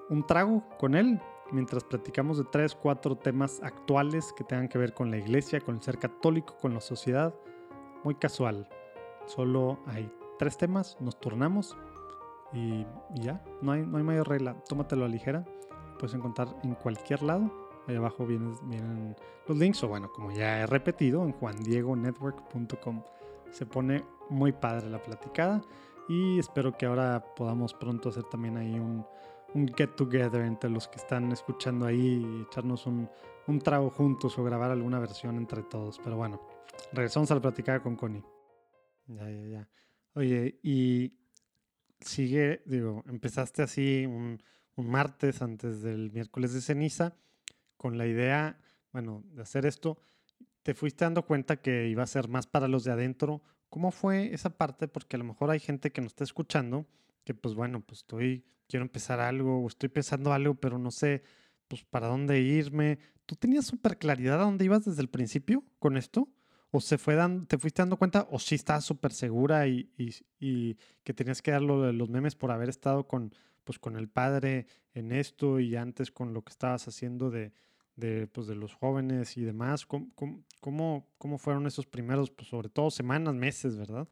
[0.10, 1.20] un trago con él
[1.52, 5.76] mientras platicamos de tres, cuatro temas actuales que tengan que ver con la iglesia, con
[5.76, 7.34] el ser católico, con la sociedad.
[8.04, 8.68] Muy casual.
[9.26, 11.76] Solo hay tres temas, nos turnamos
[12.54, 12.86] y,
[13.16, 14.56] ya, no hay, no hay mayor regla.
[14.68, 15.46] Tómatelo a ligera.
[16.00, 17.69] Puedes encontrar en cualquier lado.
[17.90, 19.16] Ahí abajo vienen, vienen
[19.48, 19.84] los links.
[19.84, 23.04] O bueno, como ya he repetido, en juandiegonetwork.com.
[23.52, 25.62] Se pone muy padre la platicada.
[26.08, 29.06] Y espero que ahora podamos pronto hacer también ahí un,
[29.56, 33.10] un get together entre los que están escuchando ahí y echarnos un,
[33.48, 36.00] un trago juntos o grabar alguna versión entre todos.
[36.04, 36.40] Pero bueno,
[36.94, 38.24] regresamos a la platicada con Connie.
[39.08, 39.70] Ya, ya, ya.
[40.14, 41.20] Oye, y
[42.02, 44.42] sigue, digo, empezaste así un,
[44.78, 47.14] martes antes del miércoles de ceniza
[47.80, 48.60] con la idea,
[48.92, 50.02] bueno, de hacer esto.
[50.64, 53.42] ¿Te fuiste dando cuenta que iba a ser más para los de adentro?
[53.70, 54.90] ¿Cómo fue esa parte?
[54.90, 56.86] Porque a lo mejor hay gente que nos está escuchando
[57.24, 61.24] que pues bueno, pues estoy, quiero empezar algo o estoy pensando algo, pero no sé,
[61.70, 63.00] pues para dónde irme.
[63.26, 66.28] ¿Tú tenías súper claridad a dónde ibas desde el principio con esto?
[66.72, 70.78] o se fue dando, te fuiste dando cuenta, o sí estabas súper segura y, y,
[71.04, 74.68] que tenías que dar lo los memes por haber estado con, pues, con el padre
[74.94, 77.54] en esto y antes con lo que estabas haciendo de,
[78.00, 79.86] de, pues, de los jóvenes y demás.
[79.86, 80.08] ¿Cómo,
[80.60, 84.08] cómo, cómo fueron esos primeros, pues, sobre todo semanas, meses, verdad?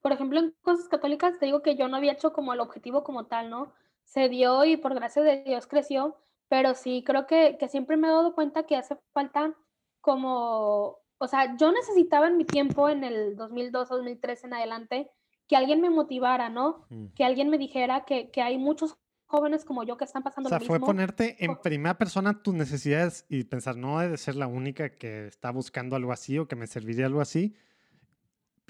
[0.00, 3.02] Por ejemplo, en cosas católicas te digo que yo no había hecho como el objetivo
[3.02, 3.72] como tal, ¿no?
[4.04, 6.16] Se dio y por gracia de Dios creció,
[6.48, 9.54] pero sí creo que, que siempre me he dado cuenta que hace falta
[10.00, 15.10] como, o sea, yo necesitaba en mi tiempo, en el 2002, 2003 en adelante,
[15.48, 16.84] que alguien me motivara, ¿no?
[16.88, 17.06] Mm.
[17.16, 18.96] Que alguien me dijera que, que hay muchos
[19.26, 23.26] jóvenes como yo que están pasando o sea, fue ponerte en primera persona tus necesidades
[23.28, 26.56] y pensar, no he de ser la única que está buscando algo así o que
[26.56, 27.54] me serviría algo así.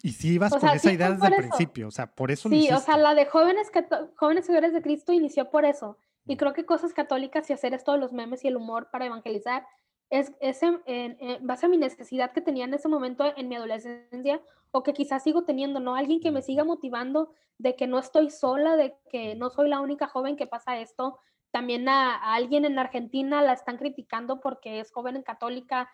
[0.03, 2.81] Y sí ibas con esa idea desde el principio, o sea, por eso Sí, o
[2.81, 3.71] sea, la de jóvenes,
[4.17, 5.99] jóvenes seguidores de Cristo inició por eso.
[6.27, 6.39] Y mm.
[6.39, 9.67] creo que cosas católicas y hacer esto los memes y el humor para evangelizar
[10.11, 14.41] es, es en, base a mi necesidad que tenía en ese momento en mi adolescencia
[14.77, 15.95] o que quizás sigo teniendo, ¿no?
[15.95, 19.81] Alguien que me siga motivando de que no estoy sola, de que no soy la
[19.81, 21.19] única joven que pasa esto.
[21.51, 25.91] También a, alguien en Argentina la están criticando porque es joven en católica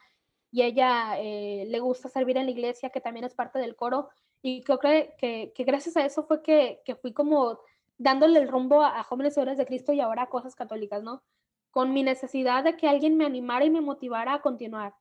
[0.51, 4.09] y ella eh, le gusta servir en la iglesia, que también es parte del coro.
[4.43, 7.61] Y creo que, que, gracias a eso fue que, que, fui como
[7.99, 11.22] dándole el rumbo a, jóvenes seguidores de Cristo y ahora a cosas católicas, ¿no?
[11.70, 14.97] Con mi necesidad de que alguien me animara y me motivara a continuar,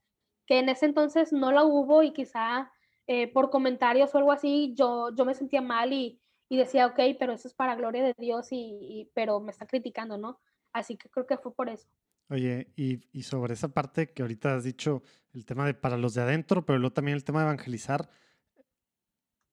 [0.46, 2.72] que en ese entonces no la hubo y quizá
[3.08, 7.00] eh, por comentarios o algo así, yo, yo me sentía mal y, y decía, ok,
[7.18, 10.40] pero eso es para gloria de Dios, y, pero me está criticando, ¿no?
[10.74, 11.88] Así que creo que fue por eso.
[12.30, 16.14] Oye, y, y, sobre esa parte que ahorita has dicho, el tema de para los
[16.14, 18.10] de adentro, pero luego también el tema de evangelizar,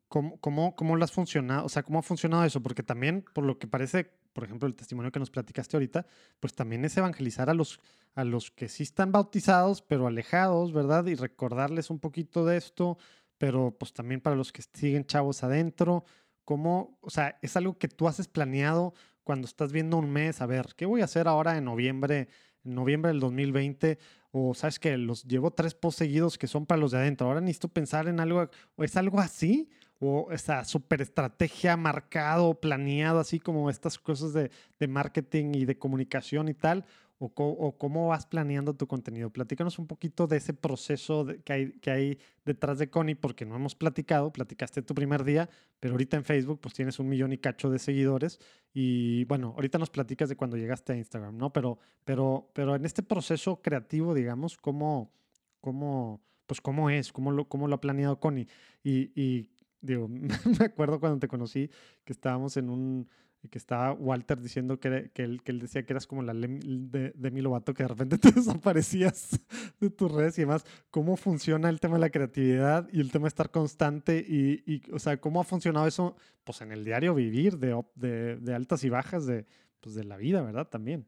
[0.09, 1.66] ¿cómo, cómo, cómo lo has funcionado?
[1.66, 2.62] O sea, ¿cómo ha funcionado eso?
[2.62, 6.07] Porque también, por lo que parece, por ejemplo, el testimonio que nos platicaste ahorita,
[6.40, 7.80] pues también es evangelizar a los,
[8.14, 11.07] a los que sí están bautizados, pero alejados, ¿verdad?
[11.07, 12.99] Y recordarles un poquito de esto,
[13.39, 16.05] pero pues también para los que siguen chavos adentro.
[16.45, 20.41] ¿Cómo, o sea, es algo que tú haces planeado cuando estás viendo un mes?
[20.41, 22.28] A ver, ¿qué voy a hacer ahora en noviembre,
[22.62, 23.99] noviembre del 2020?
[24.30, 27.26] O sabes que los llevo tres posts seguidos que son para los de adentro.
[27.26, 29.68] Ahora necesito pensar en algo, ¿o es algo así?
[30.01, 35.76] o esa super estrategia marcado, planeado, así como estas cosas de, de, marketing y de
[35.76, 36.84] comunicación y tal,
[37.21, 39.31] o, cómo vas planeando tu contenido.
[39.31, 43.57] Platícanos un poquito de ese proceso que, hay, que hay detrás de Connie, porque no
[43.57, 45.51] hemos platicado, platicaste tu primer día,
[45.81, 48.39] pero ahorita en Facebook pues tienes un millón y cacho de seguidores
[48.73, 51.53] y bueno, ahorita nos platicas de cuando llegaste a Instagram, ¿no?
[51.53, 55.12] Pero, pero, pero en este proceso creativo, digamos, ¿cómo,
[55.61, 57.12] cómo, pues cómo es?
[57.12, 58.47] ¿Cómo lo, cómo lo ha planeado Connie?
[58.85, 59.49] Y, y
[59.81, 61.69] digo, me acuerdo cuando te conocí
[62.05, 63.09] que estábamos en un
[63.43, 66.34] y que estaba Walter diciendo que, que, él, que él decía que eras como la
[66.34, 69.39] de, de mi Lovato, que de repente te desaparecías
[69.80, 70.64] de tus redes y demás.
[70.91, 74.24] ¿Cómo funciona el tema de la creatividad y el tema de estar constante?
[74.26, 78.36] Y, y o sea, ¿cómo ha funcionado eso pues en el diario vivir de, de,
[78.36, 79.47] de altas y bajas de,
[79.80, 80.68] pues, de la vida, verdad?
[80.68, 81.07] También.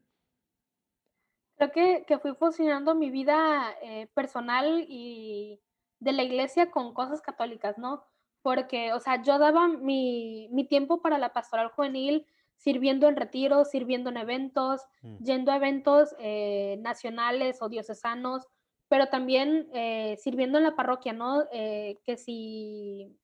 [1.57, 5.59] Creo que, que fui funcionando mi vida eh, personal y
[5.99, 8.03] de la iglesia con cosas católicas, ¿no?
[8.41, 12.25] Porque, o sea, yo daba mi, mi tiempo para la pastoral juvenil
[12.61, 15.17] sirviendo en retiros, sirviendo en eventos, mm.
[15.23, 18.47] yendo a eventos eh, nacionales o diocesanos,
[18.87, 21.45] pero también eh, sirviendo en la parroquia, ¿no?
[21.51, 23.17] Eh, que si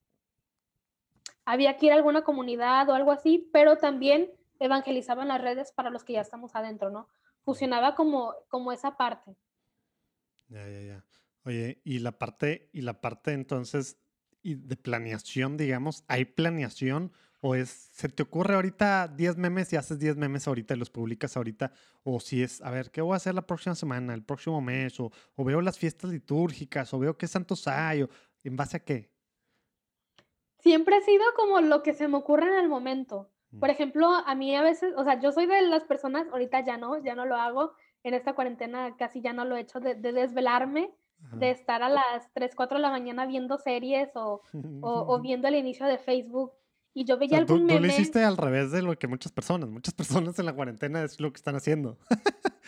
[1.46, 5.72] había que ir a alguna comunidad o algo así, pero también evangelizaba en las redes
[5.72, 7.08] para los que ya estamos adentro, ¿no?
[7.44, 9.36] Fusionaba como, como esa parte.
[10.48, 11.06] Ya, ya, ya.
[11.46, 14.00] Oye, y la parte, y la parte entonces
[14.48, 17.12] y de planeación, digamos, ¿hay planeación?
[17.42, 20.90] ¿O es, se te ocurre ahorita 10 memes y haces 10 memes ahorita y los
[20.90, 21.74] publicas ahorita?
[22.04, 25.02] ¿O si es, a ver, ¿qué voy a hacer la próxima semana, el próximo mes?
[25.02, 26.94] ¿O, o veo las fiestas litúrgicas?
[26.94, 28.04] ¿O veo qué santos hay?
[28.04, 28.10] ¿O
[28.46, 29.12] en base a qué?
[30.60, 33.30] Siempre ha sido como lo que se me ocurre en el momento.
[33.52, 33.60] Mm.
[33.60, 36.78] Por ejemplo, a mí a veces, o sea, yo soy de las personas, ahorita ya
[36.78, 39.96] no, ya no lo hago, en esta cuarentena casi ya no lo he hecho, de,
[39.96, 40.96] de desvelarme
[41.34, 44.42] de estar a las 3, 4 de la mañana viendo series o,
[44.82, 46.54] o, viendo el inicio de Facebook.
[46.94, 47.80] Y yo veía algún meme.
[47.80, 49.70] Tú lo hiciste al revés de lo que muchas personas.
[49.70, 52.00] Muchas personas en la cuarentena es lo que están haciendo.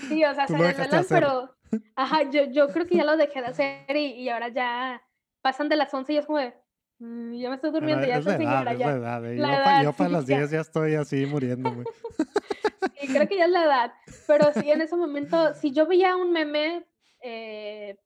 [0.07, 1.55] Sí, o sea, se desvelan, pero.
[1.95, 5.01] Ajá, yo, yo creo que ya lo dejé de hacer y, y ahora ya
[5.41, 6.53] pasan de las 11 y es como de.
[6.99, 8.73] Mm, ya me estoy durmiendo, ya estoy señora.
[8.73, 8.91] ya.
[8.97, 11.85] La edad, yo, para las 10 ya estoy así muriéndome.
[12.99, 13.93] sí, creo que ya es la edad.
[14.27, 16.85] Pero sí, en ese momento, si yo veía un meme,
[17.21, 17.97] eh,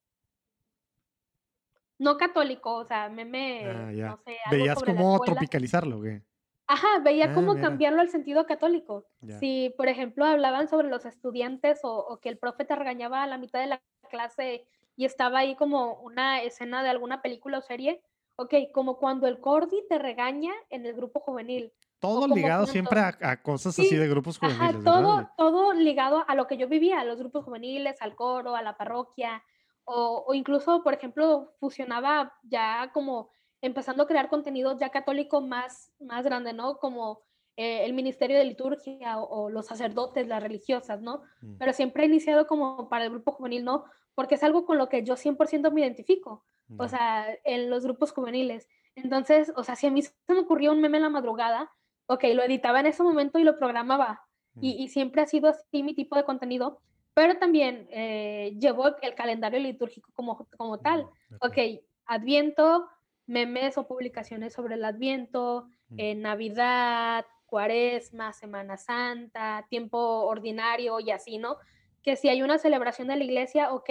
[1.99, 6.21] no católico, o sea, meme, ah, no sé, ¿Veías cómo tropicalizarlo, güey?
[6.65, 9.05] Ajá, veía ah, cómo cambiarlo al sentido católico.
[9.39, 13.37] Si, por ejemplo, hablaban sobre los estudiantes o, que el profe te regañaba a la
[13.37, 14.65] mitad de la clase
[14.95, 18.01] y estaba ahí como una escena de alguna película o serie,
[18.37, 23.41] ok, como cuando el Cordy te regaña en el grupo juvenil, todo ligado siempre a,
[23.41, 24.75] cosas así de grupos juveniles.
[24.75, 28.57] Ajá, todo, todo ligado a lo que yo vivía, a los grupos juveniles, al coro,
[28.57, 29.41] a la parroquia,
[29.85, 33.29] o, o incluso, por ejemplo, fusionaba ya como
[33.61, 36.77] empezando a crear contenido ya católico más, más grande, ¿no?
[36.79, 37.21] Como
[37.55, 41.21] eh, el Ministerio de Liturgia o, los sacerdotes, las religiosas, ¿no?
[41.41, 41.57] Mm.
[41.59, 43.85] Pero siempre he iniciado como para el grupo juvenil, ¿no?
[44.15, 46.43] Porque es algo con lo que yo 100% me identifico,
[46.77, 48.67] o sea, en los grupos juveniles.
[48.95, 51.71] Entonces, o sea, si a mí se me ocurrió un meme en la madrugada,
[52.07, 54.23] ok, lo editaba en ese momento y lo programaba.
[54.59, 54.81] Y, mm.
[54.81, 56.81] y, siempre ha sido así mi tipo de contenido,
[57.13, 61.07] pero también eh, llevo el calendario litúrgico como, como tal.
[61.41, 61.57] Ok,
[62.05, 62.87] Adviento,
[63.27, 71.37] memes o publicaciones sobre el Adviento, en Navidad, Cuaresma, Semana Santa, tiempo ordinario y así,
[71.37, 71.57] ¿no?
[72.01, 73.89] Que si hay una celebración de la iglesia, ok,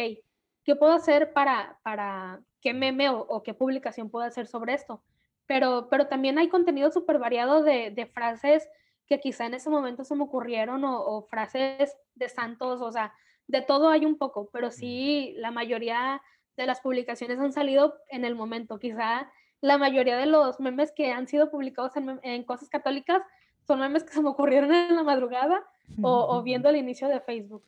[0.65, 5.05] ¿qué puedo hacer para, para qué meme o, qué publicación puedo hacer sobre esto?
[5.47, 8.69] Pero, pero también hay contenido súper variado de, de, frases
[9.13, 13.13] que quizá en ese momento se me ocurrieron o, o, frases de santos, o sea,
[13.47, 16.23] de todo hay un poco, pero sí la mayoría
[16.57, 18.79] de las publicaciones han salido en el momento.
[18.79, 19.31] Quizá
[19.61, 23.23] la mayoría de los memes que han sido publicados en, en cosas católicas
[23.67, 25.63] son memes que se me ocurrieron en la madrugada
[26.01, 27.65] o, viendo el inicio de Facebook.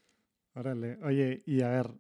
[0.54, 1.90] Órale, oye, y a ver,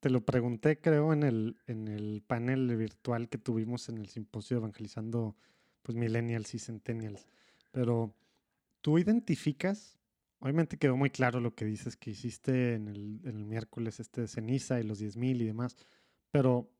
[0.00, 4.56] te lo pregunté creo en el, en el panel virtual que tuvimos en el simposio
[4.56, 5.36] evangelizando
[5.82, 7.28] pues millennials y centennials,
[7.70, 8.14] pero
[8.80, 9.98] tú identificas,
[10.40, 14.80] obviamente quedó muy claro lo que dices que hiciste en el, miércoles este de ceniza
[14.80, 15.76] y los 10.000 y demás,
[16.30, 16.70] pero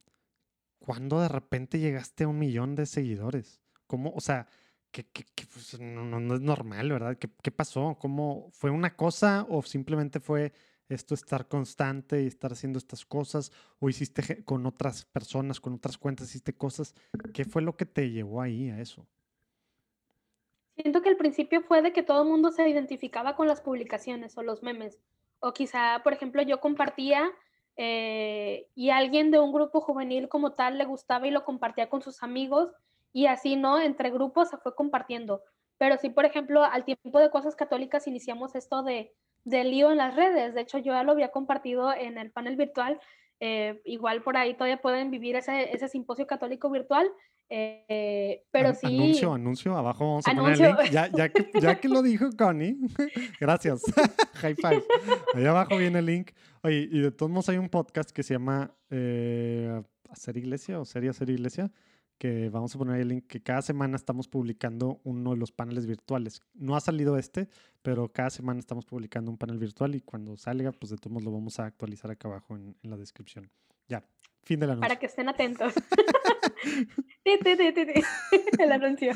[0.78, 3.60] ¿cuándo de repente llegaste a un millón de seguidores?
[3.86, 4.46] ¿Cómo, o sea,
[4.90, 5.04] que,
[5.52, 7.16] pues, no, es normal, ¿verdad?
[7.16, 7.96] ¿Qué, ¿Qué, pasó?
[8.00, 10.52] ¿Cómo fue una cosa o simplemente fue
[10.88, 13.52] esto estar constante y estar haciendo estas cosas?
[13.78, 16.94] ¿O hiciste con otras personas, con otras cuentas, hiciste cosas?
[17.34, 19.06] ¿Qué fue lo que te llevó ahí a eso?
[20.80, 24.38] Siento que al principio fue de que todo el mundo se identificaba con las publicaciones
[24.38, 24.96] o los memes.
[25.40, 27.32] O quizá, por ejemplo, yo compartía
[27.76, 32.00] eh, y alguien de un grupo juvenil como tal le gustaba y lo compartía con
[32.00, 32.70] sus amigos
[33.12, 33.80] y así, ¿no?
[33.80, 35.42] Entre grupos se fue compartiendo.
[35.78, 39.98] Pero sí, por ejemplo, al tiempo de Cosas Católicas iniciamos esto de, de lío en
[39.98, 40.54] las redes.
[40.54, 43.00] De hecho, yo ya lo había compartido en el panel virtual.
[43.40, 47.10] Eh, igual por ahí todavía pueden vivir ese, ese simposio católico virtual.
[47.50, 48.86] Eh, pero sí.
[48.86, 50.90] Anuncio, anuncio, abajo vamos a poner el link.
[50.90, 52.76] Ya, ya, que, ya que lo dijo Connie,
[53.40, 53.82] gracias.
[54.34, 54.84] High five.
[55.34, 56.32] Ahí abajo viene el link.
[56.62, 60.84] Oye, y de todos modos hay un podcast que se llama eh, Hacer Iglesia o
[60.84, 61.70] Sería Hacer Iglesia
[62.18, 65.86] que vamos a poner el link, que cada semana estamos publicando uno de los paneles
[65.86, 66.42] virtuales.
[66.52, 67.48] No ha salido este,
[67.82, 71.24] pero cada semana estamos publicando un panel virtual y cuando salga, pues de todos modos
[71.24, 73.48] lo vamos a actualizar acá abajo en, la descripción.
[73.88, 74.04] Ya,
[74.42, 74.88] fin del anuncio.
[74.88, 75.72] Para que estén atentos.
[78.58, 79.12] el anuncio.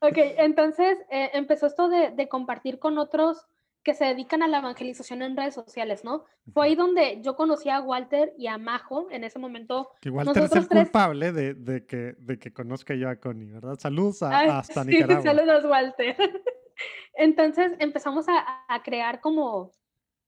[0.00, 3.46] Ok, entonces eh, empezó esto de, de compartir con otros
[3.88, 6.24] que se dedican a la evangelización en redes sociales, ¿no?
[6.52, 9.90] Fue ahí donde yo conocí a Walter y a Majo en ese momento.
[10.02, 13.78] Que Walter es el culpable de, de, que, de que conozca yo a Connie, ¿verdad?
[13.78, 15.22] Saludos a, hasta sí, Nicaragua.
[15.22, 16.16] Saludos, Walter.
[17.14, 19.72] Entonces empezamos a, a, crear como,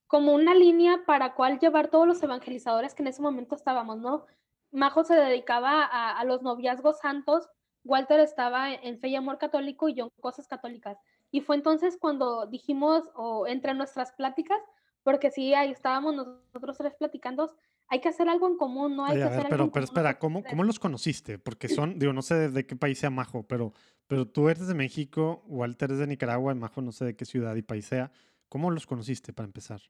[0.07, 4.25] como una línea para cual llevar todos los evangelizadores que en ese momento estábamos, ¿no?
[4.71, 7.49] Majo se dedicaba a, a los noviazgos santos,
[7.83, 10.97] Walter estaba en fe y amor católico y yo en cosas católicas.
[11.31, 14.59] Y fue entonces cuando dijimos, o entre nuestras pláticas,
[15.03, 17.55] porque sí, ahí estábamos nosotros tres platicando,
[17.87, 19.05] hay que hacer algo en común, ¿no?
[19.05, 21.39] Hay que hacer pero, pero espera, ¿cómo, ¿cómo los conociste?
[21.39, 23.73] Porque son, digo, no sé de qué país sea Majo, pero,
[24.07, 27.55] pero tú eres de México, Walter es de Nicaragua, Majo no sé de qué ciudad
[27.55, 28.11] y país sea.
[28.47, 29.81] ¿Cómo los conociste para empezar?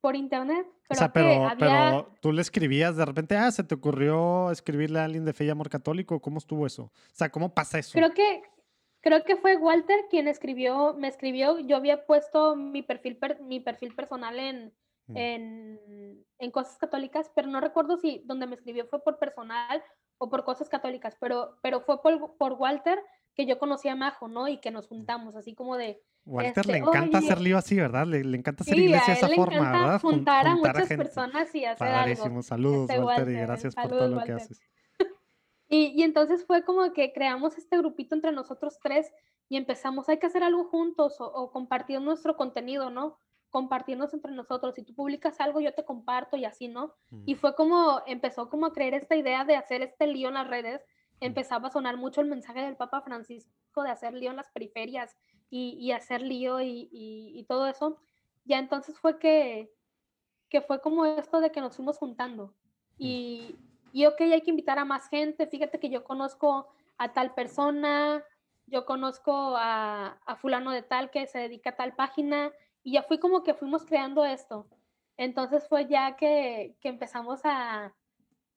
[0.00, 0.66] Por internet.
[0.88, 5.04] o sea, pero, pero tú le escribías de repente, ah, se te ocurrió escribirle a
[5.04, 6.84] alguien de fe y amor católico, ¿cómo estuvo eso?
[6.84, 7.92] O sea, ¿cómo pasa eso?
[7.92, 8.42] Creo que
[9.06, 13.94] Creo que fue Walter quien escribió, me escribió, yo había puesto mi perfil, mi perfil
[13.94, 14.74] personal en,
[15.06, 15.16] mm.
[15.16, 19.80] en, en, cosas católicas, pero no recuerdo si donde me escribió fue por personal
[20.18, 22.98] o por cosas católicas, pero, pero fue por, por Walter
[23.36, 24.48] que yo conocí a Majo, ¿no?
[24.48, 26.02] Y que nos juntamos, así como de...
[26.26, 28.06] Walter le este, encanta hacer lío así, ¿verdad?
[28.06, 30.00] Le, le encanta hacer iglesia de esa le forma, ¿verdad?
[30.00, 32.42] Juntar, a muchas personas y hacer algo.
[32.42, 34.60] Saludos, este, Walter, y gracias por todo lo que haces.
[35.68, 39.10] Y, y, entonces fue como que creamos este grupito entre nosotros tres
[39.48, 43.18] y empezamos, hay que hacer algo juntos o, compartir nuestro contenido, ¿no?
[43.50, 44.74] Compartirnos entre nosotros.
[44.74, 46.94] Si tú publicas algo, yo te comparto y así, ¿no?
[47.24, 50.48] Y fue como, empezó como a creer esta idea de hacer este lío en las
[50.48, 50.82] redes.
[51.20, 55.16] Empezaba a sonar mucho el mensaje del Papa Francisco de hacer lío en las periferias
[55.50, 57.98] y, y hacer lío y, y, todo eso.
[58.44, 59.72] Ya entonces fue que,
[60.48, 62.54] que fue como esto de que nos fuimos juntando.
[62.98, 63.56] Y,
[63.92, 66.68] y ok, hay que invitar a más gente, fíjate que yo conozco
[66.98, 68.24] a tal persona,
[68.66, 72.52] yo conozco a, a fulano de tal que se dedica a tal página
[72.82, 74.66] y ya fui como que fuimos creando esto.
[75.16, 77.94] Entonces fue ya que, que empezamos a,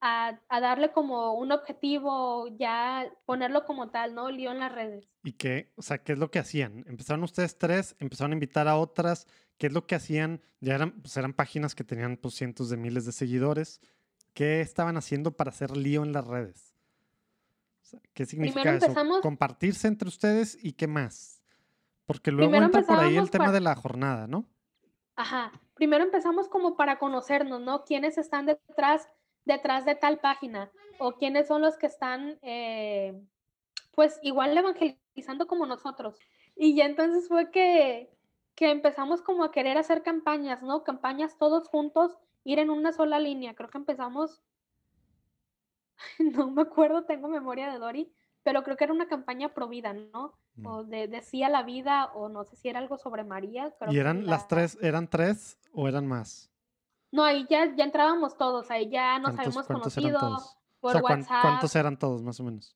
[0.01, 4.29] a, a, darle como un objetivo, ya ponerlo como tal, ¿no?
[4.31, 5.09] Lío en las redes.
[5.23, 5.71] ¿Y qué?
[5.75, 6.85] O sea, ¿qué es lo que hacían?
[6.87, 9.27] Empezaron ustedes tres, empezaron a invitar a otras,
[9.57, 10.41] ¿qué es lo que hacían?
[10.61, 13.81] Ya eran, pues eran páginas que tenían pues, cientos de miles de seguidores.
[14.33, 16.75] ¿Qué estaban haciendo para hacer lío en las redes?
[18.13, 18.93] ¿Qué significa eso?
[19.21, 21.41] Compartirse entre ustedes y qué más.
[22.05, 24.45] Porque luego entra por ahí el tema de la jornada, ¿no?
[25.15, 25.51] Ajá.
[25.75, 27.83] Primero empezamos como para conocernos, ¿no?
[27.85, 29.07] ¿Quiénes están detrás,
[29.45, 30.71] detrás de tal página?
[30.97, 33.21] O quiénes son los que están, eh,
[33.95, 36.17] pues igual evangelizando como nosotros.
[36.55, 38.09] Y ya entonces fue que,
[38.55, 40.83] que empezamos como a querer hacer campañas, ¿no?
[40.83, 43.55] Campañas todos juntos, ir en una sola línea.
[43.55, 44.41] Creo que empezamos
[46.19, 48.11] no me acuerdo, tengo memoria de Dory,
[48.43, 50.33] pero creo que era una campaña pro vida, ¿no?
[50.55, 50.65] Mm.
[50.65, 53.73] O de decía la vida, o no sé si era algo sobre María.
[53.89, 56.48] ¿Y eran las tres, eran tres o eran más?
[57.11, 60.19] No, ahí ya, ya entrábamos todos, ahí ya nos habíamos conocido
[60.79, 61.41] por WhatsApp.
[61.41, 62.75] ¿Cuántos eran todos, más o menos?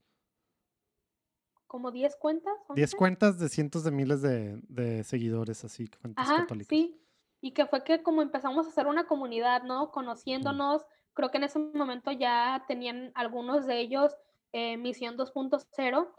[1.67, 2.53] ¿Como 10 cuentas?
[2.75, 6.99] 10 cuentas de cientos de miles de, seguidores, así, cuentas Ajá, Sí,
[7.41, 9.91] y que fue que como empezamos a hacer una comunidad, ¿no?
[9.91, 14.15] Conociéndonos, Creo que en ese momento ya tenían algunos de ellos
[14.51, 16.11] eh, Misión 2.0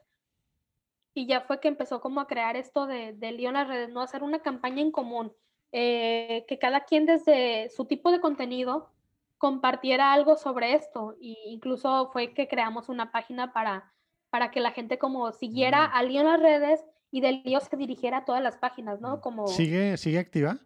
[1.14, 3.90] y ya fue que empezó como a crear esto de, de lío en las redes,
[3.90, 4.00] ¿no?
[4.00, 5.32] Hacer una campaña en común,
[5.76, 8.92] eh, que cada quien desde su tipo de contenido
[9.38, 11.16] compartiera algo sobre esto.
[11.20, 13.92] Y incluso fue que creamos una página para,
[14.30, 15.90] para que la gente como siguiera mm.
[15.94, 19.16] a lío en las redes y del lío se dirigiera a todas las páginas, ¿no?
[19.16, 19.20] Mm.
[19.20, 19.48] Como...
[19.48, 20.58] ¿Sigue, ¿sigue activa?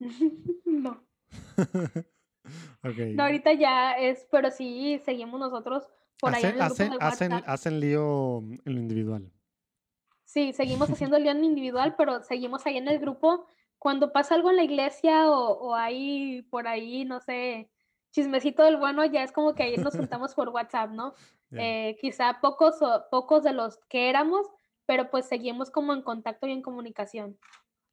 [0.64, 1.04] no.
[2.82, 5.86] No, ahorita ya es, pero sí seguimos nosotros
[6.18, 9.30] por ahí en el grupo hacen, hacen, lío en lo individual.
[10.24, 13.46] Sí, seguimos haciendo lío en individual, pero seguimos ahí en el grupo.
[13.80, 17.68] Cuando pasa algo en la iglesia o, o hay por ahí, no sé,
[18.12, 21.14] chismecito del bueno, ya es como que ahí nos juntamos por WhatsApp, ¿no?
[21.52, 22.76] Eh, quizá pocos,
[23.10, 24.46] pocos de los que éramos,
[24.86, 27.36] pero pues seguimos como en contacto y en comunicación.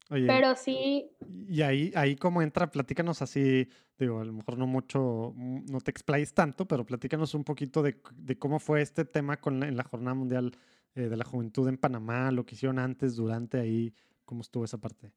[0.08, 1.10] Pero sí.
[1.48, 5.80] Y ahí, ahí como entra, platícanos así, digo, a lo mejor no mucho, mm, no
[5.80, 8.00] te explayes tanto, pero platícanos un poquito de,
[8.38, 10.56] cómo fue este tema con en la Jornada Mundial
[10.94, 13.92] eh, de la Juventud en Panamá, lo que hicieron antes, durante ahí,
[14.24, 15.12] cómo estuvo esa parte.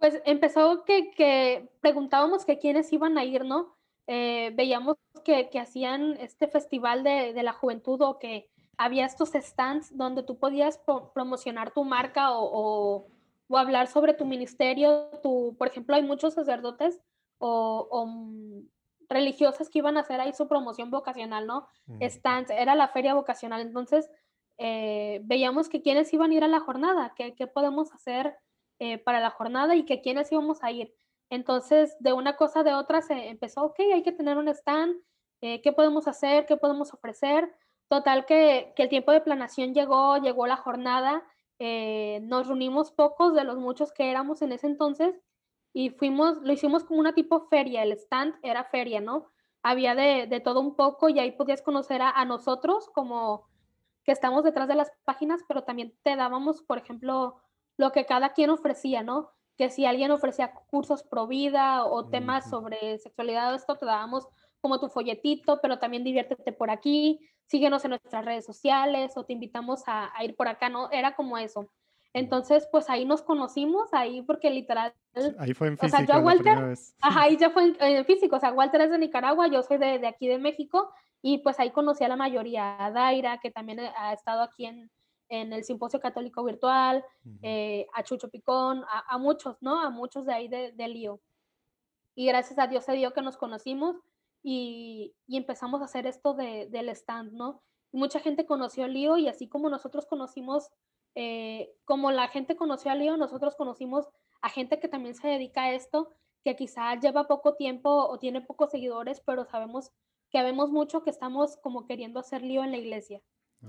[0.00, 3.76] Pues empezó que, que preguntábamos que quiénes iban a ir, ¿no?
[4.08, 9.30] Eh, veíamos que, que, hacían este festival de, de, la juventud o que había estos
[9.34, 10.80] stands donde tú podías
[11.14, 13.06] promocionar tu marca o
[13.50, 17.00] o hablar sobre tu ministerio, tu, por ejemplo, hay muchos sacerdotes
[17.38, 18.60] o, mm,
[19.08, 21.66] religiosas que iban a hacer ahí su promoción vocacional, ¿no?
[21.98, 24.08] era la feria vocacional, entonces
[24.56, 28.36] eh, veíamos que quienes iban a ir a la jornada, qué podemos hacer
[28.80, 30.92] eh, para la jornada y que quiénes íbamos a ir.
[31.30, 34.96] Entonces, de una cosa de otra se empezó, ok, hay que tener un stand,
[35.40, 37.54] eh, qué podemos hacer, qué podemos ofrecer.
[37.88, 41.22] Total que, que el tiempo de planación llegó, llegó la jornada
[41.62, 45.20] eh, nos reunimos pocos de los muchos que éramos en ese entonces
[45.74, 49.26] y fuimos, lo hicimos como una tipo feria, el stand era feria, ¿no?
[49.62, 53.46] Había de, todo un poco y ahí podías conocer a, nosotros como
[54.04, 57.42] que estamos detrás de las páginas, pero también te dábamos, por ejemplo,
[57.80, 59.30] lo que cada quien ofrecía, ¿no?
[59.56, 64.28] Que si alguien ofrecía cursos pro vida o temas sobre sexualidad o esto, te dábamos
[64.60, 69.32] como tu folletito, pero también diviértete por aquí síguenos en nuestras redes sociales o te
[69.32, 70.90] invitamos a, ir por acá, ¿no?
[70.92, 71.68] Era como eso.
[72.12, 74.94] Entonces, pues ahí nos conocimos, ahí porque literal...
[75.38, 75.96] Ahí fue en físico.
[75.96, 76.74] O sea, yo a Walter...
[77.00, 78.36] Ajá, ahí ya fue en, físico.
[78.36, 80.92] O sea, Walter es de Nicaragua, yo soy de, de, aquí de México
[81.22, 84.90] y pues ahí conocí a la mayoría, a Daira, que también ha estado aquí en,
[85.30, 87.04] en el Simposio Católico Virtual,
[87.40, 89.80] eh, a Chucho Picón, a, a, muchos, ¿no?
[89.80, 91.20] A muchos de ahí de, de Lío.
[92.14, 93.96] Y gracias a Dios se dio que nos conocimos
[94.42, 97.62] y, empezamos a hacer esto de, del stand, ¿no?
[97.92, 100.70] Mucha gente conoció a Lío y así como nosotros conocimos,
[101.14, 104.08] eh, como la gente conoció a Lío, nosotros conocimos
[104.42, 106.10] a gente que también se dedica a esto,
[106.44, 109.92] que quizá lleva poco tiempo o tiene pocos seguidores, pero sabemos
[110.30, 113.20] que vemos mucho que estamos como queriendo hacer lío en la iglesia.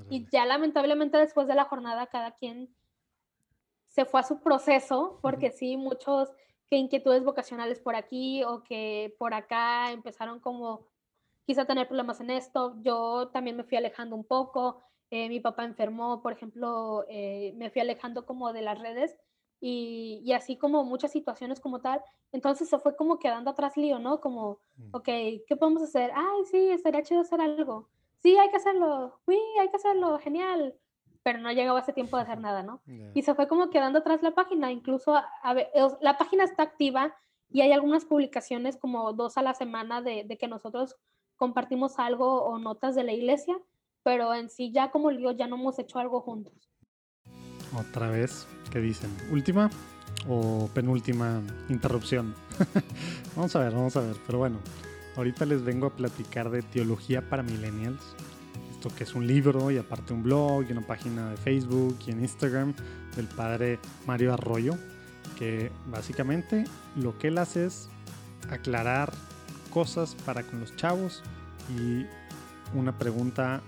[0.09, 2.73] Y ya lamentablemente después de la jornada cada quien
[3.87, 6.29] se fue a su proceso, porque sí, muchos
[6.69, 10.87] que inquietudes vocacionales por aquí o que por acá empezaron como
[11.45, 12.77] quizá tener problemas en esto.
[12.81, 14.81] Yo también me fui alejando un poco.
[15.09, 19.17] Eh, mi papá enfermó, por ejemplo, eh, me fui alejando como de las redes
[19.59, 22.01] y, y, así como muchas situaciones como tal.
[22.31, 24.21] Entonces se fue como quedando atrás lío, ¿no?
[24.21, 24.89] Como, mm.
[24.93, 25.05] ok,
[25.45, 26.11] ¿qué podemos hacer?
[26.15, 27.89] Ay, sí, estaría chido hacer algo.
[28.21, 29.19] Sí, hay que hacerlo.
[29.27, 30.19] Sí, hay que hacerlo.
[30.19, 30.75] Genial.
[31.23, 32.81] pero no llegaba ese tiempo de hacer nada, ¿no?
[33.13, 35.55] Y se fue como quedando atrás la página, incluso a, a
[36.01, 37.15] la página está activa
[37.49, 40.95] y hay algunas publicaciones como dos a la semana de, de que nosotros
[41.35, 43.55] compartimos algo o notas de la iglesia,
[44.03, 46.53] pero en sí ya como digo, ya no hemos hecho algo juntos.
[47.77, 49.15] Otra vez, ¿qué dicen?
[49.31, 49.69] ¿Última
[50.27, 52.33] o penúltima interrupción?
[53.35, 54.15] vamos a ver, vamos a ver.
[54.25, 54.57] Pero bueno,
[55.15, 58.01] ahorita les vengo a platicar de Teología para Millennials.
[58.71, 62.11] Esto que es un libro y aparte un blog y una página de Facebook y
[62.11, 62.73] en Instagram
[63.15, 64.75] del padre Mario Arroyo,
[65.37, 66.63] que básicamente
[66.95, 67.89] lo que él hace es
[68.49, 69.13] aclarar
[69.71, 71.21] cosas para con los chavos
[71.77, 72.05] y
[72.75, 73.61] una pregunta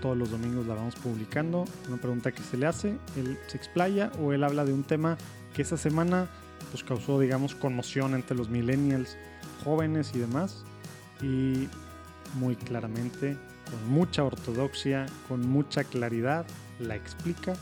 [0.00, 4.10] todos los domingos la vamos publicando, una pregunta que se le hace, él se explaya
[4.20, 5.16] o él habla de un tema
[5.54, 6.28] que esa semana
[6.70, 9.16] pues causó digamos conmoción entre los millennials
[9.62, 10.64] jóvenes y demás
[11.24, 11.68] y
[12.38, 13.36] muy claramente
[13.70, 16.44] con mucha ortodoxia, con mucha claridad
[16.78, 17.54] la explica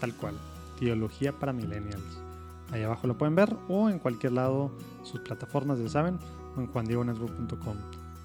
[0.00, 0.34] tal cual,
[0.78, 2.18] teología para millennials.
[2.72, 4.72] Ahí abajo lo pueden ver o en cualquier lado
[5.02, 6.18] sus plataformas ya saben
[6.56, 7.76] o en juandiegonetwork.com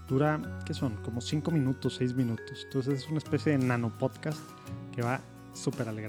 [0.07, 0.95] dura, ¿qué son?
[1.03, 2.63] Como 5 minutos, 6 minutos.
[2.65, 4.39] Entonces es una especie de nano podcast
[4.93, 5.19] que va
[5.53, 5.99] súper al.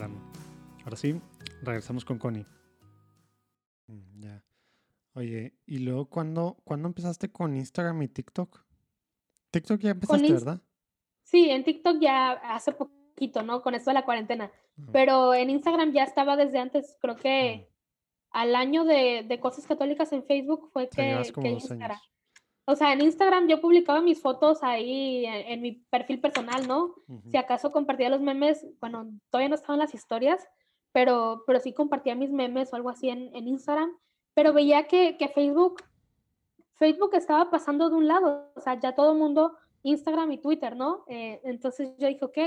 [0.84, 1.20] Ahora sí,
[1.62, 2.46] regresamos con Connie.
[3.88, 4.44] Mm, Ya.
[5.14, 8.65] Oye, ¿y luego cuándo, cuándo empezaste con Instagram y TikTok?
[9.61, 10.61] TikTok ya empezaste, ¿verdad?
[11.23, 13.62] Sí, en TikTok ya hace poquito, ¿no?
[13.62, 14.91] Con esto de la cuarentena, Ajá.
[14.93, 17.69] pero en Instagram ya estaba desde antes, creo que
[18.31, 21.99] al año de, de cosas católicas en Facebook fue que, que Instagram.
[22.69, 26.97] O sea, en Instagram yo publicaba mis fotos ahí en, en mi perfil personal, ¿no?
[27.09, 27.31] Ujú.
[27.31, 30.45] Si acaso compartía los memes, bueno, todavía no estaban las historias,
[30.93, 33.91] pero, pero sí compartía mis memes o algo así en, en Instagram,
[34.35, 35.83] pero veía que, que Facebook,
[36.77, 40.77] Facebook estaba pasando de un lado, o sea, ya todo el mundo, Instagram y Twitter,
[40.77, 41.05] ¿no?
[41.09, 42.39] Eh, entonces yo dije, ok,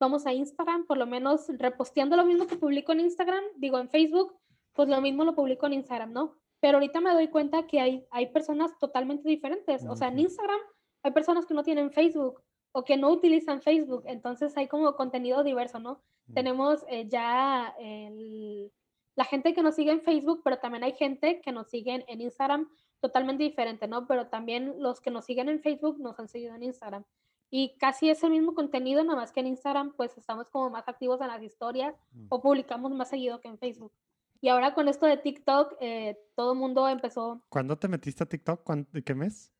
[0.00, 3.88] vamos a Instagram, por lo menos reposteando lo mismo que publico en Instagram, digo en
[3.88, 4.36] Facebook,
[4.74, 6.34] pues lo mismo lo publico en Instagram, ¿no?
[6.60, 10.18] Pero ahorita me doy cuenta que hay, hay personas totalmente diferentes, o sea, en.
[10.20, 10.60] Instagram
[11.02, 12.42] hay personas que no tienen Facebook
[12.72, 16.00] o que no utilizan Facebook, entonces hay como contenido diverso, ¿no?
[16.32, 18.72] Tenemos eh, ya el-
[19.16, 22.20] la gente que nos sigue en Facebook, pero también hay gente que nos sigue en
[22.20, 22.68] Instagram
[23.04, 24.06] totalmente diferente, ¿no?
[24.06, 27.04] Pero también los que nos siguen en Facebook nos han seguido en Instagram.
[27.50, 30.88] Y casi es el mismo contenido, nada más que en Instagram pues estamos como más
[30.88, 32.26] activos en las historias Mm.
[32.30, 33.92] o publicamos más seguido que en Facebook.
[34.40, 38.26] Y ahora con esto de TikTok, eh, todo el mundo empezó ¿Cuándo te metiste a
[38.26, 38.62] TikTok?
[38.64, 39.50] ¿Cuán- ¿De qué mes?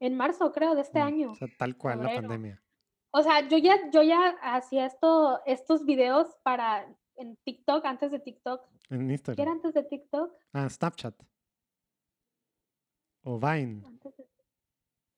[0.00, 1.30] en marzo, creo, de este Mm, año.
[1.30, 2.60] O sea, tal cual la pandemia.
[3.12, 6.84] O sea, yo ya, yo ya hacía esto, estos videos para
[7.16, 8.60] en TikTok, antes de TikTok.
[8.90, 9.48] En ¿Qué era Instagram.
[9.52, 10.32] antes de TikTok?
[10.52, 11.14] Ah, Snapchat.
[13.24, 13.82] O Vine.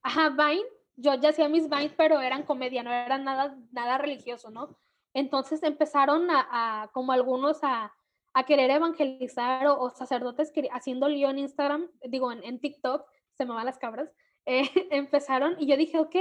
[0.03, 0.65] Ajá, Vine.
[0.97, 4.78] Yo ya hacía mis Vines, pero eran comedia, no eran nada, nada religioso, ¿no?
[5.12, 7.93] Entonces empezaron a, como algunos a,
[8.33, 13.07] a querer evangelizar o, sacerdotes que, haciendo lío en Instagram, digo, en, TikTok,
[13.37, 14.11] se me van las cabras,
[14.47, 16.16] eh, empezaron y yo dije, ok,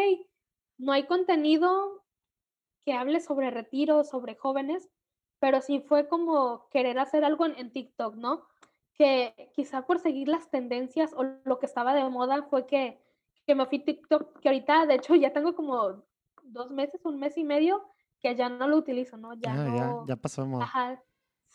[0.77, 2.03] no hay contenido
[2.85, 4.89] que hable sobre retiro, sobre jóvenes,
[5.39, 8.47] pero sí fue como querer hacer algo en TikTok, ¿no?
[8.97, 13.01] Que quizá por seguir las tendencias o lo que estaba de moda fue que,
[13.45, 16.03] que me fui TikTok, que ahorita de hecho ya tengo como
[16.43, 17.83] dos meses, un mes y medio,
[18.21, 19.33] que ya no lo utilizo, ¿no?
[19.33, 20.05] Ya Ah, ya, no.
[20.07, 20.63] ya pasó de moda.
[20.65, 21.03] Ajá.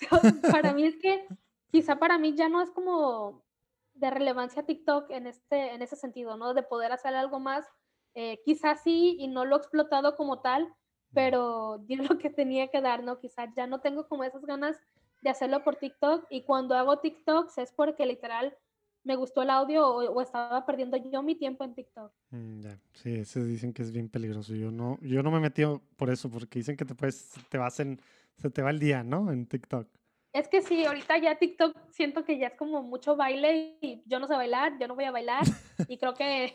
[0.62, 1.26] Para mí es que
[1.70, 3.42] quizá para mí ya no es como
[3.94, 6.54] de relevancia TikTok en este en ese sentido, ¿no?
[6.54, 7.66] De poder hacer algo más.
[8.14, 10.72] Eh, quizás sí y no lo he explotado como tal,
[11.12, 13.18] pero di lo que tenía que dar, ¿no?
[13.18, 14.76] Quizás ya no tengo como esas ganas
[15.20, 18.56] de hacerlo por TikTok y cuando hago TikToks es porque literal
[19.04, 22.12] me gustó el audio o, o estaba perdiendo yo mi tiempo en TikTok.
[22.30, 24.54] Mm, ya, sí, ese dicen que es bien peligroso.
[24.54, 27.58] Yo no, yo no me he metido por eso, porque dicen que te puedes, te
[27.58, 28.00] vas en,
[28.36, 29.32] se te va el día, ¿no?
[29.32, 29.88] En TikTok.
[30.32, 34.20] Es que sí, ahorita ya TikTok siento que ya es como mucho baile y yo
[34.20, 35.42] no sé bailar, yo no voy a bailar
[35.88, 36.52] y creo que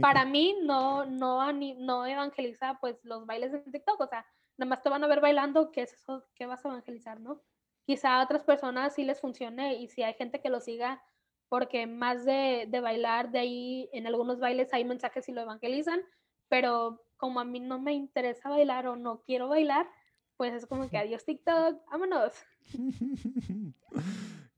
[0.00, 4.24] para mí no, no, no evangeliza pues los bailes de TikTok, o sea,
[4.56, 6.26] nada más te van a ver bailando, ¿qué es eso?
[6.34, 7.42] ¿Qué vas a evangelizar, no?
[7.88, 11.02] Quizá a otras personas sí les funcione y si hay gente que lo siga,
[11.48, 16.02] porque más de, de bailar, de ahí en algunos bailes hay mensajes y lo evangelizan,
[16.50, 19.88] pero como a mí no me interesa bailar o no quiero bailar,
[20.36, 22.34] pues es como que adiós TikTok, vámonos.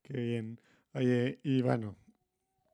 [0.02, 0.60] Qué bien.
[0.92, 1.94] Oye, y bueno,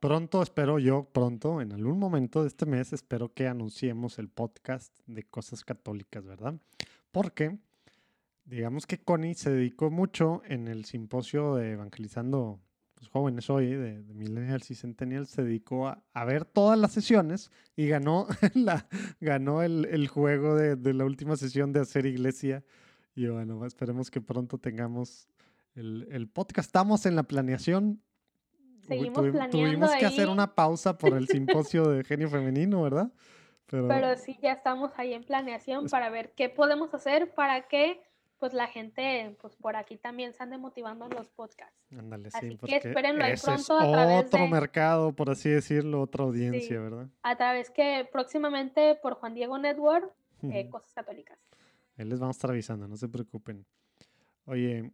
[0.00, 4.98] pronto, espero yo, pronto, en algún momento de este mes, espero que anunciemos el podcast
[5.04, 6.54] de cosas católicas, ¿verdad?
[7.12, 7.58] Porque,
[8.46, 12.60] digamos que Connie se dedicó mucho en el simposio de Evangelizando
[12.98, 16.92] los jóvenes hoy, de, de Millennials y Centennials, se dedicó a, a ver todas las
[16.92, 18.86] sesiones y ganó, la,
[19.20, 22.64] ganó el, el juego de, de la última sesión de hacer iglesia.
[23.14, 25.28] Y bueno, esperemos que pronto tengamos
[25.74, 26.68] el, el podcast.
[26.68, 28.00] Estamos en la planeación.
[28.80, 30.32] Seguimos Tuvi- planeando Tuvimos que hacer ahí.
[30.32, 33.12] una pausa por el simposio de genio femenino, ¿verdad?
[33.66, 38.00] Pero, Pero sí, ya estamos ahí en planeación para ver qué podemos hacer para que
[38.38, 41.74] pues la gente pues por aquí también se ande motivando los podcasts.
[41.96, 45.12] ándale, así sí, que porque espérenlo ahí ese es pronto a través otro de- mercado,
[45.14, 46.28] por así decirlo, otra Sí.
[46.28, 47.08] audiencia, ¿verdad?
[47.22, 50.12] A través que próximamente por Juan Diego Network,
[50.50, 51.38] eh, Cosas Católicas.
[51.96, 53.64] Ahí les vamos a estar avisando, no se preocupen.
[54.44, 54.92] Oye,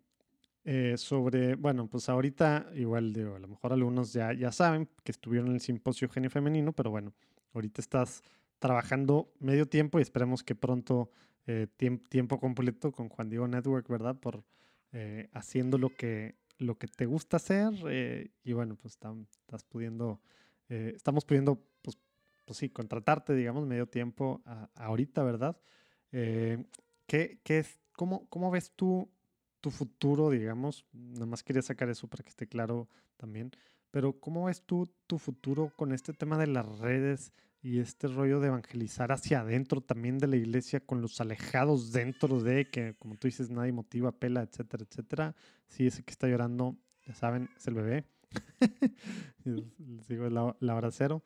[0.65, 5.11] eh, sobre, bueno, pues ahorita igual digo, a lo mejor algunos ya, ya saben que
[5.11, 7.13] estuvieron en el simposio Genio Femenino, pero bueno,
[7.53, 8.23] ahorita estás
[8.61, 11.11] trabajando medio tiempo y esperemos que pronto
[11.47, 14.17] eh, tiem- tiempo completo con Juan Diego Network, ¿verdad?
[14.19, 14.45] Por
[14.93, 20.21] eh, haciendo lo que, lo que te gusta hacer eh, y bueno, pues estás pudiendo,
[20.69, 21.99] eh, estamos pudiendo, pues,
[22.45, 25.57] pues sí, contratarte, digamos, medio tiempo a- ahorita, ¿verdad?
[26.13, 26.65] Eh,
[27.07, 29.11] ¿qué, qué es, cómo, ¿Cómo ves tú
[29.61, 30.85] tu futuro, digamos?
[30.93, 33.53] Nada más quería sacar eso para que esté claro también.
[33.93, 37.33] Pero ¿cómo ves tú tu futuro con este tema de las redes
[37.63, 42.41] y este rollo de evangelizar hacia adentro también de la iglesia con los alejados dentro
[42.41, 45.37] de que, como tú dices, nadie motiva, pela, etcétera, etcétera?
[45.69, 46.77] Sí, ese que está llorando,
[47.07, 48.05] ya saben, es el bebé.
[49.45, 51.23] Y Les digo, es la, la hora cero.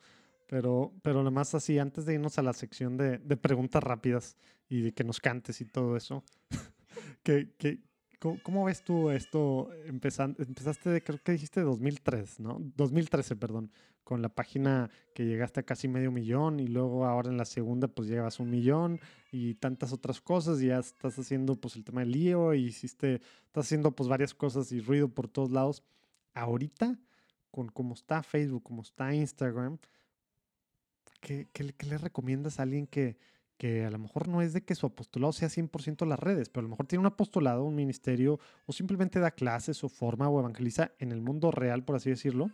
[0.47, 4.37] Pero, pero lo más así, antes de irnos a la sección de, de preguntas rápidas
[4.69, 6.23] y de que nos cantes y todo eso,
[7.23, 7.79] que, que,
[8.19, 9.69] ¿cómo, cómo ves tú esto?
[9.85, 12.57] Empezan- empezaste, creo que dijiste 2003, ¿no?
[12.75, 13.71] 2013, perdón,
[14.03, 17.87] con la página que llegaste a casi medio millón y luego ahora en la segunda
[17.89, 18.99] pues llevas un millón
[19.31, 23.15] y tantas otras cosas y ya estás haciendo pues el tema del lío y hiciste,
[23.45, 25.83] estás haciendo pues varias cosas y ruido por todos lados.
[26.33, 26.97] Ahorita,
[27.51, 29.77] con cómo está Facebook, cómo está Instagram,
[31.21, 33.17] ¿qué, qué qué le recomiendas a alguien que,
[33.57, 36.61] que a lo mejor no es de que su apostolado sea 100% las redes, pero
[36.61, 40.39] a lo mejor tiene un apostolado, un ministerio, o simplemente da clases o forma o
[40.39, 42.51] evangeliza en el mundo real, por así decirlo?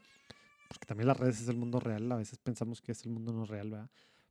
[0.69, 3.33] Porque también las redes es el mundo real, a veces pensamos que es el mundo
[3.33, 3.89] no real, ¿verdad?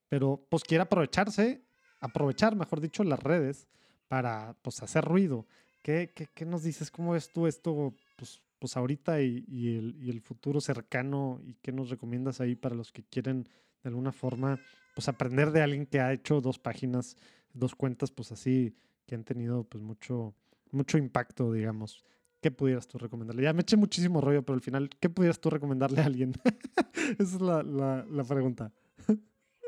[0.09, 1.63] Pero pues quiere aprovecharse,
[2.01, 3.69] aprovechar, mejor dicho, las redes
[4.09, 5.47] para pues hacer ruido.
[5.83, 6.91] ¿Qué, qué, qué nos dices?
[6.91, 11.41] ¿Cómo ves tú esto pues, pues ahorita y, y el, y el futuro cercano?
[11.45, 13.49] ¿Y qué nos recomiendas ahí para los que quieren
[13.83, 14.61] de alguna forma
[14.95, 17.17] pues aprender de alguien que ha hecho dos páginas,
[17.53, 18.75] dos cuentas pues así
[19.07, 20.35] que han tenido pues mucho
[20.71, 22.05] mucho impacto, digamos?
[22.41, 23.45] ¿Qué pudieras tú recomendarle?
[23.45, 26.33] Ya me eché muchísimo rollo, pero al final, ¿qué pudieras tú recomendarle a alguien?
[27.19, 28.73] Esa es la, la, la pregunta.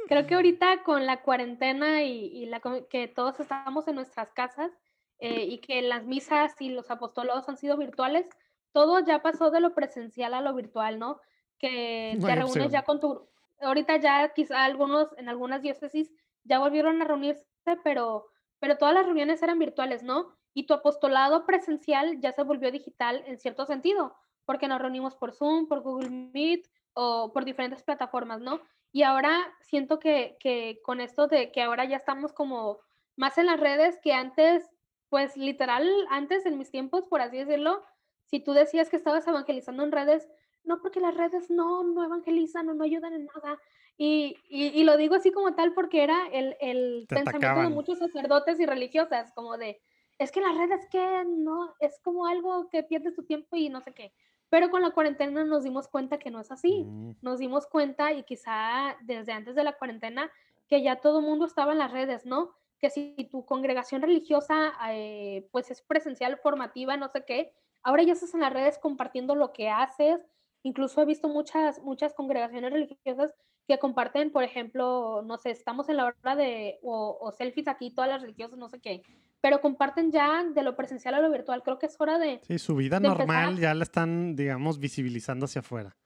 [0.08, 2.60] Creo que ahorita con la cuarentena y, y la,
[2.90, 4.72] que todos estamos en nuestras casas
[5.18, 8.26] eh, y que las misas y los apostolados han sido virtuales,
[8.72, 11.20] todo ya pasó de lo presencial a lo virtual, ¿no?
[11.58, 12.70] Que No te reúnes opción.
[12.70, 13.28] ya con tu...
[13.60, 16.12] Ahorita ya quizá algunos, en algunas diócesis,
[16.44, 17.46] ya volvieron a reunirse,
[17.82, 18.26] pero,
[18.58, 20.36] pero todas las reuniones eran virtuales, ¿no?
[20.52, 24.14] Y tu apostolado presencial ya se volvió digital en cierto sentido,
[24.44, 28.60] porque nos reunimos por Zoom, por Google Meet o por diferentes plataformas, ¿no?
[28.92, 32.78] Y ahora siento que, que con esto de que ahora ya estamos como
[33.16, 34.70] más en las redes que antes,
[35.08, 37.82] pues literal, antes en mis tiempos, por así decirlo,
[38.26, 40.28] si tú decías que estabas evangelizando en redes,
[40.64, 43.58] no, porque las redes no, no evangelizan o no ayudan en nada.
[43.96, 47.68] Y, y, y lo digo así como tal porque era el, el pensamiento atacaban.
[47.68, 49.80] de muchos sacerdotes y religiosas, como de,
[50.18, 53.80] es que las redes que no, es como algo que pierdes tu tiempo y no
[53.80, 54.12] sé qué.
[54.48, 58.12] Pero con la cuarentena nos dimos cuenta que no es así Mm, nos dimos cuenta
[58.12, 60.30] y quizá desde antes de la cuarentena
[60.68, 62.54] que ya todo el mundo estaba en las redes, ¿no?
[62.78, 68.12] Que si tu congregación religiosa eh, pues es presencial, formativa, no sé qué, ahora ya
[68.12, 70.20] estás en las redes compartiendo lo que haces.
[70.64, 73.32] Incluso he visto muchas, muchas congregaciones religiosas
[73.68, 77.94] que comparten, por ejemplo, no sé, estamos en la hora de, o, o selfies aquí,
[77.94, 79.02] todas las religiosas, no sé qué,
[79.40, 81.62] pero comparten ya de lo presencial a lo virtual.
[81.62, 83.62] Creo que es hora de, Sí, su vida normal empezar.
[83.62, 85.96] ya la están, digamos, visibilizando hacia afuera.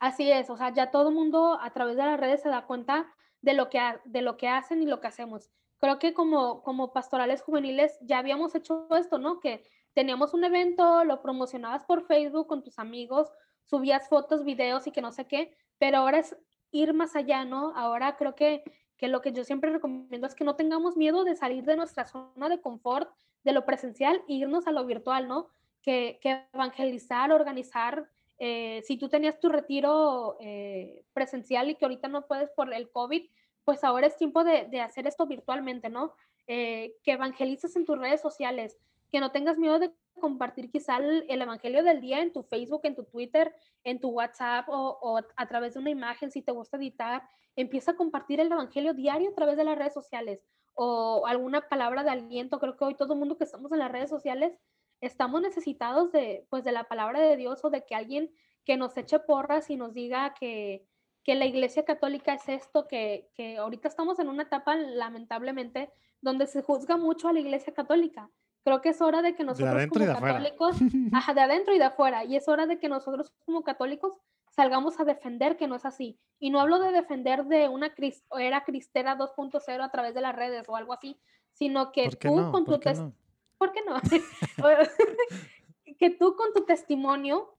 [0.00, 2.66] Así es, o sea, ya todo el mundo a través de las redes se da
[2.66, 3.06] cuenta
[3.40, 5.50] de lo que, ha- de lo que hacen y lo que hacemos.
[5.78, 9.40] Creo que como, como pastorales juveniles ya habíamos hecho esto, ¿no?
[9.40, 9.62] Que
[9.94, 13.30] teníamos un evento, lo promocionabas por Facebook con tus amigos,
[13.66, 16.36] subías fotos, videos y que no sé qué, pero ahora es
[16.70, 17.72] ir más allá, ¿no?
[17.76, 18.62] Ahora creo que,
[18.96, 22.06] que lo que yo siempre recomiendo es que no tengamos miedo de salir de nuestra
[22.06, 23.10] zona de confort,
[23.44, 25.48] de lo presencial, e irnos a lo virtual, ¿no?
[25.82, 28.08] Que, que evangelizar, organizar
[28.38, 32.90] eh, si tú tenías tu retiro eh, presencial y que ahorita no puedes por el
[32.90, 33.28] COVID,
[33.64, 36.14] pues ahora es tiempo de, de hacer esto virtualmente, ¿no?
[36.46, 38.76] Eh, que evangelices en tus redes sociales,
[39.10, 42.80] que no tengas miedo de compartir quizá el, el, evangelio del día en tu Facebook,
[42.84, 43.54] en tu Twitter,
[43.84, 47.22] en tu WhatsApp o, o, a través de una imagen, si te gusta editar,
[47.56, 50.40] empieza a compartir el evangelio diario a través de las redes sociales.
[50.74, 52.58] o alguna palabra de aliento.
[52.58, 54.58] Creo que hoy todo el mundo que estamos en las redes sociales
[55.00, 58.30] estamos necesitados de, pues, de la palabra de Dios o de que alguien
[58.64, 60.86] que nos eche porras y nos diga que,
[61.22, 66.46] que la iglesia católica es esto, que, que ahorita estamos en una etapa, lamentablemente, donde
[66.46, 68.30] se juzga mucho a la iglesia católica.
[68.64, 70.76] Creo que es hora de que nosotros como católicos,
[71.12, 74.14] ajá, de adentro y de afuera, y es hora de que nosotros como católicos
[74.48, 76.18] salgamos a defender que no es así.
[76.38, 77.92] Y no hablo de defender de una
[78.38, 81.20] era cristera 2.0 a través de las redes o algo así,
[81.52, 83.16] sino que tú con tu testimonio,
[83.58, 84.00] ¿por qué no?
[85.98, 87.56] que tú con tu testimonio,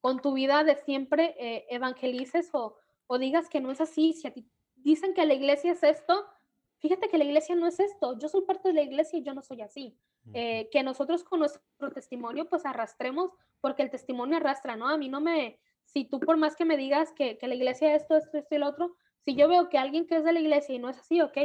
[0.00, 2.76] con tu vida de siempre eh, evangelices o,
[3.06, 4.12] o digas que no es así.
[4.12, 4.46] Si a ti
[4.76, 6.26] dicen que la iglesia es esto,
[6.80, 8.18] fíjate que la iglesia no es esto.
[8.18, 9.96] Yo soy parte de la iglesia y yo no soy así.
[10.34, 13.30] Eh, que nosotros con nuestro testimonio pues arrastremos,
[13.60, 14.88] porque el testimonio arrastra, ¿no?
[14.88, 17.94] A mí no me, si tú por más que me digas que, que la iglesia
[17.94, 20.32] es esto, esto, esto y lo otro, si yo veo que alguien que es de
[20.32, 21.36] la iglesia y no es así, ok,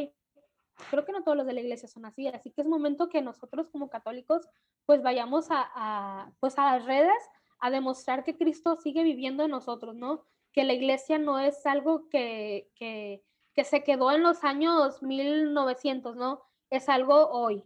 [0.90, 3.22] creo que no todos los de la iglesia son así, así que es momento que
[3.22, 4.48] nosotros como católicos
[4.86, 7.18] pues vayamos a, a, pues a las redes
[7.60, 10.24] a demostrar que Cristo sigue viviendo en nosotros, ¿no?
[10.52, 13.24] Que la iglesia no es algo que, que,
[13.56, 16.42] que se quedó en los años 1900, ¿no?
[16.70, 17.64] Es algo hoy.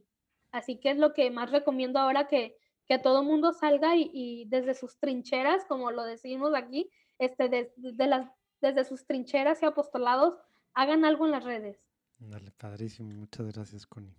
[0.51, 2.57] Así que es lo que más recomiendo ahora que,
[2.87, 8.29] que todo mundo salga y, desde sus trincheras, como lo decimos aquí, este, las,
[8.61, 10.37] desde sus trincheras y apostolados,
[10.73, 11.77] hagan algo en las redes.
[12.19, 13.13] Dale, padrísimo.
[13.13, 14.15] Muchas gracias, Connie.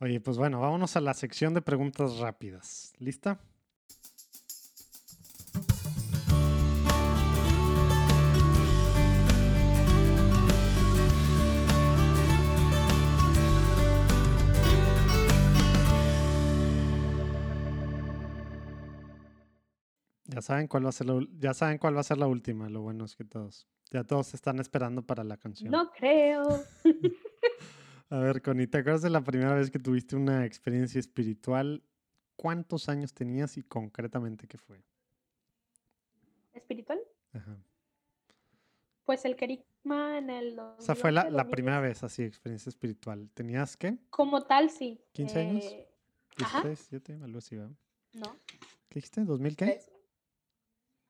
[0.00, 2.94] Oye, pues bueno, vámonos a la sección de preguntas rápidas.
[2.98, 3.38] ¿Lista?
[20.30, 22.68] Ya saben cuál va a ser la, ya saben cuál va a ser la última,
[22.68, 25.72] lo bueno es que todos, ya todos están esperando para la canción.
[25.72, 26.64] No creo.
[28.10, 31.82] a ver, Connie, ¿te acuerdas de la primera vez que tuviste una experiencia espiritual?
[32.36, 34.80] ¿Cuántos años tenías y concretamente qué fue?
[36.52, 37.00] ¿Espiritual?
[37.32, 37.56] Ajá.
[39.04, 40.58] Pues el kerigma en el...
[40.60, 43.28] O sea, fue la, la primera vez así, experiencia espiritual.
[43.34, 43.98] ¿Tenías qué?
[44.10, 45.00] Como tal, sí.
[45.14, 45.64] ¿15 años?
[45.64, 46.62] ¿16, ajá.
[46.62, 47.74] 17, algo así, ¿verdad?
[48.12, 48.36] No.
[48.88, 49.22] ¿Qué dijiste?
[49.22, 49.80] ¿2000 qué?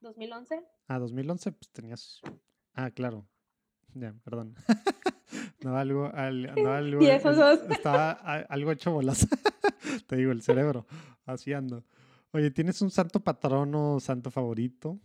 [0.00, 0.64] 2011.
[0.88, 2.20] Ah, 2011, pues tenías.
[2.74, 3.26] Ah, claro.
[3.94, 4.54] Ya, perdón.
[5.64, 6.10] no, algo.
[6.10, 6.12] no,
[6.72, 7.00] algo
[7.68, 9.26] estaba algo hecho bolas.
[10.06, 10.86] Te digo, el cerebro.
[11.24, 11.84] Así ando.
[12.32, 14.98] Oye, ¿tienes un santo patrono o santo favorito?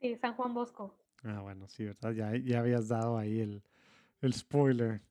[0.00, 0.96] Sí, San Juan Bosco.
[1.22, 2.12] Ah, bueno, sí, ¿verdad?
[2.12, 3.62] Ya, ya habías dado ahí el,
[4.22, 5.02] el spoiler.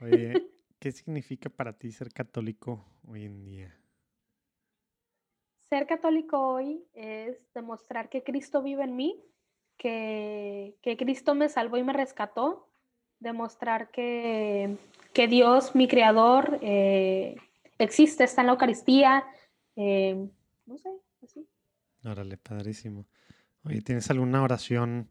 [0.00, 3.81] Oye, ¿qué significa para ti ser católico hoy en día?
[5.72, 9.24] Ser católico hoy es demostrar que Cristo vive en mí,
[9.78, 12.68] que, que Cristo me salvó y me rescató,
[13.20, 14.76] demostrar que,
[15.14, 17.36] que Dios, mi creador, eh,
[17.78, 19.24] existe, está en la Eucaristía,
[19.76, 20.28] eh,
[20.66, 20.90] no sé,
[21.22, 21.48] así.
[22.04, 23.06] Órale, padrísimo.
[23.64, 25.08] Oye, ¿tienes alguna oración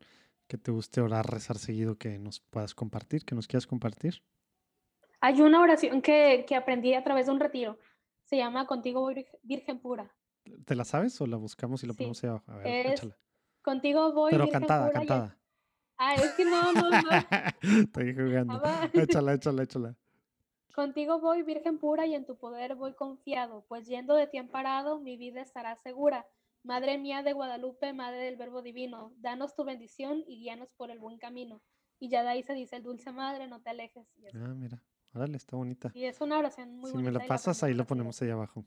[0.47, 4.21] que te guste orar, rezar seguido que nos puedas compartir, que nos quieras compartir?
[5.21, 7.79] Hay una oración que, que aprendí a través de un retiro.
[8.25, 9.11] Se llama Contigo
[9.41, 10.13] Virgen Pura.
[10.65, 12.51] ¿Te la sabes o la buscamos y la ponemos ahí abajo?
[12.51, 13.17] A ver, échala.
[13.61, 14.31] Contigo voy.
[14.31, 15.37] Pero cantada, cantada.
[15.97, 16.99] Ah, es que no, no, no.
[17.61, 18.61] Estoy jugando.
[18.93, 19.95] échala, échala, échala.
[20.73, 24.99] Contigo voy, Virgen pura, y en tu poder voy confiado, pues yendo de ti amparado,
[24.99, 26.25] mi vida estará segura.
[26.63, 30.99] Madre mía de Guadalupe, Madre del Verbo Divino, danos tu bendición y guíanos por el
[30.99, 31.61] buen camino.
[31.99, 34.07] Y ya de ahí se dice, dulce Madre, no te alejes.
[34.33, 34.81] Ah, mira,
[35.13, 35.91] órale, está bonita.
[35.93, 37.11] Y es una oración muy si bonita.
[37.11, 38.63] Si me la pasas, ahí lo ponemos ahí abajo.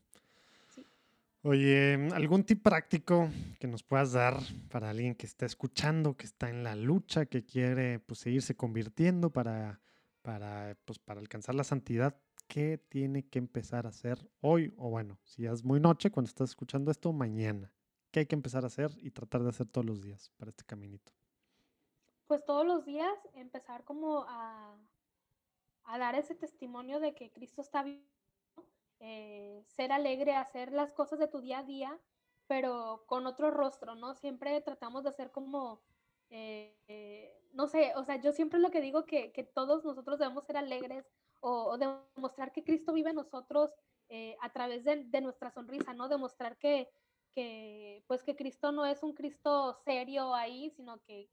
[1.47, 3.29] Oye, ¿algún tip práctico
[3.61, 4.39] que nos puedas dar
[4.71, 9.31] para alguien que está escuchando, que está en la lucha, que quiere pues, seguirse convirtiendo
[9.31, 9.83] para,
[10.23, 12.19] para, pues, para alcanzar la santidad?
[12.49, 14.73] ¿Qué tiene que empezar a hacer hoy?
[14.79, 17.71] O bueno, si ya es muy noche, cuando estás escuchando esto, mañana.
[18.11, 20.65] ¿Qué hay que empezar a hacer y tratar de hacer todos los días para este
[20.65, 21.12] caminito?
[22.27, 24.79] Pues todos los días empezar como a,
[25.83, 28.15] a dar ese testimonio de que Cristo está vivo
[29.01, 31.99] eh, ser alegre, hacer las cosas de tu día a día,
[32.47, 34.15] pero con otro rostro, ¿no?
[34.15, 35.83] Siempre tratamos de hacer como,
[36.31, 40.19] eh, eh, no sé, o sea, yo siempre lo que digo que, que todos nosotros
[40.19, 41.07] debemos ser alegres
[41.41, 43.71] o, demostrar que Cristo vive en nosotros
[44.41, 46.09] a través de, de, nuestra sonrisa, ¿no?
[46.09, 46.89] Demostrar que,
[47.35, 51.29] que, pues que Cristo no es un Cristo serio ahí, sino que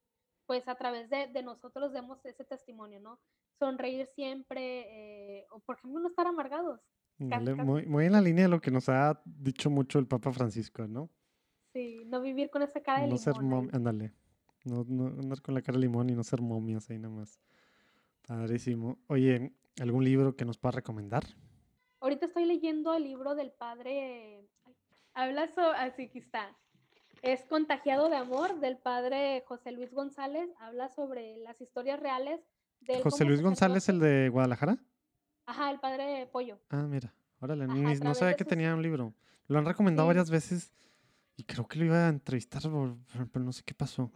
[0.48, 3.20] pues a través de, de nosotros demos ese testimonio, ¿no?
[3.60, 6.82] Sonreír siempre, o por ejemplo no estar amargados,
[7.22, 10.88] muy, muy en la línea de lo que nos ha dicho mucho el Papa Francisco,
[10.88, 11.10] ¿no?
[11.74, 13.20] Sí, no vivir con esa cara de no limón.
[13.20, 14.14] Ser mom ándale.
[14.66, 17.40] No, no, andar con la cara de limón y no ser momias ahí nada más.
[18.28, 19.00] Padrísimo.
[19.08, 21.24] Oye, ¿Algún libro que nos pueda recomendar?
[22.02, 24.48] Ahorita estoy leyendo el libro del padre.
[25.14, 25.78] Habla sobre.
[25.78, 26.56] Así que está.
[27.22, 30.50] Es Contagiado de Amor del padre José Luis González.
[30.60, 32.42] Habla sobre las historias reales
[32.82, 33.02] del.
[33.02, 34.78] José Luis González, el de Guadalajara.
[35.52, 36.58] Ajá, el padre Pollo.
[36.70, 37.14] Ah, mira.
[37.42, 39.14] Órale, no sabía que tenía un libro.
[39.48, 40.74] Lo han recomendado varias veces
[41.36, 44.10] y creo que lo iba a entrevistar, pero no sé qué pasó.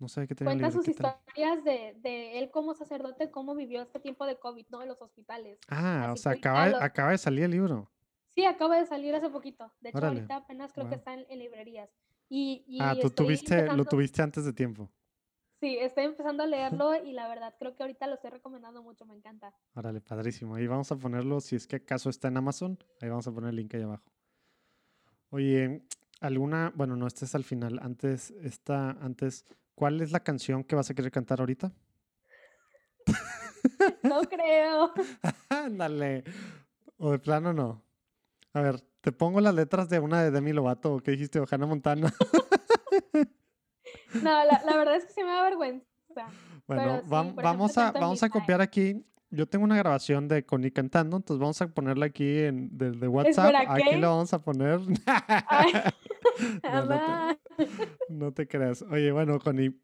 [0.00, 4.00] No sé qué tenía Cuenta sus historias de, de, él como sacerdote, cómo vivió este
[4.00, 4.82] tiempo de COVID, ¿no?
[4.82, 5.60] En los hospitales.
[5.68, 7.88] Ah, o sea, acaba, acaba de salir el libro.
[8.30, 9.72] Sí, acaba de salir hace poquito.
[9.80, 11.90] De hecho, ahorita apenas creo que está en, librerías.
[12.28, 14.90] Y, y ah, tú tuviste, lo tuviste antes de tiempo.
[15.60, 19.04] Sí, estoy empezando a leerlo y la verdad creo que ahorita lo estoy recomendando mucho,
[19.06, 19.52] me encanta.
[19.74, 20.54] Órale, padrísimo.
[20.54, 23.50] Ahí vamos a ponerlo, si es que acaso está en Amazon, ahí vamos a poner
[23.50, 24.04] el link ahí abajo.
[25.30, 25.82] Oye,
[26.20, 27.78] alguna, bueno, no, este es al final.
[27.82, 29.44] Antes, esta, antes,
[29.74, 31.72] ¿cuál es la canción que vas a querer cantar ahorita?
[34.02, 34.92] no creo.
[35.48, 36.24] Ándale.
[36.98, 37.82] o de plano no.
[38.54, 41.40] A ver, te pongo las letras de una de Demi Lovato, ¿qué dijiste?
[41.40, 42.12] Ojana Montana.
[44.22, 45.86] No, la, la, verdad es que sí me da vergüenza.
[46.66, 49.04] Bueno, vamos, a, vamos a copiar aquí.
[49.30, 53.54] Yo tengo una grabación de Connie cantando, entonces vamos a ponerla aquí en, de, WhatsApp.
[53.68, 54.80] Aquí lo vamos a poner.
[58.08, 58.82] no, te, creas.
[58.82, 59.78] Oye, bueno, Connie,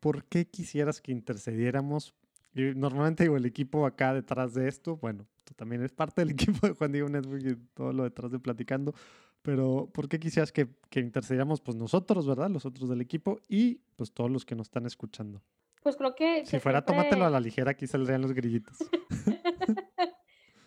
[0.00, 2.14] ¿por qué quisieras que intercediéramos?
[2.54, 6.30] Y normalmente digo, el equipo acá detrás de esto, bueno, tú también eres parte del
[6.32, 8.94] equipo de Juan Diego Network y todo lo detrás de Platicando,
[9.42, 12.50] pero ¿por qué quisieras que, que intercediéramos pues nosotros, verdad?
[12.50, 15.42] Los otros del equipo y pues todos los que nos están escuchando.
[15.82, 16.44] Pues creo que...
[16.44, 18.76] Si fuera tómatelo a la ligera, aquí saldrían los grillitos.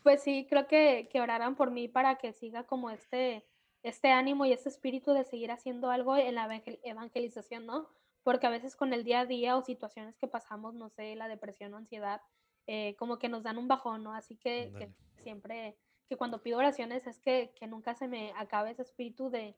[0.04, 3.46] pues sí, creo que, que oraran por mí para que siga como este,
[3.84, 7.90] este ánimo y este espíritu de seguir haciendo algo en la evangelización, ¿no?
[8.24, 11.28] Porque a veces con el día a día o situaciones que pasamos, no sé, la
[11.28, 12.22] depresión o ansiedad,
[12.68, 14.14] eh, como que nos dan un bajón, ¿no?
[14.14, 14.92] Así que, que
[15.24, 15.78] siempre,
[16.12, 19.56] que cuando pido oraciones es que, que, nunca se me acabe ese espíritu de,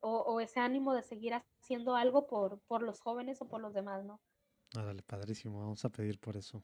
[0.00, 3.74] o, o, ese ánimo de seguir haciendo algo por, por los jóvenes o por los
[3.74, 4.18] demás, ¿no?
[4.72, 5.60] Dale, padrísimo.
[5.60, 6.62] Vamos a pedir por eso.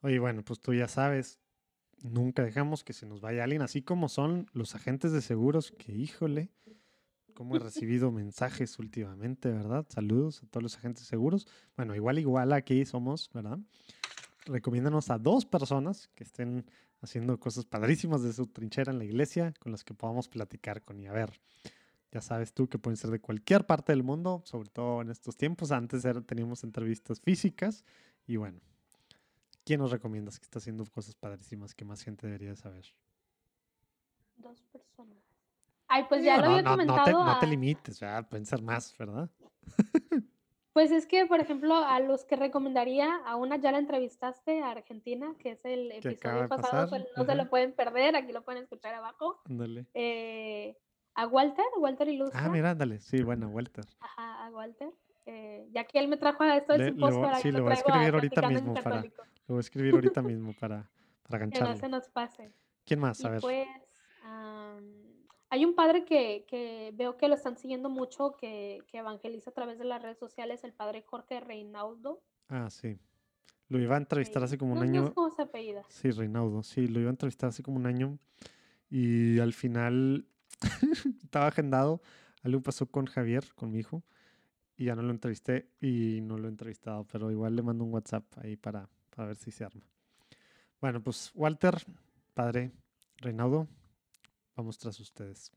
[0.00, 1.38] Oye, bueno, pues tú ya sabes,
[2.02, 5.92] nunca dejamos que se nos vaya alguien, así como son los agentes de seguros, que
[5.92, 6.50] híjole,
[7.34, 9.86] como he recibido mensajes últimamente, ¿verdad?
[9.90, 11.46] Saludos a todos los agentes de seguros.
[11.76, 13.60] Bueno, igual, igual aquí somos, ¿verdad?
[14.44, 16.66] Recomiéndanos a dos personas que estén
[17.00, 21.00] haciendo cosas padrísimas de su trinchera en la iglesia con las que podamos platicar con
[21.00, 21.40] y a ver.
[22.12, 25.36] Ya sabes tú que pueden ser de cualquier parte del mundo, sobre todo en estos
[25.36, 25.72] tiempos.
[25.72, 27.84] Antes era, teníamos entrevistas físicas
[28.26, 28.60] y bueno,
[29.64, 32.86] ¿quién nos recomiendas que está haciendo cosas padrísimas que más gente debería saber?
[34.36, 35.18] Dos personas.
[35.88, 37.24] Ay, pues ya lo había comentado.
[37.24, 39.30] No te, limites, ya pueden ser más, ¿verdad?
[40.76, 44.72] Pues es que, por ejemplo, a los que recomendaría, a una ya la entrevistaste, a
[44.72, 48.64] Argentina, que es el episodio pasado, pues, no se lo pueden perder, aquí lo pueden
[48.64, 49.40] escuchar abajo.
[49.48, 49.86] Ándale.
[49.94, 50.76] Eh,
[51.14, 52.44] a Walter, Walter Ilustra.
[52.44, 53.86] Ah, mira, dale, sí, bueno, Walter.
[54.00, 54.90] Ajá, a Walter.
[55.24, 57.74] Eh, ya que él me trajo a esto del simposio para Sí, lo voy a
[57.76, 59.00] escribir ahorita mismo para.
[59.00, 59.10] Lo
[59.46, 60.90] voy a escribir ahorita mismo para,
[61.26, 61.48] para.
[61.52, 62.52] Que no se nos pase.
[62.84, 63.24] ¿Quién más?
[63.24, 63.40] A ver.
[63.40, 63.66] Pues,
[65.48, 69.54] hay un padre que, que, veo que lo están siguiendo mucho, que, que, evangeliza a
[69.54, 72.22] través de las redes sociales, el padre Jorge Reinaldo.
[72.48, 72.98] Ah, sí.
[73.68, 75.02] Lo iba a entrevistar hace como un año.
[75.02, 75.84] No cómo se apellida.
[75.88, 78.18] Sí, Reinaldo, sí, lo iba a entrevistar hace como un año.
[78.88, 80.26] Y al final
[81.22, 82.00] estaba agendado.
[82.42, 84.04] Algo pasó con Javier, con mi hijo,
[84.76, 87.92] y ya no lo entrevisté y no lo he entrevistado, pero igual le mando un
[87.92, 89.82] WhatsApp ahí para, para ver si se arma.
[90.80, 91.74] Bueno, pues Walter,
[92.34, 92.70] padre,
[93.16, 93.66] Reinaldo,
[94.56, 95.52] vamos tras ustedes.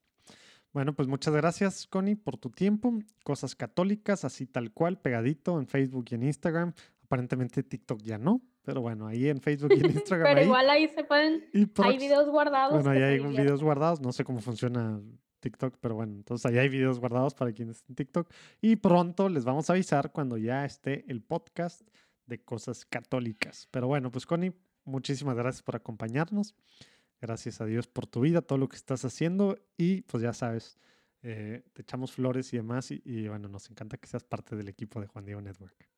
[0.72, 2.94] Bueno, pues muchas gracias, Connie, por tu tiempo.
[3.24, 6.74] Cosas católicas, así tal cual, pegadito en Facebook y en Instagram.
[7.04, 10.28] Aparentemente TikTok ya no, pero bueno, ahí en Facebook y en Instagram.
[10.28, 11.46] pero igual ahí se pueden.
[11.78, 12.74] hay videos guardados.
[12.74, 14.00] Bueno, ahí hay videos guardados.
[14.00, 15.02] No sé cómo funciona
[15.40, 18.32] TikTok, pero bueno, entonces ahí hay videos guardados para quienes en TikTok.
[18.62, 21.82] Y pronto les vamos a avisar cuando ya esté el podcast
[22.28, 23.68] de cosas católicas.
[23.72, 24.54] Pero bueno, pues Connie,
[24.86, 26.54] muchísimas gracias por acompañarnos.
[27.22, 29.58] Gracias a Dios por tu vida, todo lo que estás haciendo.
[29.78, 30.80] Y pues ya sabes,
[31.22, 32.92] eh, te echamos flores y demás.
[32.92, 35.90] Y, y bueno, nos encanta que seas parte del equipo de Juan Diego Network.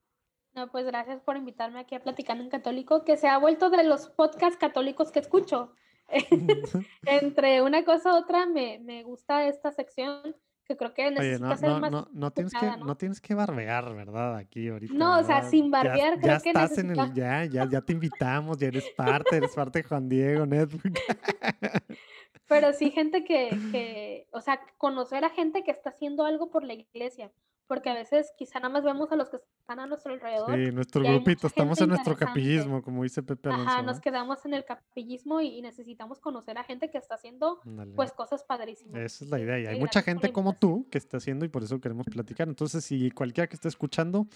[0.54, 3.84] No, pues gracias por invitarme aquí a Platicando en Católico, que se ha vuelto de
[3.84, 5.74] los podcasts católicos que escucho.
[7.06, 10.36] Entre una cosa u otra, me, me, gusta esta sección
[10.78, 11.92] creo que necesita no, ser no, más.
[11.92, 12.96] No, no, tienes que, ¿no?
[12.96, 14.36] tienes que barbear, ¿verdad?
[14.38, 14.94] Aquí ahorita.
[14.94, 17.82] No, o sea, sin barbear, ya, creo ya que estás en el, ya, ya, ya
[17.82, 20.84] te invitamos, ya eres parte, eres parte de Juan Diego Network.
[22.48, 26.64] Pero sí gente que, que, o sea, conocer a gente que está haciendo algo por
[26.64, 27.32] la iglesia
[27.72, 30.54] porque a veces quizá nada más vemos a los que están a nuestro alrededor.
[30.54, 33.70] Sí, nuestro grupito, estamos en nuestro capillismo, como dice Pepe Alonso.
[33.70, 37.62] Ajá, nos quedamos en el capillismo y, necesitamos conocer a gente que está haciendo
[37.96, 39.00] pues cosas padrísimas.
[39.00, 41.64] Esa es la idea, y hay mucha gente como tú que está haciendo y por
[41.64, 42.50] eso queremos platicar.
[42.50, 44.28] Entonces, si cualquiera que esté escuchando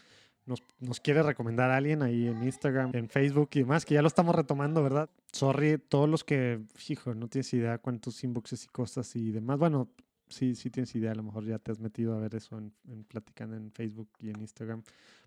[0.46, 4.02] nos, nos, quiere recomendar a alguien ahí en Instagram, en Facebook y demás, que ya
[4.02, 5.10] lo estamos retomando, ¿verdad?
[5.34, 9.60] Sorry, todos los que, hijo, no tienes idea cuántos inboxes y cosas y demás.
[9.60, 9.90] Bueno,
[10.30, 12.74] sí, sí tienes idea, a lo mejor ya te has metido a ver eso en,
[12.88, 14.84] en Platicando en Facebook y en Instagram.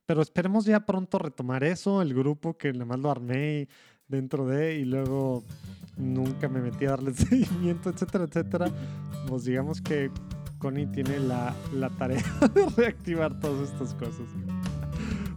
[0.07, 3.69] Pero esperemos ya pronto retomar eso, el grupo que nada más lo armé
[4.09, 5.45] dentro de y luego
[5.97, 8.71] nunca me metí a darle seguimiento, etcétera, etcétera.
[9.29, 10.11] Pues digamos que
[10.59, 14.27] Connie tiene la, la tarea de reactivar todas estas cosas.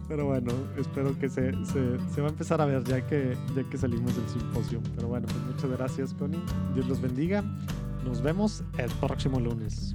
[0.08, 3.64] Pero bueno, espero que se, se, se, va a empezar a ver ya que, ya
[3.64, 4.80] que salimos del simposio.
[4.96, 6.42] Pero bueno, pues muchas gracias, Connie.
[6.74, 7.42] Dios los bendiga.
[8.04, 9.94] Nos vemos el próximo lunes.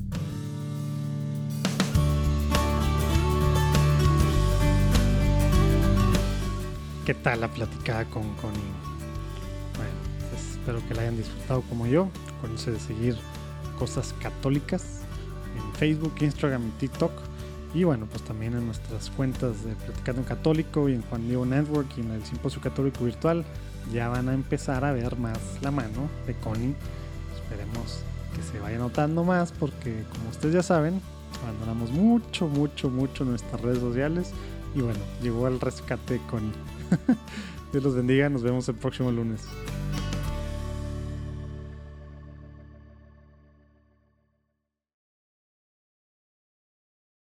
[7.06, 8.60] ¿Qué tal la platicada con Connie?
[9.76, 9.92] Bueno,
[10.30, 12.10] pues espero que la hayan disfrutado como yo.
[12.38, 13.18] Acuérdense de seguir
[13.78, 15.02] cosas católicas
[15.56, 17.12] en Facebook, Instagram y TikTok.
[17.74, 21.88] Y bueno, pues también en nuestras cuentas de Platicando Católico y en Juan Diego Network
[21.98, 23.46] y en el Simposio Católico Virtual
[23.94, 26.76] ya van a empezar a ver más la mano de Connie
[27.50, 28.00] Esperemos
[28.36, 31.02] que se vaya notando más porque como ustedes ya saben,
[31.44, 34.32] abandonamos mucho, mucho, mucho nuestras redes sociales
[34.76, 36.52] y bueno, llegó al rescate con...
[37.72, 39.46] Dios los bendiga, nos vemos el próximo lunes.